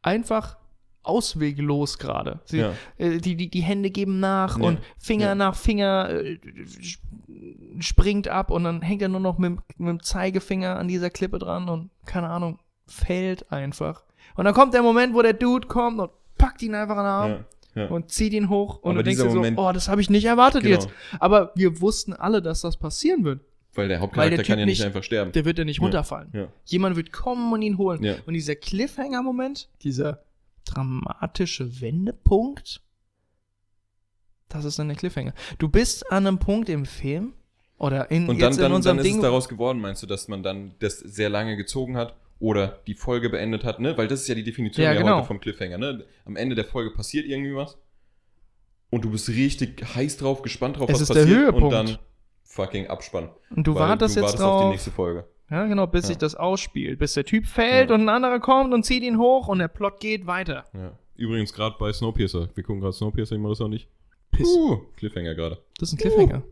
einfach 0.00 0.56
ausweglos 1.02 1.98
gerade. 1.98 2.40
Ja. 2.50 2.72
äh, 2.98 3.18
Die, 3.18 3.36
die, 3.36 3.48
die 3.50 3.60
Hände 3.62 3.90
geben 3.90 4.20
nach 4.20 4.58
Ja. 4.58 4.64
und 4.64 4.78
Finger 4.98 5.26
Ja. 5.28 5.34
nach 5.34 5.54
Finger 5.56 6.10
äh, 6.10 6.38
sp- 6.78 7.02
springt 7.80 8.28
ab 8.28 8.50
und 8.50 8.64
dann 8.64 8.82
hängt 8.82 9.02
er 9.02 9.08
nur 9.08 9.20
noch 9.20 9.38
mit, 9.38 9.58
mit 9.78 9.88
dem 9.88 10.02
Zeigefinger 10.02 10.76
an 10.78 10.88
dieser 10.88 11.10
Klippe 11.10 11.38
dran 11.38 11.68
und 11.68 11.90
keine 12.06 12.28
Ahnung, 12.28 12.58
fällt 12.86 13.50
einfach. 13.50 14.04
Und 14.36 14.44
dann 14.44 14.54
kommt 14.54 14.74
der 14.74 14.82
Moment, 14.82 15.14
wo 15.14 15.22
der 15.22 15.32
Dude 15.32 15.66
kommt 15.66 15.98
und 15.98 16.10
packt 16.38 16.62
ihn 16.62 16.74
einfach 16.74 16.96
an 16.96 17.04
den 17.04 17.10
Arm 17.36 17.44
Ja, 17.74 17.86
und 17.86 18.10
zieht 18.10 18.32
ihn 18.32 18.48
hoch 18.48 18.78
und 18.82 18.92
Aber 18.92 18.98
du 19.02 19.04
denkst 19.04 19.22
dir 19.22 19.30
so, 19.30 19.36
Moment- 19.36 19.58
oh, 19.58 19.72
das 19.72 19.88
habe 19.88 20.00
ich 20.00 20.10
nicht 20.10 20.24
erwartet 20.26 20.62
Genau. 20.62 20.74
jetzt. 20.74 20.88
Aber 21.18 21.52
wir 21.54 21.80
wussten 21.80 22.12
alle, 22.12 22.42
dass 22.42 22.60
das 22.60 22.76
passieren 22.76 23.24
wird. 23.24 23.40
Weil 23.74 23.88
der 23.88 23.96
Weil 23.96 24.02
Hauptcharakter 24.02 24.36
der 24.36 24.44
kann 24.44 24.58
ja 24.58 24.66
nicht 24.66 24.78
nicht- 24.80 24.86
einfach 24.86 25.02
sterben. 25.02 25.32
Der 25.32 25.46
wird 25.46 25.58
ja 25.58 25.64
nicht 25.64 25.80
runterfallen. 25.80 26.28
Ja. 26.34 26.48
Jemand 26.66 26.96
wird 26.96 27.10
kommen 27.12 27.50
und 27.52 27.62
ihn 27.62 27.78
holen. 27.78 28.04
Ja. 28.04 28.16
Und 28.26 28.34
dieser 28.34 28.54
Cliffhanger-Moment, 28.54 29.70
dieser 29.82 30.22
dramatische 30.74 31.80
Wendepunkt, 31.80 32.82
das 34.48 34.64
ist 34.64 34.78
dann 34.78 34.88
der 34.88 34.96
Cliffhanger. 34.96 35.34
Du 35.58 35.68
bist 35.68 36.10
an 36.12 36.26
einem 36.26 36.38
Punkt 36.38 36.68
im 36.68 36.84
Film 36.84 37.32
oder 37.78 38.10
in, 38.10 38.28
Und 38.28 38.40
dann, 38.40 38.50
jetzt 38.50 38.60
dann, 38.60 38.66
in 38.70 38.76
unserem 38.76 38.96
dann 38.98 39.04
ist 39.06 39.10
Ding. 39.10 39.18
es 39.20 39.22
daraus 39.22 39.48
geworden, 39.48 39.80
meinst 39.80 40.02
du, 40.02 40.06
dass 40.06 40.28
man 40.28 40.42
dann 40.42 40.74
das 40.78 40.98
sehr 40.98 41.28
lange 41.30 41.56
gezogen 41.56 41.96
hat 41.96 42.16
oder 42.38 42.80
die 42.86 42.94
Folge 42.94 43.30
beendet 43.30 43.64
hat, 43.64 43.80
ne? 43.80 43.96
Weil 43.96 44.08
das 44.08 44.20
ist 44.22 44.28
ja 44.28 44.34
die 44.34 44.44
Definition 44.44 44.84
Ja, 44.84 44.92
ja, 44.92 45.00
genau. 45.00 45.18
heute 45.18 45.26
vom 45.28 45.40
Cliffhanger, 45.40 45.78
ne? 45.78 46.04
Am 46.24 46.36
Ende 46.36 46.54
der 46.54 46.64
Folge 46.64 46.90
passiert 46.90 47.26
irgendwie 47.26 47.54
was 47.54 47.78
und 48.90 49.04
du 49.04 49.10
bist 49.10 49.28
richtig 49.30 49.82
heiß 49.94 50.18
drauf, 50.18 50.42
gespannt 50.42 50.78
drauf, 50.78 50.88
Es 50.90 50.96
was 50.96 51.02
ist 51.02 51.14
der 51.14 51.22
passiert 51.22 51.38
Höhepunkt. 51.40 51.64
und 51.64 51.70
dann 51.88 51.98
fucking 52.42 52.88
Abspann. 52.88 53.30
und 53.56 53.66
du 53.66 53.74
wartest 53.74 54.16
du 54.16 54.20
jetzt 54.20 54.26
wartest 54.38 54.42
auf 54.42 54.58
die 54.58 54.62
drauf. 54.64 54.70
nächste 54.72 54.90
Folge. 54.90 55.24
Ja, 55.52 55.66
genau, 55.66 55.86
bis 55.86 56.04
Ja. 56.04 56.08
sich 56.08 56.16
das 56.18 56.34
ausspielt. 56.34 56.98
Bis 56.98 57.12
der 57.12 57.24
Typ 57.24 57.46
fällt 57.46 57.90
Ja. 57.90 57.94
und 57.94 58.02
ein 58.02 58.08
anderer 58.08 58.40
kommt 58.40 58.72
und 58.72 58.84
zieht 58.84 59.02
ihn 59.02 59.18
hoch 59.18 59.48
und 59.48 59.58
der 59.58 59.68
Plot 59.68 60.00
geht 60.00 60.26
weiter. 60.26 60.64
Ja. 60.72 60.96
Übrigens 61.14 61.52
gerade 61.52 61.76
bei 61.78 61.92
Snowpiercer. 61.92 62.48
Wir 62.54 62.64
gucken 62.64 62.80
gerade 62.80 62.94
Snowpiercer, 62.94 63.34
ich 63.36 63.40
mache 63.40 63.52
das 63.52 63.60
auch 63.60 63.68
nicht. 63.68 63.86
Piss. 64.30 64.48
Uh, 64.48 64.78
Cliffhanger 64.96 65.34
gerade. 65.34 65.58
Das 65.78 65.90
ist 65.90 65.94
ein 65.94 65.98
Cliffhanger. 65.98 66.42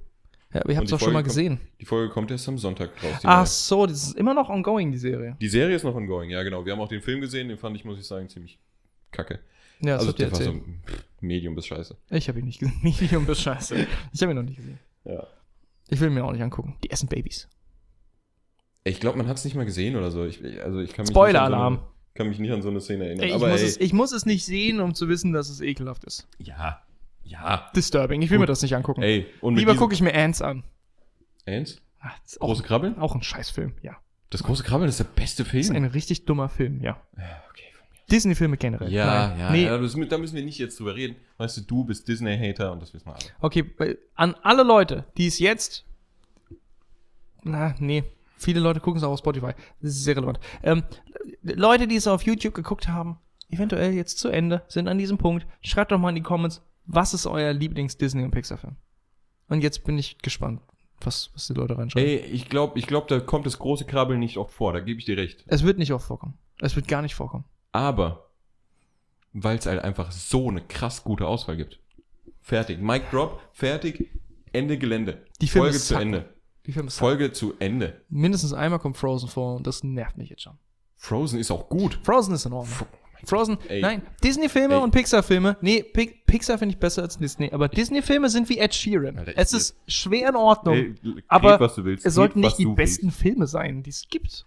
Ja, 0.53 0.61
aber 0.63 0.71
ihr 0.71 0.77
habt 0.77 0.85
es 0.87 0.91
doch 0.91 1.01
schon 1.01 1.13
mal 1.15 1.23
gesehen. 1.23 1.61
Die 1.81 1.87
Folge 1.87 2.13
kommt 2.13 2.31
erst 2.31 2.47
am 2.49 2.59
Sonntag 2.59 2.91
raus. 3.03 3.21
Ach 3.23 3.39
neue. 3.39 3.47
so, 3.47 3.87
das 3.87 4.09
ist 4.09 4.17
immer 4.17 4.35
noch 4.35 4.51
ongoing, 4.51 4.93
die 4.93 4.99
Serie. 4.99 5.37
Die 5.41 5.49
Serie 5.49 5.77
ist 5.77 5.85
noch 5.85 5.95
ongoing, 5.95 6.29
ja 6.29 6.43
genau. 6.43 6.67
Wir 6.67 6.73
haben 6.73 6.81
auch 6.81 6.89
den 6.89 7.01
Film 7.01 7.21
gesehen, 7.21 7.49
den 7.49 7.57
fand 7.57 7.77
ich, 7.77 7.85
muss 7.85 7.99
ich 7.99 8.07
sagen, 8.07 8.29
ziemlich 8.29 8.59
kacke. 9.13 9.39
Ja, 9.81 9.93
das 9.97 10.01
also 10.01 10.09
habt 10.11 10.21
ihr 10.21 10.29
so 10.29 10.43
erzählt. 10.43 10.63
pff, 10.87 11.05
Medium 11.21 11.55
bis 11.55 11.67
scheiße. 11.67 11.97
Ich 12.11 12.29
habe 12.29 12.41
ihn 12.41 12.45
nicht 12.47 12.59
gesehen. 12.59 12.79
Medium 12.83 13.25
bis 13.25 13.41
scheiße. 13.41 13.87
Ich 14.13 14.21
habe 14.21 14.33
ihn 14.33 14.37
noch 14.37 14.43
nicht 14.43 14.57
gesehen. 14.57 14.79
Ja. 15.05 15.27
Ich 15.89 15.99
will 16.01 16.09
ihn 16.09 16.15
mir 16.15 16.25
auch 16.25 16.33
nicht 16.33 16.43
angucken. 16.43 16.77
Die 16.85 16.91
essen 16.91 17.09
Babys. 17.09 17.49
Ich 18.85 19.01
glaube, 19.01 19.19
man 19.19 19.29
hat 19.29 19.37
es 19.37 19.45
nicht 19.45 19.55
mal 19.55 19.65
gesehen 19.67 19.97
oder 19.97 20.11
so. 20.11 20.25
Ich, 20.25 20.43
also 20.63 20.81
ich 20.81 20.93
kann 20.93 21.05
mich 21.05 21.11
Spoiler-Alarm. 21.11 21.75
Nicht 21.75 21.83
an 21.83 21.87
so 21.87 21.91
eine, 21.91 22.15
kann 22.15 22.29
mich 22.29 22.39
nicht 22.39 22.53
an 22.53 22.63
so 22.63 22.69
eine 22.69 22.81
Szene 22.81 23.05
erinnern. 23.07 23.25
Ey, 23.25 23.29
ich, 23.29 23.35
Aber 23.35 23.49
muss 23.49 23.61
ey, 23.61 23.67
es, 23.67 23.77
ich 23.81 23.93
muss 23.93 24.13
es 24.13 24.27
nicht 24.27 24.45
sehen, 24.45 24.81
um 24.81 24.95
zu 24.95 25.09
wissen, 25.09 25.33
dass 25.33 25.49
es 25.51 25.61
ekelhaft 25.61 26.05
ist. 26.05 26.29
ja, 26.39 26.83
ja. 27.23 27.71
Disturbing. 27.77 28.23
Ich 28.23 28.31
will 28.31 28.39
Gut. 28.39 28.43
mir 28.43 28.47
das 28.47 28.63
nicht 28.63 28.75
angucken. 28.75 29.03
Ey, 29.03 29.27
und 29.41 29.57
Lieber 29.57 29.77
gucke 29.77 29.95
ich 29.95 30.01
mir 30.03 30.15
Ants 30.15 30.43
an. 30.43 30.65
Ist 31.47 31.81
auch, 32.41 32.49
Große 32.49 32.63
Krabbeln? 32.63 32.99
auch 32.99 33.15
ein 33.15 33.23
Scheißfilm, 33.23 33.75
ja. 33.83 33.97
Das 34.31 34.43
große 34.45 34.63
Krabbeln 34.63 34.89
ist 34.89 34.99
der 34.99 35.05
beste 35.05 35.45
Film. 35.45 35.63
Das 35.63 35.71
ist 35.71 35.77
ein 35.77 35.85
richtig 35.85 36.25
dummer 36.25 36.49
Film, 36.49 36.81
ja. 36.83 37.01
ja, 37.17 37.43
okay. 37.51 37.65
Disney-Filme 38.11 38.57
generell. 38.57 38.93
Ja, 38.93 39.29
Nein. 39.29 39.39
ja, 39.39 39.51
Nee, 39.51 39.65
ja 39.65 40.07
da 40.07 40.19
müssen 40.19 40.37
wir 40.37 40.45
nicht 40.45 40.59
jetzt 40.59 40.79
drüber 40.79 40.95
reden. 40.95 41.17
Weißt 41.39 41.57
du, 41.57 41.61
du 41.63 41.85
bist 41.85 42.07
Disney-Hater 42.09 42.73
und 42.73 42.81
das 42.83 42.95
wissen 42.95 43.07
wir 43.07 43.15
alle. 43.15 43.25
Okay, 43.41 43.99
an 44.15 44.35
alle 44.43 44.63
Leute, 44.63 45.05
die 45.17 45.27
es 45.27 45.39
jetzt. 45.39 45.85
Na, 47.43 47.75
nee. 47.79 48.05
Viele 48.41 48.61
Leute 48.61 48.81
gucken 48.81 48.97
es 48.97 49.05
auch 49.05 49.13
auf 49.13 49.19
Spotify. 49.19 49.53
Das 49.83 49.91
ist 49.91 50.05
sehr 50.05 50.17
relevant. 50.17 50.41
Ähm, 50.63 50.83
Leute, 51.43 51.87
die 51.87 51.97
es 51.97 52.07
auf 52.07 52.23
YouTube 52.23 52.55
geguckt 52.55 52.89
haben, 52.89 53.19
eventuell 53.51 53.93
jetzt 53.93 54.19
zu 54.19 54.31
Ende, 54.31 54.63
sind 54.67 54.89
an 54.89 54.97
diesem 54.97 55.19
Punkt. 55.19 55.47
Schreibt 55.61 55.93
doch 55.93 55.99
mal 55.99 56.09
in 56.09 56.15
die 56.15 56.23
Comments, 56.23 56.63
was 56.87 57.13
ist 57.13 57.27
euer 57.27 57.53
Lieblings-Disney- 57.53 58.25
und 58.25 58.31
Pixar-Film? 58.31 58.77
Und 59.49 59.63
jetzt 59.63 59.85
bin 59.85 59.99
ich 59.99 60.17
gespannt, 60.19 60.63
was, 61.03 61.31
was 61.35 61.49
die 61.49 61.53
Leute 61.53 61.77
reinschreiben. 61.77 62.09
Ey, 62.09 62.17
ich 62.17 62.49
glaube, 62.49 62.79
ich 62.79 62.87
glaub, 62.87 63.09
da 63.09 63.21
kommt 63.21 63.45
das 63.45 63.59
große 63.59 63.85
Krabbeln 63.85 64.21
nicht 64.21 64.39
oft 64.39 64.55
vor, 64.55 64.73
da 64.73 64.81
gebe 64.81 64.99
ich 64.99 65.05
dir 65.05 65.19
recht. 65.19 65.45
Es 65.47 65.63
wird 65.63 65.77
nicht 65.77 65.93
oft 65.93 66.07
vorkommen. 66.07 66.39
Es 66.61 66.77
wird 66.77 66.89
gar 66.89 67.03
nicht 67.03 67.15
vorkommen. 67.15 67.45
Aber, 67.73 68.31
weil 69.35 69.59
es 69.59 69.67
halt 69.67 69.85
einfach 69.85 70.13
so 70.13 70.49
eine 70.49 70.63
krass 70.63 71.05
gute 71.05 71.27
Auswahl 71.27 71.59
gibt. 71.59 71.79
Fertig. 72.41 72.81
Mic 72.81 73.03
Drop, 73.11 73.39
fertig, 73.53 74.09
Ende 74.53 74.79
Gelände. 74.79 75.27
Die 75.43 75.47
Filme 75.47 75.69
Folge 75.69 75.79
zu. 75.79 75.95
Ende. 75.97 76.40
Die 76.67 76.73
Filme 76.73 76.91
Folge 76.91 77.33
zu 77.33 77.55
Ende. 77.59 78.03
Mindestens 78.09 78.53
einmal 78.53 78.79
kommt 78.79 78.97
Frozen 78.97 79.29
vor 79.29 79.57
und 79.57 79.67
das 79.67 79.83
nervt 79.83 80.17
mich 80.19 80.29
jetzt 80.31 80.43
schon. 80.43 80.59
Frozen 80.97 81.39
ist 81.41 81.51
auch 81.51 81.69
gut. 81.69 81.99
Frozen 82.03 82.35
ist 82.35 82.45
in 82.45 82.53
Ordnung. 82.53 82.75
Fro- 82.75 82.87
Frozen, 83.25 83.59
Ey. 83.69 83.83
nein, 83.83 84.03
Disney-Filme 84.25 84.77
Ey. 84.77 84.81
und 84.83 84.93
Pixar-Filme. 84.93 85.57
Nee, 85.61 85.83
Pi 85.83 86.07
Pixar 86.27 86.57
finde 86.59 86.75
ich 86.75 86.79
besser 86.81 87.03
als 87.03 87.19
Disney, 87.19 87.51
aber 87.53 87.69
Disney-Filme 87.69 88.31
sind 88.31 88.49
wie 88.49 88.57
Ed 88.59 88.75
Sheeran. 88.75 89.19
Alter, 89.19 89.33
es 89.37 89.53
ist 89.53 89.77
schwer 89.87 90.31
in 90.31 90.37
Ordnung, 90.37 90.75
Ey, 90.75 90.95
krieg, 90.95 91.25
aber 91.29 91.61
es 91.61 92.15
sollten 92.15 92.41
Krieg, 92.41 92.45
was 92.51 92.59
nicht 92.59 92.69
die 92.71 92.75
besten 92.75 93.11
Filme 93.11 93.47
sein, 93.47 93.83
die 93.83 93.91
es 93.91 94.07
gibt. 94.09 94.47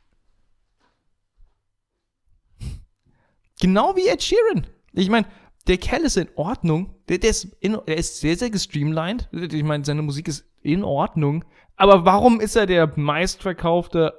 Genau 3.61 3.95
wie 3.95 4.07
Ed 4.07 4.21
Sheeran. 4.23 4.67
Ich 4.93 5.09
meine, 5.09 5.27
der 5.67 5.77
Kerl 5.77 6.01
ist 6.03 6.17
in 6.17 6.29
Ordnung. 6.35 6.95
Der, 7.09 7.17
der, 7.19 7.29
ist 7.29 7.45
in, 7.59 7.77
der 7.87 7.97
ist 7.97 8.19
sehr, 8.19 8.35
sehr 8.37 8.49
gestreamlined. 8.49 9.29
Ich 9.31 9.63
meine, 9.63 9.85
seine 9.85 10.01
Musik 10.01 10.27
ist 10.27 10.45
in 10.61 10.83
Ordnung. 10.83 11.45
Aber 11.75 12.05
warum 12.05 12.39
ist 12.39 12.55
er 12.55 12.65
der 12.65 12.91
meistverkaufte 12.95 14.13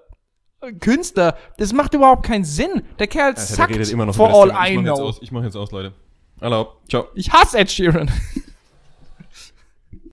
Künstler? 0.80 1.36
Das 1.58 1.72
macht 1.72 1.94
überhaupt 1.94 2.24
keinen 2.24 2.44
Sinn. 2.44 2.82
Der 2.98 3.06
Kerl 3.06 3.34
der 3.34 3.42
zackt 3.42 3.74
redet 3.74 3.90
immer 3.90 4.06
noch 4.06 4.14
for 4.14 4.28
all. 4.32 4.50
I 4.50 4.72
ich 4.72 4.76
mach 4.76 4.84
jetzt 4.84 4.96
know. 4.96 5.06
aus, 5.06 5.18
ich 5.22 5.32
mach 5.32 5.42
jetzt 5.44 5.56
aus, 5.56 5.70
Leute. 5.70 5.92
Hallo, 6.40 6.68
ciao. 6.88 7.06
Ich 7.14 7.32
hasse 7.32 7.58
Ed 7.58 7.70
Sheeran. 7.70 8.10